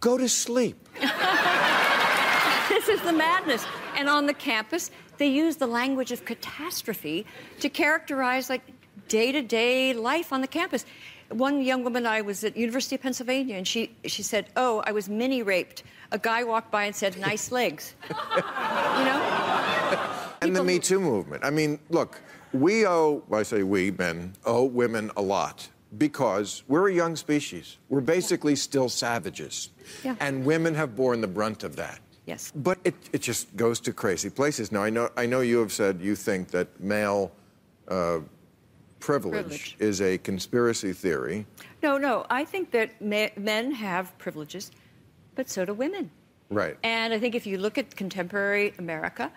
Go 0.00 0.16
to 0.18 0.28
sleep. 0.28 0.88
this 2.68 2.88
is 2.88 3.00
the 3.02 3.12
madness. 3.12 3.64
And 3.96 4.08
on 4.08 4.26
the 4.26 4.34
campus, 4.34 4.90
they 5.18 5.28
use 5.28 5.56
the 5.56 5.66
language 5.66 6.12
of 6.12 6.24
catastrophe 6.24 7.26
to 7.60 7.68
characterize 7.68 8.48
like 8.48 8.62
day-to-day 9.08 9.92
life 9.94 10.32
on 10.32 10.40
the 10.40 10.46
campus. 10.46 10.86
One 11.30 11.62
young 11.62 11.84
woman 11.84 12.06
I 12.06 12.22
was 12.22 12.42
at 12.44 12.56
University 12.56 12.96
of 12.96 13.02
Pennsylvania, 13.02 13.56
and 13.56 13.66
she 13.66 13.94
she 14.04 14.22
said, 14.22 14.46
"Oh, 14.56 14.82
I 14.86 14.92
was 14.92 15.08
mini 15.08 15.42
raped." 15.42 15.84
A 16.10 16.18
guy 16.18 16.42
walked 16.42 16.72
by 16.72 16.84
and 16.84 16.96
said, 16.96 17.18
"Nice 17.18 17.52
legs." 17.52 17.94
you 18.08 19.04
know. 19.08 19.20
And 20.42 20.56
the 20.56 20.64
Me 20.64 20.78
Too 20.78 20.98
movement. 20.98 21.44
I 21.44 21.50
mean, 21.50 21.78
look, 21.90 22.20
we 22.52 22.86
owe, 22.86 23.22
well, 23.28 23.40
I 23.40 23.42
say 23.44 23.62
we, 23.62 23.92
men, 23.92 24.32
owe 24.44 24.64
women 24.64 25.10
a 25.16 25.22
lot 25.22 25.68
because 25.98 26.62
we're 26.68 26.88
a 26.88 26.92
young 26.92 27.16
species. 27.16 27.78
We're 27.88 28.00
basically 28.00 28.56
still 28.56 28.88
savages. 28.88 29.70
Yeah. 30.04 30.16
And 30.20 30.44
women 30.44 30.74
have 30.74 30.94
borne 30.94 31.20
the 31.20 31.26
brunt 31.28 31.64
of 31.64 31.76
that. 31.76 32.00
Yes. 32.26 32.52
But 32.54 32.78
it, 32.84 32.94
it 33.12 33.22
just 33.22 33.54
goes 33.56 33.80
to 33.80 33.92
crazy 33.92 34.30
places. 34.30 34.70
Now, 34.70 34.82
I 34.84 34.90
know, 34.90 35.10
I 35.16 35.26
know 35.26 35.40
you 35.40 35.58
have 35.58 35.72
said 35.72 36.00
you 36.00 36.14
think 36.14 36.48
that 36.48 36.68
male 36.80 37.32
uh, 37.88 38.20
privilege, 39.00 39.32
Privilege. 39.32 39.76
is 39.80 40.00
a 40.00 40.18
conspiracy 40.18 40.92
theory. 40.92 41.46
No, 41.82 41.98
no. 41.98 42.26
I 42.30 42.44
think 42.44 42.70
that 42.70 43.00
me- 43.00 43.32
men 43.36 43.72
have 43.72 44.16
privileges, 44.18 44.70
but 45.34 45.48
so 45.48 45.64
do 45.64 45.74
women. 45.74 46.10
Right. 46.50 46.76
And 46.82 47.12
I 47.12 47.18
think 47.18 47.34
if 47.34 47.46
you 47.46 47.58
look 47.58 47.78
at 47.78 47.96
contemporary 47.96 48.74
America, 48.78 49.32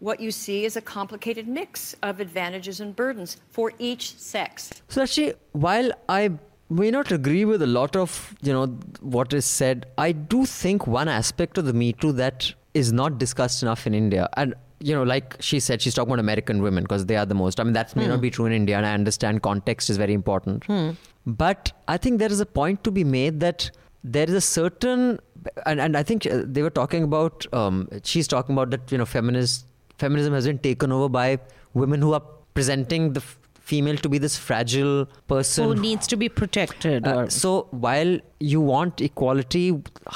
what 0.00 0.20
you 0.20 0.30
see 0.30 0.64
is 0.64 0.76
a 0.76 0.80
complicated 0.80 1.48
mix 1.48 1.94
of 2.02 2.20
advantages 2.20 2.80
and 2.80 2.94
burdens 2.94 3.36
for 3.50 3.72
each 3.78 4.16
sex. 4.16 4.70
So 4.88 5.02
actually, 5.02 5.34
while 5.52 5.90
I 6.08 6.30
may 6.70 6.90
not 6.90 7.10
agree 7.10 7.44
with 7.44 7.62
a 7.62 7.66
lot 7.66 7.96
of 7.96 8.36
you 8.42 8.52
know 8.52 8.66
what 9.00 9.32
is 9.32 9.44
said, 9.44 9.86
I 9.96 10.12
do 10.12 10.44
think 10.46 10.86
one 10.86 11.08
aspect 11.08 11.58
of 11.58 11.64
the 11.64 11.72
Me 11.72 11.92
Too 11.92 12.12
that 12.12 12.52
is 12.74 12.92
not 12.92 13.18
discussed 13.18 13.62
enough 13.62 13.86
in 13.86 13.94
India, 13.94 14.28
and 14.36 14.54
you 14.80 14.94
know, 14.94 15.02
like 15.02 15.36
she 15.40 15.58
said, 15.58 15.82
she's 15.82 15.94
talking 15.94 16.12
about 16.12 16.20
American 16.20 16.62
women 16.62 16.84
because 16.84 17.06
they 17.06 17.16
are 17.16 17.26
the 17.26 17.34
most. 17.34 17.58
I 17.58 17.64
mean, 17.64 17.72
that 17.72 17.96
may 17.96 18.06
not 18.06 18.20
be 18.20 18.30
true 18.30 18.46
in 18.46 18.52
India, 18.52 18.76
and 18.76 18.86
I 18.86 18.94
understand 18.94 19.42
context 19.42 19.90
is 19.90 19.96
very 19.96 20.12
important. 20.14 20.64
But 21.26 21.72
I 21.88 21.96
think 21.96 22.20
there 22.20 22.30
is 22.30 22.40
a 22.40 22.46
point 22.46 22.84
to 22.84 22.90
be 22.92 23.02
made 23.04 23.40
that 23.40 23.70
there 24.04 24.24
is 24.28 24.34
a 24.34 24.40
certain, 24.40 25.18
and, 25.66 25.80
and 25.80 25.96
I 25.96 26.02
think 26.04 26.26
uh, 26.26 26.42
they 26.44 26.62
were 26.62 26.70
talking 26.70 27.02
about, 27.02 27.52
um, 27.52 27.88
she's 28.04 28.28
talking 28.28 28.54
about 28.54 28.70
that, 28.70 28.90
you 28.92 28.98
know, 28.98 29.04
feminist, 29.04 29.66
feminism 29.98 30.32
has 30.32 30.46
been 30.46 30.58
taken 30.58 30.92
over 30.92 31.08
by 31.08 31.38
women 31.74 32.00
who 32.00 32.12
are 32.14 32.22
presenting 32.54 33.12
the 33.12 33.20
f- 33.20 33.38
female 33.70 33.96
to 34.04 34.08
be 34.08 34.18
this 34.18 34.36
fragile 34.36 35.06
person 35.32 35.64
Who 35.64 35.74
needs 35.74 36.06
to 36.12 36.16
be 36.16 36.28
protected? 36.28 37.06
uh, 37.06 37.14
or- 37.16 37.30
so 37.30 37.66
while 37.70 38.18
you 38.40 38.60
want 38.60 39.00
equality, 39.00 39.64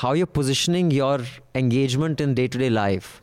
how 0.03 0.13
you're 0.13 0.27
positioning 0.41 0.91
your 0.91 1.19
engagement 1.55 2.21
in 2.21 2.35
day-to-day 2.35 2.71
life 2.71 3.21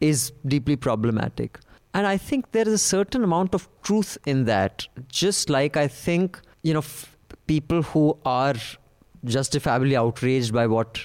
is 0.00 0.32
deeply 0.46 0.76
problematic. 0.76 1.58
And 1.94 2.06
I 2.06 2.16
think 2.16 2.52
there 2.52 2.66
is 2.68 2.74
a 2.74 2.78
certain 2.78 3.24
amount 3.24 3.54
of 3.54 3.68
truth 3.82 4.16
in 4.26 4.44
that. 4.44 4.86
Just 5.08 5.48
like 5.50 5.76
I 5.76 5.86
think, 5.88 6.40
you 6.62 6.72
know, 6.74 6.80
f- 6.80 7.16
people 7.46 7.82
who 7.82 8.16
are 8.24 8.54
justifiably 9.24 9.96
outraged 9.96 10.52
by 10.52 10.66
what 10.66 11.00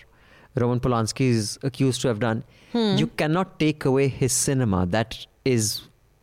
Roman 0.55 0.79
Polanski 0.79 1.27
is 1.29 1.57
accused 1.63 2.01
to 2.01 2.07
have 2.07 2.19
done, 2.19 2.43
you 2.73 3.07
cannot 3.17 3.59
take 3.59 3.85
away 3.85 4.07
his 4.07 4.31
cinema. 4.33 4.85
That 4.85 5.25
is 5.45 5.81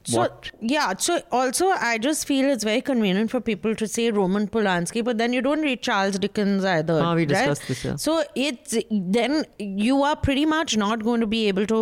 So, 0.09 0.19
what 0.19 0.51
yeah, 0.73 0.91
so 1.05 1.15
also 1.37 1.69
I 1.85 1.99
just 2.03 2.27
feel 2.27 2.49
it's 2.51 2.63
very 2.67 2.81
convenient 2.89 3.31
for 3.31 3.41
people 3.41 3.75
to 3.81 3.89
say 3.95 4.05
Roman 4.19 4.45
Polanski, 4.57 5.03
but 5.09 5.19
then 5.19 5.33
you 5.33 5.41
don't 5.47 5.63
read 5.69 5.81
Charles 5.83 6.19
Dickens 6.25 6.65
either. 6.73 6.99
Ah, 7.07 7.15
we 7.15 7.23
right? 7.23 7.29
discussed 7.31 7.67
this, 7.71 7.81
yeah. 7.85 7.97
So 7.97 8.23
it's 8.37 8.77
then 8.91 9.45
you 9.59 10.03
are 10.11 10.15
pretty 10.29 10.47
much 10.53 10.77
not 10.77 11.03
going 11.09 11.21
to 11.23 11.27
be 11.33 11.49
able 11.49 11.67
to 11.73 11.81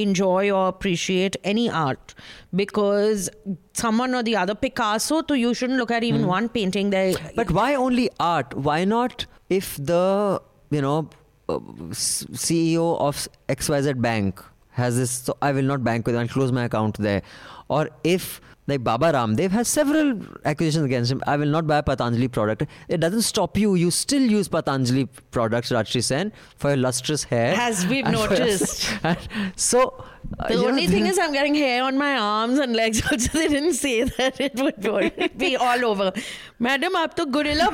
enjoy 0.00 0.50
or 0.50 0.64
appreciate 0.70 1.36
any 1.52 1.68
art 1.70 2.14
because 2.62 3.30
someone 3.72 4.14
or 4.14 4.22
the 4.22 4.34
other 4.36 4.54
Picasso, 4.64 5.22
so 5.28 5.34
you 5.34 5.54
shouldn't 5.54 5.78
look 5.78 5.90
at 6.00 6.04
even 6.08 6.22
Hmm. 6.22 6.28
one 6.32 6.48
painting 6.48 6.90
there. 6.90 7.14
But 7.36 7.52
why 7.60 7.68
only 7.84 8.08
art? 8.18 8.54
Why 8.70 8.84
not 8.84 9.26
if 9.60 9.76
the 9.92 10.42
you 10.70 10.82
know 10.88 11.08
CEO 11.48 12.98
of 13.00 13.28
XYZ 13.48 14.00
Bank 14.00 14.42
has 14.72 14.96
this? 14.96 15.10
So 15.10 15.36
I 15.40 15.52
will 15.52 15.62
not 15.62 15.82
bank 15.84 16.06
with. 16.06 16.16
I'll 16.16 16.28
close 16.28 16.52
my 16.52 16.64
account 16.64 16.98
there 16.98 17.22
or 17.68 17.90
if 18.04 18.40
like 18.66 18.82
Baba 18.82 19.12
Ramdev 19.12 19.50
has 19.50 19.68
several 19.68 20.20
accusations 20.44 20.84
against 20.84 21.12
him. 21.12 21.22
I 21.26 21.36
will 21.36 21.46
not 21.46 21.66
buy 21.66 21.80
Patanjali 21.82 22.28
product. 22.28 22.66
It 22.88 22.98
doesn't 22.98 23.22
stop 23.22 23.56
you. 23.56 23.74
You 23.76 23.90
still 23.90 24.22
use 24.22 24.48
Patanjali 24.48 25.06
products, 25.30 25.70
Rajyasree 25.70 26.02
Sen, 26.04 26.32
for 26.56 26.70
your 26.70 26.78
lustrous 26.78 27.24
hair. 27.24 27.54
As 27.56 27.86
we've 27.86 28.04
noticed. 28.04 28.92
So. 29.56 30.04
Uh, 30.40 30.48
the 30.48 30.54
only 30.66 30.86
know, 30.86 30.92
thing 30.92 31.06
is, 31.10 31.18
I'm 31.18 31.32
getting 31.32 31.54
hair 31.54 31.84
on 31.84 31.96
my 31.96 32.16
arms 32.16 32.58
and 32.58 32.74
legs. 32.74 33.00
Also, 33.12 33.38
they 33.38 33.46
didn't 33.46 33.74
say 33.74 34.02
that 34.02 34.40
it 34.40 34.56
would 34.56 35.38
be 35.38 35.56
all 35.56 35.84
over. 35.84 36.12
Madam, 36.58 36.96
up 36.96 37.14
to 37.14 37.26
gorilla 37.26 37.70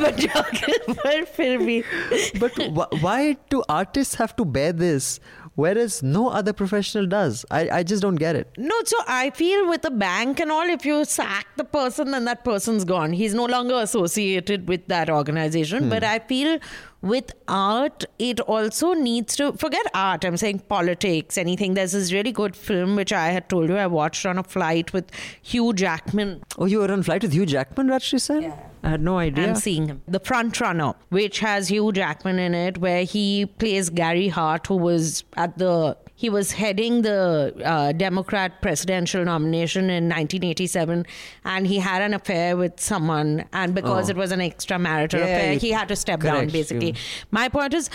but, 2.38 2.74
but 2.74 3.00
why 3.00 3.38
do 3.48 3.62
artists 3.70 4.14
have 4.16 4.36
to 4.36 4.44
bear 4.44 4.72
this? 4.72 5.18
Whereas 5.54 6.02
no 6.02 6.28
other 6.28 6.52
professional 6.52 7.06
does 7.06 7.44
I, 7.50 7.68
I 7.78 7.82
just 7.82 8.02
don't 8.02 8.16
get 8.16 8.36
it 8.36 8.48
No, 8.56 8.74
so 8.84 8.96
I 9.06 9.30
feel 9.30 9.68
with 9.68 9.84
a 9.84 9.90
bank 9.90 10.40
and 10.40 10.50
all, 10.50 10.68
if 10.68 10.84
you 10.84 11.04
sack 11.04 11.46
the 11.56 11.64
person, 11.64 12.10
then 12.10 12.24
that 12.24 12.44
person's 12.44 12.84
gone. 12.84 13.12
He's 13.12 13.34
no 13.34 13.44
longer 13.46 13.74
associated 13.74 14.68
with 14.68 14.86
that 14.88 15.10
organization. 15.10 15.84
Hmm. 15.84 15.88
But 15.90 16.04
I 16.04 16.18
feel 16.20 16.58
with 17.02 17.32
art, 17.48 18.04
it 18.18 18.40
also 18.40 18.94
needs 18.94 19.36
to 19.36 19.52
forget 19.52 19.84
art. 19.92 20.24
I'm 20.24 20.36
saying 20.36 20.60
politics, 20.60 21.36
anything. 21.36 21.74
There's 21.74 21.92
this 21.92 22.12
really 22.12 22.32
good 22.32 22.56
film 22.56 22.96
which 22.96 23.12
I 23.12 23.28
had 23.28 23.48
told 23.48 23.68
you 23.68 23.76
I 23.76 23.86
watched 23.88 24.24
on 24.24 24.38
a 24.38 24.44
flight 24.44 24.92
with 24.92 25.10
Hugh 25.42 25.72
Jackman. 25.72 26.42
oh 26.58 26.66
you 26.66 26.78
were 26.78 26.90
on 26.92 27.02
flight 27.02 27.22
with 27.22 27.32
Hugh 27.32 27.46
Jackman 27.46 27.88
Rajyasree 27.88 28.20
Sen? 28.20 28.42
Yeah. 28.42 28.56
I 28.84 28.90
had 28.90 29.00
no 29.00 29.18
idea 29.18 29.48
I'm 29.48 29.54
seeing 29.54 29.86
him. 29.86 30.02
The 30.08 30.18
Front 30.18 30.60
Runner, 30.60 30.94
which 31.10 31.38
has 31.38 31.68
Hugh 31.68 31.92
Jackman 31.92 32.38
in 32.38 32.54
it, 32.54 32.78
where 32.78 33.04
he 33.04 33.46
plays 33.46 33.90
Gary 33.90 34.28
Hart, 34.28 34.66
who 34.66 34.76
was 34.76 35.22
at 35.36 35.56
the 35.58 35.96
he 36.22 36.30
was 36.30 36.52
heading 36.52 37.02
the 37.02 37.52
uh, 37.64 37.90
Democrat 37.90 38.62
presidential 38.62 39.24
nomination 39.24 39.84
in 39.90 40.04
1987, 40.04 41.04
and 41.44 41.66
he 41.66 41.78
had 41.78 42.00
an 42.00 42.14
affair 42.14 42.56
with 42.56 42.78
someone, 42.78 43.44
and 43.52 43.74
because 43.74 44.06
Oh. 44.08 44.12
it 44.12 44.16
was 44.16 44.30
an 44.30 44.38
extramarital 44.38 45.18
Yeah, 45.18 45.24
affair, 45.24 45.54
he 45.64 45.70
had 45.72 45.88
to 45.88 45.96
step 45.96 46.20
down. 46.20 46.46
Basically, 46.48 46.90
you- 46.90 46.94
my 47.32 47.48
point 47.48 47.74
is 47.74 47.90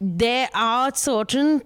there 0.00 0.48
are 0.54 0.94
certain 0.94 1.62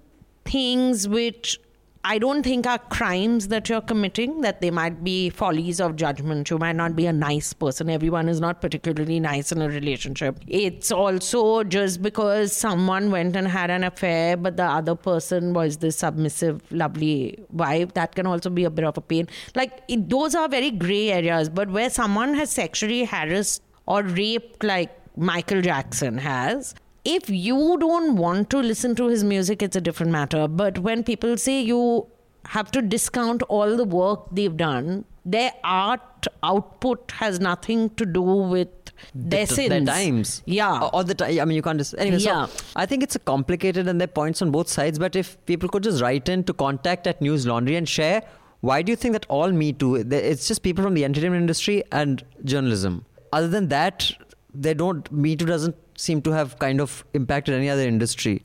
things 0.47 1.07
which 1.07 1.61
I 2.03 2.19
don't 2.19 2.43
think 2.43 2.67
are 2.67 2.79
crimes 2.79 3.49
that 3.49 3.69
you're 3.69 3.83
committing, 3.83 4.41
that 4.41 4.63
they 4.63 4.71
might 4.71 5.05
be 5.05 5.29
follies 5.29 5.81
of 5.81 5.97
judgment. 5.97 6.49
You 6.49 6.57
might 6.57 6.77
not 6.77 6.97
be 6.97 7.05
a 7.05 7.13
nice 7.13 7.53
person. 7.53 7.91
Everyone 7.91 8.27
is 8.27 8.41
not 8.41 8.63
particularly 8.63 9.21
nice 9.21 9.53
in 9.53 9.61
a 9.61 9.69
relationship. 9.69 10.39
It's 10.47 10.91
also 10.91 11.63
just 11.63 12.01
because 12.01 12.57
someone 12.57 13.11
went 13.11 13.37
and 13.37 13.47
had 13.47 13.71
an 13.71 13.85
affair, 13.85 14.39
but 14.39 14.57
the 14.57 14.65
other 14.65 14.95
person 14.95 15.53
was 15.53 15.77
this 15.77 15.97
submissive, 15.99 16.63
lovely 16.73 17.45
wife. 17.51 17.93
That 17.93 18.15
can 18.15 18.27
also 18.27 18.49
be 18.49 18.65
a 18.65 18.71
bit 18.71 18.87
of 18.87 18.97
a 18.97 19.03
pain. 19.03 19.29
Like, 19.55 19.83
it, 19.87 20.09
those 20.09 20.35
are 20.35 20.49
very 20.49 20.71
gray 20.71 21.11
areas, 21.11 21.51
but 21.51 21.69
where 21.69 21.91
someone 21.91 22.33
has 22.33 22.51
sexually 22.51 23.05
harassed 23.05 23.63
or 23.85 24.05
raped, 24.05 24.65
like 24.65 24.91
Michael 25.19 25.61
Jackson 25.61 26.17
has, 26.17 26.75
if 27.05 27.29
you 27.31 27.77
don't 27.79 28.17
want 28.17 28.51
to 28.51 28.59
listen 28.59 28.95
to 28.97 29.07
his 29.09 29.25
music, 29.25 29.63
it's 29.63 29.77
a 29.77 29.81
different 29.81 30.13
matter. 30.13 30.47
But 30.49 30.79
when 30.79 31.03
people 31.05 31.37
say 31.37 31.61
you 31.61 32.07
have 32.47 32.71
to 32.73 32.83
discount 32.83 33.43
all 33.45 33.77
the 33.77 33.85
work 33.85 34.27
they've 34.33 34.57
done, 34.57 35.05
their 35.25 35.53
art 35.63 36.27
output 36.43 37.11
has 37.13 37.41
nothing 37.41 37.91
to 37.91 38.07
do 38.07 38.23
with 38.23 38.69
their 39.15 39.47
the, 39.47 39.55
sins. 39.55 39.69
their 39.69 39.85
times. 39.85 40.43
Yeah. 40.47 40.81
Or, 40.83 40.97
or 40.97 41.05
the 41.05 41.15
time. 41.15 41.39
I 41.41 41.45
mean, 41.45 41.57
you 41.57 41.63
can't 41.63 41.79
just. 41.79 41.95
Anyway, 41.99 42.19
Yeah. 42.19 42.47
so 42.47 42.65
I 42.77 42.87
think 42.87 43.03
it's 43.03 43.17
a 43.17 43.19
complicated 43.19 43.89
and 43.89 44.01
there 44.01 44.05
are 44.07 44.09
points 44.09 44.43
on 44.43 44.51
both 44.51 44.69
sides. 44.69 44.99
But 44.99 45.17
if 45.17 45.45
people 45.47 45.69
could 45.69 45.83
just 45.83 46.03
write 46.03 46.29
in 46.29 46.45
to 46.45 46.53
contact 46.53 47.07
at 47.07 47.21
News 47.21 47.47
Laundry 47.47 47.77
and 47.77 47.89
share, 47.89 48.23
why 48.61 48.83
do 48.83 48.93
you 48.93 48.97
think 48.97 49.13
that 49.13 49.27
all 49.29 49.53
Me 49.53 49.73
Too, 49.73 49.97
it's 49.97 50.47
just 50.49 50.63
people 50.63 50.85
from 50.85 50.95
the 50.95 51.05
entertainment 51.05 51.41
industry 51.41 51.83
and 51.93 52.23
journalism? 52.45 53.05
Other 53.33 53.49
than 53.49 53.69
that, 53.69 54.13
they 54.53 54.75
don't, 54.75 55.11
Me 55.11 55.37
Too 55.37 55.47
doesn't 55.47 55.77
seem 56.07 56.23
to 56.23 56.31
have 56.39 56.59
kind 56.59 56.81
of 56.81 57.05
impacted 57.21 57.55
any 57.55 57.69
other 57.75 57.87
industry. 57.95 58.43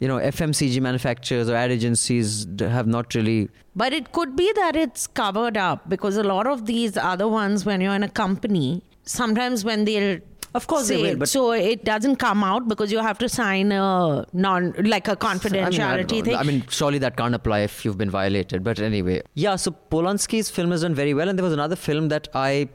You 0.00 0.08
know, 0.08 0.18
FMCG 0.18 0.80
manufacturers 0.80 1.48
or 1.48 1.54
ad 1.54 1.70
agencies 1.70 2.46
have 2.60 2.86
not 2.86 3.14
really. 3.14 3.48
But 3.76 3.92
it 3.92 4.12
could 4.12 4.36
be 4.36 4.52
that 4.56 4.76
it's 4.84 5.06
covered 5.06 5.56
up 5.56 5.88
because 5.88 6.16
a 6.16 6.24
lot 6.24 6.46
of 6.46 6.66
these 6.66 6.96
other 6.96 7.28
ones, 7.28 7.64
when 7.64 7.80
you're 7.80 7.94
in 7.94 8.02
a 8.02 8.08
company, 8.08 8.82
sometimes 9.04 9.64
when 9.64 9.84
they'll 9.84 10.18
Of 10.58 10.66
course 10.72 10.88
they 10.88 10.96
say 10.96 11.02
will, 11.02 11.10
it, 11.12 11.18
but- 11.20 11.28
so 11.28 11.52
it 11.52 11.84
doesn't 11.84 12.16
come 12.24 12.42
out 12.50 12.66
because 12.72 12.92
you 12.96 12.98
have 13.06 13.18
to 13.22 13.28
sign 13.28 13.72
a 13.78 14.26
non 14.32 14.68
like 14.94 15.08
a 15.08 15.12
I 15.12 15.14
mean, 15.14 15.22
I 15.22 15.34
confidentiality 15.36 16.24
thing. 16.28 16.36
I 16.42 16.42
mean, 16.50 16.60
surely 16.80 16.98
that 17.06 17.16
can't 17.22 17.34
apply 17.40 17.60
if 17.70 17.84
you've 17.84 17.98
been 18.04 18.10
violated. 18.18 18.62
But 18.68 18.80
anyway, 18.90 19.22
yeah. 19.46 19.56
So 19.56 19.72
Polanski's 19.96 20.50
film 20.58 20.70
has 20.76 20.82
done 20.88 20.94
very 20.94 21.14
well, 21.22 21.28
and 21.28 21.38
there 21.38 21.44
was 21.50 21.56
another 21.62 21.76
film 21.88 22.08
that 22.08 22.28
I 22.34 22.68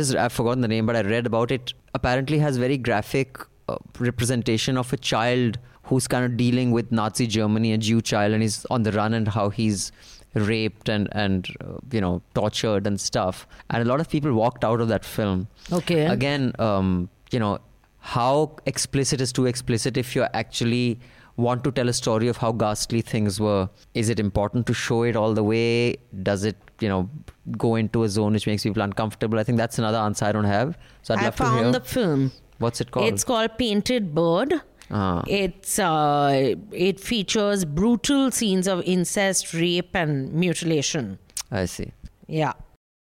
just 0.00 0.14
I've 0.26 0.32
forgotten 0.40 0.60
the 0.68 0.68
name, 0.76 0.86
but 0.92 0.96
I 0.96 1.02
read 1.14 1.26
about 1.26 1.50
it. 1.60 1.72
Apparently, 1.94 2.38
has 2.48 2.56
very 2.66 2.78
graphic 2.90 3.38
uh, 3.68 3.76
representation 3.98 4.76
of 4.76 4.92
a 4.92 4.96
child 4.96 5.58
who's 5.84 6.06
kind 6.06 6.24
of 6.24 6.36
dealing 6.36 6.70
with 6.70 6.92
Nazi 6.92 7.26
Germany, 7.26 7.72
a 7.72 7.78
Jew 7.78 8.00
child, 8.00 8.32
and 8.32 8.42
he's 8.42 8.64
on 8.66 8.82
the 8.82 8.92
run, 8.92 9.14
and 9.14 9.28
how 9.28 9.50
he's 9.50 9.92
raped 10.34 10.88
and 10.88 11.08
and 11.12 11.48
uh, 11.60 11.78
you 11.90 12.00
know 12.00 12.22
tortured 12.34 12.86
and 12.86 13.00
stuff. 13.00 13.46
And 13.70 13.82
a 13.82 13.86
lot 13.86 14.00
of 14.00 14.08
people 14.08 14.32
walked 14.32 14.64
out 14.64 14.80
of 14.80 14.88
that 14.88 15.04
film. 15.04 15.48
Okay. 15.72 16.06
Again, 16.06 16.52
um, 16.58 17.08
you 17.30 17.38
know, 17.38 17.58
how 17.98 18.56
explicit 18.66 19.20
is 19.20 19.32
too 19.32 19.46
explicit 19.46 19.96
if 19.96 20.14
you 20.16 20.26
actually 20.34 21.00
want 21.36 21.64
to 21.64 21.72
tell 21.72 21.88
a 21.88 21.92
story 21.92 22.28
of 22.28 22.36
how 22.36 22.52
ghastly 22.52 23.00
things 23.00 23.40
were 23.40 23.68
is 23.94 24.08
it 24.10 24.20
important 24.20 24.66
to 24.66 24.74
show 24.74 25.02
it 25.02 25.16
all 25.16 25.32
the 25.32 25.42
way 25.42 25.96
does 26.22 26.44
it 26.44 26.56
you 26.80 26.88
know 26.88 27.08
go 27.56 27.74
into 27.74 28.02
a 28.02 28.08
zone 28.08 28.34
which 28.34 28.46
makes 28.46 28.62
people 28.64 28.82
uncomfortable 28.82 29.38
i 29.38 29.42
think 29.42 29.56
that's 29.56 29.78
another 29.78 29.96
answer 29.96 30.26
i 30.26 30.32
don't 30.32 30.44
have 30.44 30.76
so 31.00 31.14
i'd 31.14 31.20
I 31.20 31.24
love 31.24 31.36
to 31.36 31.44
hear 31.44 31.62
found 31.62 31.74
the 31.74 31.80
film. 31.80 32.32
What's 32.62 32.80
it 32.80 32.90
called 32.90 33.08
It's 33.12 33.24
called 33.24 33.58
Painted 33.58 34.14
Bird. 34.14 34.60
Ah. 34.90 35.22
It's 35.26 35.78
uh, 35.78 36.54
it 36.70 37.00
features 37.00 37.64
brutal 37.64 38.30
scenes 38.30 38.68
of 38.68 38.82
incest, 38.84 39.54
rape, 39.54 39.94
and 39.94 40.32
mutilation. 40.32 41.18
i 41.50 41.64
see 41.64 41.92
Yeah. 42.26 42.52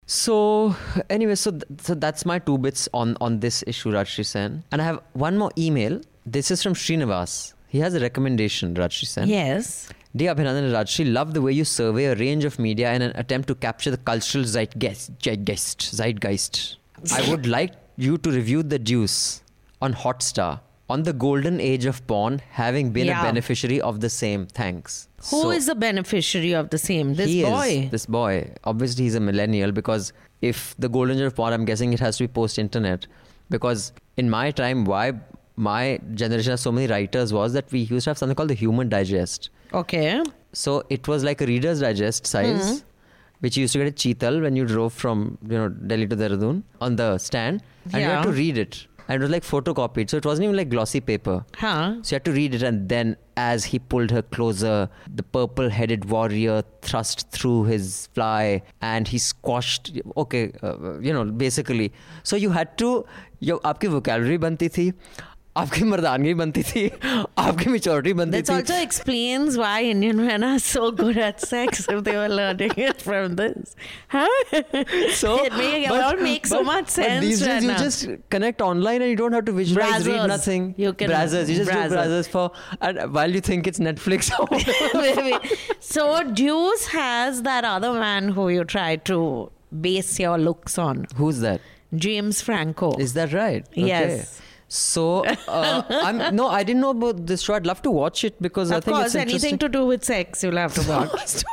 So 0.06 0.76
anyway, 1.10 1.36
so 1.36 1.52
th- 1.52 1.64
so 1.82 1.94
that's 1.94 2.26
my 2.26 2.40
two 2.40 2.58
bits 2.58 2.88
on 2.94 3.16
on 3.20 3.40
this 3.46 3.64
issue, 3.68 3.92
Rajyasree 3.92 4.26
Sen. 4.26 4.64
And 4.72 4.82
I 4.82 4.86
have 4.86 5.00
one 5.14 5.38
more 5.38 5.52
email. 5.58 6.02
This 6.26 6.52
is 6.52 6.64
from 6.64 6.76
Srinivas. 6.84 7.54
He 7.68 7.80
has 7.80 7.94
a 7.94 8.00
recommendation, 8.00 8.76
Rajyasree 8.76 9.08
Sen. 9.16 9.30
Yes. 9.30 9.90
Dear 10.16 10.36
Abhinandan 10.36 10.70
and 10.70 10.74
Rajyasree, 10.74 11.12
love 11.14 11.34
the 11.34 11.42
way 11.42 11.52
you 11.52 11.66
survey 11.66 12.06
a 12.06 12.16
range 12.16 12.46
of 12.46 12.58
media 12.68 12.94
in 12.94 13.02
an 13.02 13.12
attempt 13.16 13.48
to 13.50 13.56
capture 13.56 13.92
the 13.92 13.98
cultural 14.12 14.46
zeitgeist. 14.46 15.12
Zeitgeist. 15.22 15.90
zeitgeist. 16.02 16.78
I 17.12 17.30
would 17.30 17.46
like 17.46 17.74
you 17.98 18.18
to 18.20 18.32
review 18.32 18.64
The 18.64 18.80
Deuce 18.80 19.42
on 19.82 19.94
Hotstar 19.94 20.60
on 20.90 21.04
the 21.04 21.14
golden 21.14 21.60
age 21.60 21.86
of 21.86 22.06
porn, 22.08 22.42
having 22.52 22.92
been 22.92 23.08
Yeah. 23.08 23.22
a 23.22 23.24
beneficiary 23.24 23.82
of 23.82 24.00
the 24.00 24.10
same. 24.10 24.46
Thanks. 24.46 25.10
Who 25.30 25.52
is 25.52 25.66
the 25.66 25.76
beneficiary 25.76 26.54
of 26.54 26.70
the 26.70 26.78
same? 26.78 27.16
This 27.16 27.34
boy. 27.44 27.68
Is, 27.68 27.92
this 27.92 28.06
boy. 28.06 28.52
Obviously, 28.64 29.04
he's 29.06 29.16
a 29.16 29.20
millennial 29.20 29.72
because 29.72 30.14
if 30.42 30.76
the 30.80 30.88
golden 30.88 31.18
age 31.18 31.24
of 31.24 31.36
porn, 31.36 31.54
I'm 31.54 31.66
guessing 31.66 31.94
it 31.94 32.00
has 32.00 32.18
to 32.18 32.24
be 32.24 32.28
post 32.28 32.58
internet. 32.58 33.08
Because 33.50 33.92
in 34.16 34.30
my 34.30 34.52
time, 34.52 34.86
why 34.86 35.14
my 35.56 36.00
generation 36.14 36.52
has 36.52 36.62
so 36.62 36.72
many 36.72 36.88
writers 36.88 37.34
was 37.34 37.54
that 37.54 37.72
we 37.72 37.80
used 37.80 38.06
to 38.06 38.12
have 38.12 38.18
something 38.18 38.36
called 38.36 38.50
the 38.50 38.60
Human 38.66 38.90
Digest. 38.90 39.50
Okay. 39.74 40.24
So 40.54 40.84
it 40.90 41.08
was 41.08 41.24
like 41.24 41.42
a 41.42 41.46
Reader's 41.46 41.82
Digest 41.82 42.28
size, 42.28 42.82
hmm. 42.82 42.88
which 43.40 43.58
you 43.58 43.62
used 43.62 43.74
to 43.74 43.80
get 43.80 43.88
at 43.88 43.96
Cheetal 43.96 44.42
when 44.42 44.56
you 44.56 44.66
drove 44.66 44.94
from 44.94 45.38
you 45.44 45.58
know 45.58 45.70
Delhi 45.70 46.08
to 46.08 46.16
Dehradun 46.16 46.64
on 46.80 46.96
the 46.96 47.18
stand, 47.18 47.62
and 47.92 48.02
you 48.02 48.08
had 48.08 48.24
to 48.24 48.32
read 48.32 48.58
it 48.58 48.88
And 49.09 49.21
it 49.21 49.25
was 49.25 49.31
like 49.31 49.43
photocopied, 49.43 50.11
so 50.11 50.17
it 50.17 50.25
wasn't 50.25 50.45
even 50.45 50.57
like 50.57 50.69
glossy 50.69 51.01
paper. 51.01 51.45
Huh. 51.57 51.97
So 52.03 52.15
you 52.15 52.17
had 52.17 52.25
to 52.25 52.33
read 52.33 52.55
it, 52.55 52.63
and 52.63 52.89
then 52.89 53.17
as 53.37 53.65
he 53.65 53.79
pulled 53.79 54.11
her 54.13 54.23
closer, 54.23 54.89
the 55.13 55.23
purple 55.23 55.69
headed 55.69 56.05
warrior 56.05 56.63
thrust 56.83 57.31
through 57.31 57.65
his 57.65 58.09
fly 58.15 58.63
and 58.81 59.09
he 59.09 59.19
squashed. 59.19 59.91
Okay, 60.17 60.53
uh, 60.63 60.99
you 61.01 61.13
know, 61.13 61.25
basically. 61.25 61.93
So 62.23 62.37
you 62.37 62.51
had 62.51 62.79
to, 62.79 63.05
your, 63.41 63.61
आपकी 63.65 63.89
vocabulary 63.89 64.39
बनती 64.39 64.69
थी 64.69 64.93
आपकी 65.61 65.85
मर्दानगी 65.85 66.33
बनती 66.35 66.63
थी 66.65 66.83
आपकी 67.39 67.71
maturity 67.73 68.13
बनती 68.19 68.39
That 68.41 68.47
थी 68.51 68.55
also 68.55 68.77
explains 68.83 69.57
why 69.63 69.83
Indian 69.89 70.21
men 70.27 70.45
are 70.51 70.59
so 70.67 70.91
good 71.01 71.19
at 71.25 71.43
sex 71.47 71.83
if 71.95 71.99
they 72.05 72.15
were 72.17 72.29
learning 72.31 72.71
it 72.85 73.03
from 73.03 73.35
this. 73.41 73.75
Huh? 74.09 74.29
so 75.19 75.33
it, 75.45 75.53
may, 75.59 75.85
it 75.85 75.91
but- 75.91 76.05
all 76.05 76.17
makes 76.17 76.49
so 76.49 76.61
but- 76.61 76.65
much 76.71 76.85
but 76.85 76.95
sense. 76.95 77.21
these 77.27 77.43
days 77.43 77.65
you 77.65 77.69
Rana. 77.73 77.83
just 77.83 78.07
connect 78.37 78.63
online 78.63 79.03
and 79.03 79.11
you 79.11 79.17
don't 79.17 79.37
have 79.39 79.45
to 79.45 79.53
visualize, 79.53 80.07
read 80.09 80.21
Brazzers. 80.21 80.29
nothing. 80.29 80.75
You 80.85 80.93
can- 80.95 81.11
brazzers. 81.11 81.51
You 81.55 81.57
just 81.57 81.71
brazzers. 81.71 81.91
do 81.91 81.97
brazzers 81.97 82.29
for 82.37 82.51
and 82.81 83.13
while 83.19 83.31
you 83.39 83.43
think 83.51 83.67
it's 83.67 83.79
Netflix. 83.79 84.31
Maybe. 84.95 85.35
so 85.81 86.07
Deuce 86.41 86.87
has 86.95 87.43
that 87.43 87.65
other 87.75 87.93
man 87.93 88.31
who 88.39 88.49
you 88.49 88.65
try 88.65 88.97
to 89.13 89.51
base 89.89 90.19
your 90.19 90.39
looks 90.39 90.79
on. 90.79 91.05
Who's 91.17 91.41
that? 91.41 91.61
James 92.07 92.41
Franco. 92.41 92.97
Is 93.09 93.13
that 93.21 93.35
right? 93.35 93.67
Yes. 93.75 94.41
So 94.70 95.24
uh, 95.48 95.84
I'm 95.90 96.36
no, 96.36 96.48
I 96.50 96.64
didn't 96.64 96.82
know 96.82 96.90
about 96.90 97.26
this 97.26 97.42
show. 97.42 97.54
I'd 97.54 97.66
love 97.66 97.82
to 97.84 97.92
watch 97.92 98.26
it 98.26 98.42
because 98.42 98.70
I 98.72 98.78
of 98.78 98.84
think 98.84 98.98
course, 98.98 99.08
it's 99.08 99.16
anything 99.16 99.58
to 99.60 99.70
do 99.70 99.86
with 99.86 100.04
sex, 100.04 100.44
you'll 100.44 100.58
have 100.58 100.74
to 100.74 100.82
watch. 100.90 101.44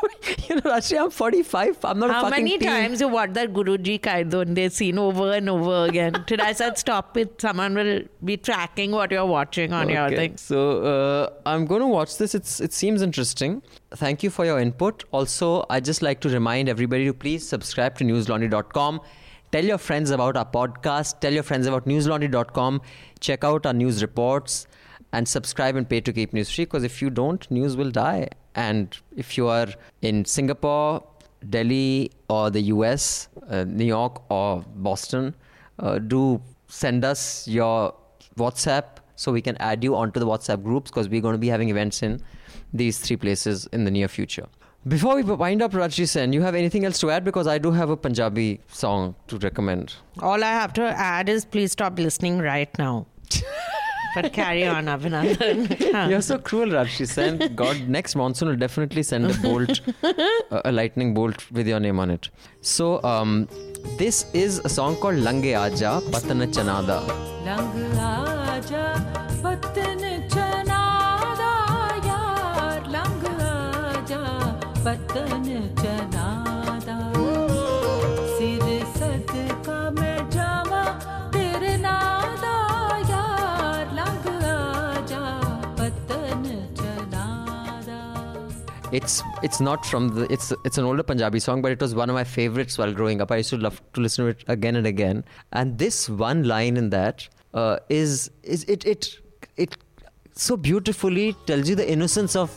you 0.48 0.56
know, 0.56 0.72
actually, 0.72 0.98
I'm 0.98 1.10
45. 1.10 1.84
I'm 1.84 2.00
not 2.00 2.10
a 2.10 2.12
How 2.12 2.28
many 2.28 2.58
teen. 2.58 2.68
times 2.68 3.00
you 3.00 3.06
watch 3.06 3.32
that 3.34 3.52
Guruji 3.52 4.00
Kaidun 4.00 4.56
they 4.56 4.68
scene 4.68 4.98
over 4.98 5.32
and 5.32 5.48
over 5.48 5.84
again? 5.86 6.24
Till 6.26 6.40
I 6.40 6.52
said 6.54 6.76
stop 6.76 7.16
it, 7.16 7.40
someone 7.40 7.74
will 7.74 8.02
be 8.24 8.36
tracking 8.36 8.90
what 8.90 9.12
you're 9.12 9.24
watching 9.26 9.72
on 9.72 9.88
your 9.88 10.06
Okay. 10.06 10.16
thing. 10.16 10.36
So 10.36 10.82
uh, 10.82 11.30
I'm 11.46 11.66
going 11.66 11.82
to 11.82 11.86
watch 11.86 12.18
this. 12.18 12.34
It's 12.34 12.60
it 12.60 12.72
seems 12.72 13.00
interesting. 13.00 13.62
Thank 13.94 14.24
you 14.24 14.30
for 14.30 14.44
your 14.44 14.58
input. 14.58 15.04
Also, 15.12 15.64
I 15.70 15.78
just 15.78 16.02
like 16.02 16.18
to 16.22 16.28
remind 16.28 16.68
everybody 16.68 17.04
to 17.04 17.14
please 17.14 17.48
subscribe 17.48 17.96
to 17.98 18.04
newslaundry.com. 18.04 19.00
Tell 19.54 19.64
your 19.64 19.78
friends 19.78 20.10
about 20.10 20.36
our 20.36 20.44
podcast. 20.44 21.20
Tell 21.20 21.32
your 21.32 21.44
friends 21.44 21.68
about 21.68 21.86
newslaundry.com. 21.86 22.80
Check 23.20 23.44
out 23.44 23.66
our 23.66 23.72
news 23.72 24.02
reports 24.02 24.66
and 25.12 25.28
subscribe 25.28 25.76
and 25.76 25.88
pay 25.88 26.00
to 26.00 26.12
keep 26.12 26.32
news 26.32 26.50
free. 26.50 26.64
Because 26.64 26.82
if 26.82 27.00
you 27.00 27.08
don't, 27.08 27.48
news 27.52 27.76
will 27.76 27.92
die. 27.92 28.30
And 28.56 28.98
if 29.16 29.38
you 29.38 29.46
are 29.46 29.68
in 30.02 30.24
Singapore, 30.24 31.04
Delhi, 31.48 32.10
or 32.28 32.50
the 32.50 32.62
US, 32.62 33.28
uh, 33.48 33.62
New 33.62 33.84
York, 33.84 34.28
or 34.28 34.64
Boston, 34.74 35.36
uh, 35.78 36.00
do 36.00 36.42
send 36.66 37.04
us 37.04 37.46
your 37.46 37.94
WhatsApp 38.36 38.96
so 39.14 39.30
we 39.30 39.40
can 39.40 39.56
add 39.58 39.84
you 39.84 39.94
onto 39.94 40.18
the 40.18 40.26
WhatsApp 40.26 40.64
groups 40.64 40.90
because 40.90 41.08
we're 41.08 41.20
going 41.20 41.34
to 41.34 41.38
be 41.46 41.46
having 41.46 41.68
events 41.68 42.02
in 42.02 42.20
these 42.72 42.98
three 42.98 43.16
places 43.16 43.68
in 43.72 43.84
the 43.84 43.92
near 43.92 44.08
future. 44.08 44.48
Before 44.86 45.16
we 45.16 45.22
wind 45.22 45.62
up, 45.62 45.72
Rajji 45.72 46.06
Sen, 46.06 46.34
you 46.34 46.42
have 46.42 46.54
anything 46.54 46.84
else 46.84 46.98
to 46.98 47.10
add? 47.10 47.24
Because 47.24 47.46
I 47.46 47.56
do 47.56 47.70
have 47.72 47.88
a 47.88 47.96
Punjabi 47.96 48.60
song 48.68 49.14
to 49.28 49.38
recommend. 49.38 49.94
All 50.20 50.44
I 50.44 50.50
have 50.50 50.74
to 50.74 50.82
add 50.82 51.30
is 51.30 51.46
please 51.46 51.72
stop 51.72 51.98
listening 51.98 52.38
right 52.38 52.68
now. 52.78 53.06
but 54.14 54.34
carry 54.34 54.66
on, 54.66 54.84
Abhinandan. 54.84 56.10
You're 56.10 56.20
so 56.20 56.36
cruel, 56.36 56.68
Rajji 56.68 57.08
Sen. 57.08 57.54
God, 57.54 57.88
next 57.88 58.14
monsoon 58.14 58.48
will 58.48 58.56
definitely 58.56 59.02
send 59.02 59.30
a 59.30 59.34
bolt, 59.38 59.80
a 60.50 60.70
lightning 60.70 61.14
bolt 61.14 61.50
with 61.50 61.66
your 61.66 61.80
name 61.80 61.98
on 61.98 62.10
it. 62.10 62.28
So, 62.60 63.02
um, 63.04 63.48
this 63.96 64.26
is 64.34 64.58
a 64.66 64.68
song 64.68 64.96
called 64.96 65.16
Lange 65.16 65.54
Aja 65.54 66.02
Patana 66.10 66.46
Chanada. 66.52 67.00
Lange 67.42 67.98
Aja 67.98 69.23
It's 88.98 89.22
it's 89.42 89.60
not 89.60 89.84
from 89.84 90.08
the 90.16 90.32
it's 90.32 90.52
it's 90.64 90.78
an 90.78 90.84
older 90.84 91.02
Punjabi 91.02 91.40
song, 91.40 91.62
but 91.62 91.72
it 91.72 91.80
was 91.80 91.94
one 91.96 92.10
of 92.10 92.14
my 92.14 92.22
favorites 92.22 92.78
while 92.78 92.92
growing 92.92 93.20
up. 93.20 93.32
I 93.32 93.38
used 93.38 93.50
to 93.50 93.56
love 93.56 93.80
to 93.94 94.00
listen 94.00 94.24
to 94.24 94.30
it 94.30 94.44
again 94.46 94.76
and 94.76 94.86
again. 94.86 95.24
And 95.52 95.78
this 95.78 96.08
one 96.08 96.44
line 96.44 96.76
in 96.76 96.90
that 96.90 97.28
uh, 97.54 97.78
is 97.88 98.30
is 98.44 98.62
it 98.64 98.86
it 98.86 99.08
it 99.56 99.76
so 100.34 100.56
beautifully 100.56 101.32
tells 101.46 101.68
you 101.68 101.74
the 101.74 101.90
innocence 101.90 102.36
of 102.36 102.54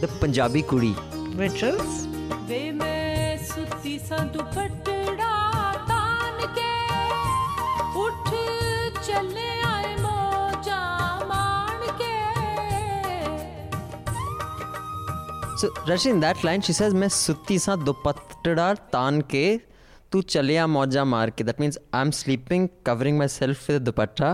the 0.00 0.06
Punjabi 0.20 0.62
kudi. 0.62 0.94
Which 1.36 1.64
is 1.64 2.06
So 15.59 15.69
Rashi, 15.89 16.07
in 16.11 16.19
that 16.21 16.43
line, 16.43 16.61
she 16.67 16.73
says, 16.77 16.93
"मैं 16.93 17.07
सुत्ती 17.17 17.57
सा 17.65 17.75
दुपट्टा 17.85 18.73
तान 18.95 19.21
के 19.33 19.45
तू 20.11 20.21
चलिया 20.35 20.65
मौजा 20.67 21.03
मार 21.15 21.29
के." 21.37 21.43
That 21.49 21.59
means 21.63 21.77
I'm 21.99 22.11
sleeping, 22.21 22.69
covering 22.89 23.17
myself 23.21 23.67
with 23.69 23.77
a 23.81 23.83
dupatta, 23.91 24.31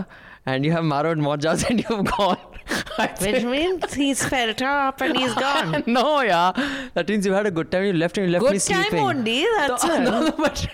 and 0.54 0.66
you 0.66 0.72
have 0.78 0.88
marrowed 0.94 1.20
mojas 1.28 1.66
and 1.70 1.84
you've 1.84 2.04
gone. 2.12 2.48
I 2.98 3.06
which 3.06 3.20
think- 3.20 3.46
means 3.52 3.94
he's 4.02 4.24
felt 4.34 4.60
her 4.66 4.74
up 4.88 5.02
and 5.08 5.18
he's 5.22 5.34
gone. 5.44 5.78
no, 6.00 6.06
yeah. 6.32 6.60
That 7.00 7.10
means 7.14 7.26
you 7.32 7.34
had 7.40 7.46
a 7.46 7.56
good 7.60 7.72
time. 7.76 7.86
You 7.90 7.94
left 8.02 8.18
and 8.18 8.28
you 8.28 8.34
left 8.38 8.46
me 8.46 8.52
Good 8.58 8.66
time 8.68 8.84
sleeping. 8.84 9.06
only. 9.12 9.38
That's 9.58 9.86
No, 9.92 9.96
it. 9.96 10.04
no, 10.10 10.20
no, 10.28 10.32
but 10.46 10.68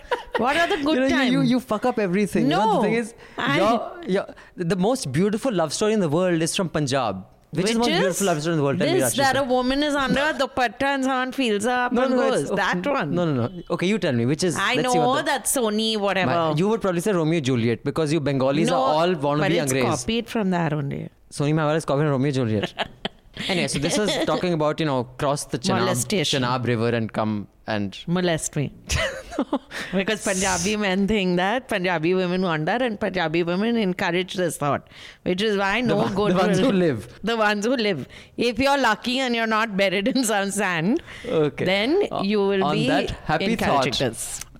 What 0.45 0.57
are 0.63 0.67
the 0.71 0.77
good 0.87 0.97
you, 0.97 0.99
know, 1.01 1.07
you- 1.07 1.15
time? 1.19 1.31
You, 1.33 1.41
you 1.53 1.59
fuck 1.71 1.85
up 1.91 1.99
everything. 1.99 2.43
You 2.43 2.49
know, 2.49 2.65
the 2.65 2.73
No, 2.73 2.81
thing 2.83 2.93
is, 3.03 3.13
I- 3.37 3.57
your, 3.57 3.77
your, 4.17 4.25
the 4.73 4.75
most 4.87 5.11
beautiful 5.11 5.51
love 5.63 5.73
story 5.73 5.93
in 5.93 5.99
the 5.99 6.09
world 6.19 6.41
is 6.47 6.55
from 6.55 6.69
Punjab. 6.69 7.25
Which, 7.54 7.66
is 7.66 7.72
the 7.74 7.78
most 7.80 7.88
beautiful 7.88 8.14
story 8.40 8.52
in 8.52 8.56
the 8.58 8.64
world? 8.64 8.78
Tell 8.78 8.92
me, 8.92 9.00
This 9.00 9.14
that 9.16 9.36
a 9.36 9.42
woman 9.42 9.82
is 9.82 9.94
under 9.94 10.32
the 10.32 10.46
dupatta 10.46 10.84
and 10.94 11.04
someone 11.04 11.32
feels 11.32 11.64
her 11.64 11.70
up 11.70 11.92
and 11.92 12.14
it's- 12.14 12.30
goes. 12.30 12.50
okay, 12.50 12.56
That 12.56 12.86
one. 12.86 13.14
No, 13.14 13.26
no, 13.30 13.34
no. 13.46 13.62
Okay, 13.74 13.86
you 13.88 13.98
tell 13.98 14.12
me 14.20 14.24
which 14.24 14.42
is. 14.42 14.56
I 14.58 14.76
know 14.76 15.16
the- 15.16 15.22
that 15.30 15.44
Sohni 15.44 15.98
whatever. 15.98 16.30
My- 16.30 16.54
you 16.54 16.68
would 16.70 16.80
probably 16.80 17.02
say 17.02 17.12
Romeo 17.12 17.40
Juliet 17.40 17.84
because 17.84 18.10
you 18.10 18.20
Bengalis 18.20 18.68
no, 18.70 18.76
are 18.76 18.94
all 18.94 19.12
want 19.26 19.38
to 19.40 19.44
but 19.44 19.50
be 19.50 19.58
it's 19.58 19.72
Angrez. 19.72 19.90
copied 19.90 20.30
from 20.30 20.50
that 20.56 20.72
only. 20.72 21.02
Sohni 21.30 21.52
Mahiwal 21.58 21.76
is 21.76 21.84
copying 21.84 22.08
Romeo 22.08 22.30
Juliet. 22.30 22.72
anyway, 23.48 23.68
so 23.68 23.78
this 23.78 23.98
is 23.98 24.24
talking 24.24 24.54
about 24.54 24.80
you 24.80 24.86
know 24.86 25.04
cross 25.18 25.44
the 25.44 25.58
Chenab, 25.58 26.24
Chenab 26.32 26.66
River 26.66 26.88
and 27.00 27.12
come 27.12 27.48
and 27.66 27.96
Molest 28.06 28.56
me. 28.56 28.72
because 29.94 30.22
Punjabi 30.24 30.76
men 30.76 31.06
think 31.06 31.36
that 31.36 31.68
Punjabi 31.68 32.14
women 32.14 32.42
wander 32.42 32.72
and 32.72 32.98
Punjabi 32.98 33.42
women 33.42 33.76
encourage 33.76 34.34
this 34.34 34.56
thought, 34.56 34.88
which 35.22 35.40
is 35.42 35.56
why 35.56 35.80
no 35.80 35.96
one- 35.96 36.14
good 36.14 36.32
the 36.32 36.36
ones 36.36 36.60
will- 36.60 36.70
who 36.72 36.76
live. 36.78 37.20
The 37.22 37.36
ones 37.36 37.64
who 37.64 37.76
live. 37.76 38.06
If 38.36 38.58
you're 38.58 38.78
lucky 38.78 39.18
and 39.20 39.34
you're 39.34 39.46
not 39.46 39.76
buried 39.76 40.08
in 40.08 40.24
some 40.24 40.50
sand, 40.50 41.02
okay. 41.26 41.64
then 41.64 42.08
you 42.22 42.38
will 42.40 42.64
on 42.64 42.74
be 42.76 42.88
that 42.88 43.10
happy 43.24 43.56
thought. 43.56 44.02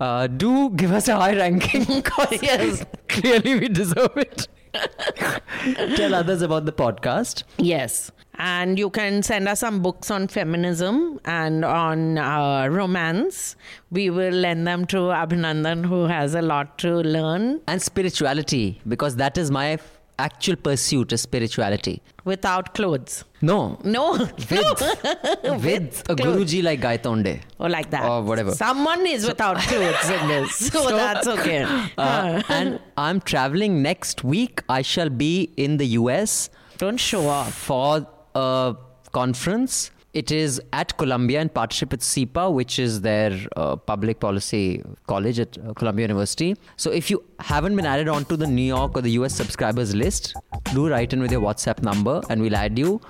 Uh, 0.01 0.27
do 0.27 0.69
give 0.71 0.91
us 0.91 1.07
a 1.07 1.15
high 1.15 1.35
ranking 1.35 1.83
because 2.01 2.41
Yes. 2.41 2.83
clearly 3.09 3.59
we 3.59 3.67
deserve 3.69 4.15
it. 4.17 4.47
Tell 5.95 6.15
others 6.15 6.41
about 6.41 6.65
the 6.65 6.71
podcast. 6.73 7.43
Yes. 7.57 8.11
And 8.35 8.79
you 8.79 8.89
can 8.89 9.21
send 9.21 9.47
us 9.47 9.59
some 9.59 9.81
books 9.83 10.09
on 10.09 10.27
feminism 10.27 11.19
and 11.23 11.63
on 11.63 12.17
uh, 12.17 12.67
romance. 12.67 12.92
We 13.91 14.09
will 14.09 14.33
lend 14.33 14.67
them 14.67 14.85
to 14.87 14.97
Abhinandan, 15.21 15.85
who 15.85 16.05
has 16.05 16.35
a 16.35 16.41
lot 16.41 16.77
to 16.79 16.95
learn. 16.97 17.61
And 17.67 17.81
spirituality, 17.81 18.81
because 18.87 19.15
that 19.17 19.37
is 19.37 19.51
my 19.51 19.71
f- 19.71 19.99
actual 20.19 20.55
pursuit 20.55 21.11
is 21.11 21.21
spirituality. 21.21 22.01
Without 22.23 22.73
clothes. 22.73 23.25
No. 23.41 23.79
No. 23.83 24.11
With, 24.49 25.63
with 25.63 26.03
a 26.09 26.15
clothes. 26.15 26.53
Guruji 26.53 26.63
like 26.63 26.79
Gaitonde. 26.81 27.41
Or 27.59 27.69
like 27.69 27.89
that. 27.91 28.05
Or 28.09 28.21
whatever. 28.21 28.51
Someone 28.51 29.05
is 29.05 29.27
without 29.27 29.57
clothes 29.57 30.09
in 30.09 30.27
this. 30.27 30.69
So, 30.73 30.95
that's 30.95 31.27
okay. 31.27 31.63
Uh, 31.97 32.41
and 32.49 32.79
I'm 32.97 33.19
traveling 33.21 33.81
next 33.81 34.23
week. 34.23 34.61
I 34.69 34.81
shall 34.81 35.09
be 35.09 35.51
in 35.57 35.77
the 35.77 35.87
US. 36.01 36.49
Don't 36.77 36.97
show 36.97 37.27
off. 37.27 37.53
For 37.53 38.07
a 38.35 38.75
conference. 39.11 39.91
It 40.13 40.31
is 40.31 40.61
at 40.71 40.95
Columbia 40.97 41.41
in 41.41 41.49
partnership 41.49 41.89
with 41.89 42.03
SIPA, 42.03 42.51
which 42.51 42.77
is 42.77 43.01
their 43.01 43.35
uh, 43.55 43.75
public 43.75 44.19
policy 44.19 44.83
college 45.07 45.39
at 45.39 45.57
uh, 45.57 45.73
Columbia 45.73 46.03
University. 46.03 46.55
So 46.77 46.91
if 46.91 47.09
you 47.09 47.23
haven't 47.39 47.75
been 47.75 47.87
added 47.87 48.07
onto 48.07 48.35
the 48.35 48.45
New 48.45 48.61
York 48.61 48.95
or 48.95 49.01
the 49.01 49.09
US 49.21 49.33
subscribers 49.33 49.95
list, 49.95 50.35
do 50.71 50.87
write 50.87 51.13
in 51.13 51.19
with 51.19 51.31
your 51.31 51.41
WhatsApp 51.41 51.81
number 51.81 52.21
and 52.29 52.43
we'll 52.43 52.55
add 52.55 52.77
you. 52.77 53.01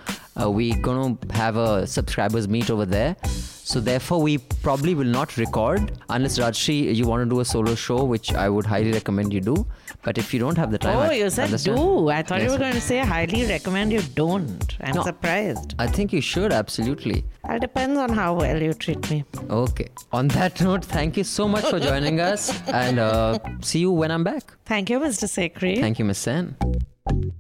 Uh, 0.42 0.50
we're 0.50 0.78
going 0.78 1.18
to 1.18 1.34
have 1.34 1.58
a 1.58 1.86
subscribers 1.86 2.48
meet 2.48 2.70
over 2.70 2.86
there. 2.86 3.18
So 3.26 3.82
therefore, 3.82 4.22
we 4.22 4.38
probably 4.38 4.96
will 4.96 5.04
not 5.04 5.36
record 5.36 6.00
unless 6.10 6.40
Rajyasree, 6.40 6.96
you 6.96 7.06
want 7.06 7.22
to 7.22 7.30
do 7.30 7.42
a 7.42 7.46
solo 7.46 7.76
show, 7.76 8.06
which 8.06 8.34
I 8.34 8.48
would 8.48 8.66
highly 8.66 8.94
recommend 8.94 9.34
you 9.34 9.42
do. 9.42 9.66
But 10.04 10.18
if 10.18 10.34
you 10.34 10.40
don't 10.40 10.58
have 10.58 10.70
the 10.72 10.78
time, 10.78 10.98
Oh, 10.98 11.02
I 11.02 11.14
you 11.14 11.30
said 11.30 11.46
understand. 11.46 11.78
do. 11.78 12.10
I 12.10 12.22
thought 12.24 12.42
you 12.42 12.50
were 12.52 12.58
going 12.58 12.74
to 12.74 12.82
say 12.82 12.98
highly 13.00 13.46
recommend 13.46 13.92
you 13.94 14.02
don't. 14.16 14.78
I'm 14.82 14.96
No. 14.96 15.04
surprised. 15.04 15.76
I 15.80 15.88
think 15.88 16.12
you 16.12 16.20
should 16.22 16.52
absolutely. 16.52 17.24
It 17.50 17.62
depends 17.62 17.98
on 17.98 18.10
how 18.10 18.34
well 18.34 18.62
you 18.62 18.74
treat 18.74 19.10
me. 19.10 19.24
Okay. 19.50 19.88
On 20.12 20.28
that 20.30 20.60
note, 20.68 20.84
thank 20.84 21.16
you 21.16 21.24
so 21.24 21.48
much 21.48 21.66
for 21.66 21.80
joining 21.80 22.20
us, 22.20 22.52
and 22.68 23.00
uh, 23.00 23.40
see 23.62 23.80
you 23.80 23.92
when 23.92 24.12
I'm 24.12 24.24
back. 24.26 24.54
Thank 24.66 24.90
you, 24.90 25.00
Mr. 25.00 25.28
Sekri. 25.36 25.80
Thank 25.80 26.00
you, 26.00 26.06
Miss 26.06 26.20
Sen. 26.20 26.58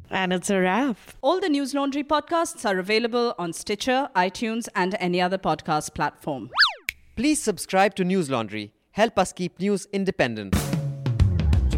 And 0.09 0.31
it's 0.31 0.49
a 0.49 0.59
wrap. 0.61 0.97
All 1.21 1.39
the 1.41 1.47
Newslaundry 1.47 2.03
podcasts 2.05 2.63
are 2.69 2.77
available 2.79 3.33
on 3.37 3.51
Stitcher, 3.51 4.07
iTunes, 4.15 4.67
and 4.75 4.95
any 4.99 5.19
other 5.19 5.37
podcast 5.37 5.93
platform. 5.95 6.49
Please 7.15 7.41
subscribe 7.41 7.95
to 7.95 8.03
Newslaundry. 8.05 8.71
Help 8.91 9.17
us 9.19 9.33
keep 9.33 9.59
news 9.59 9.87
independent. 9.91 10.55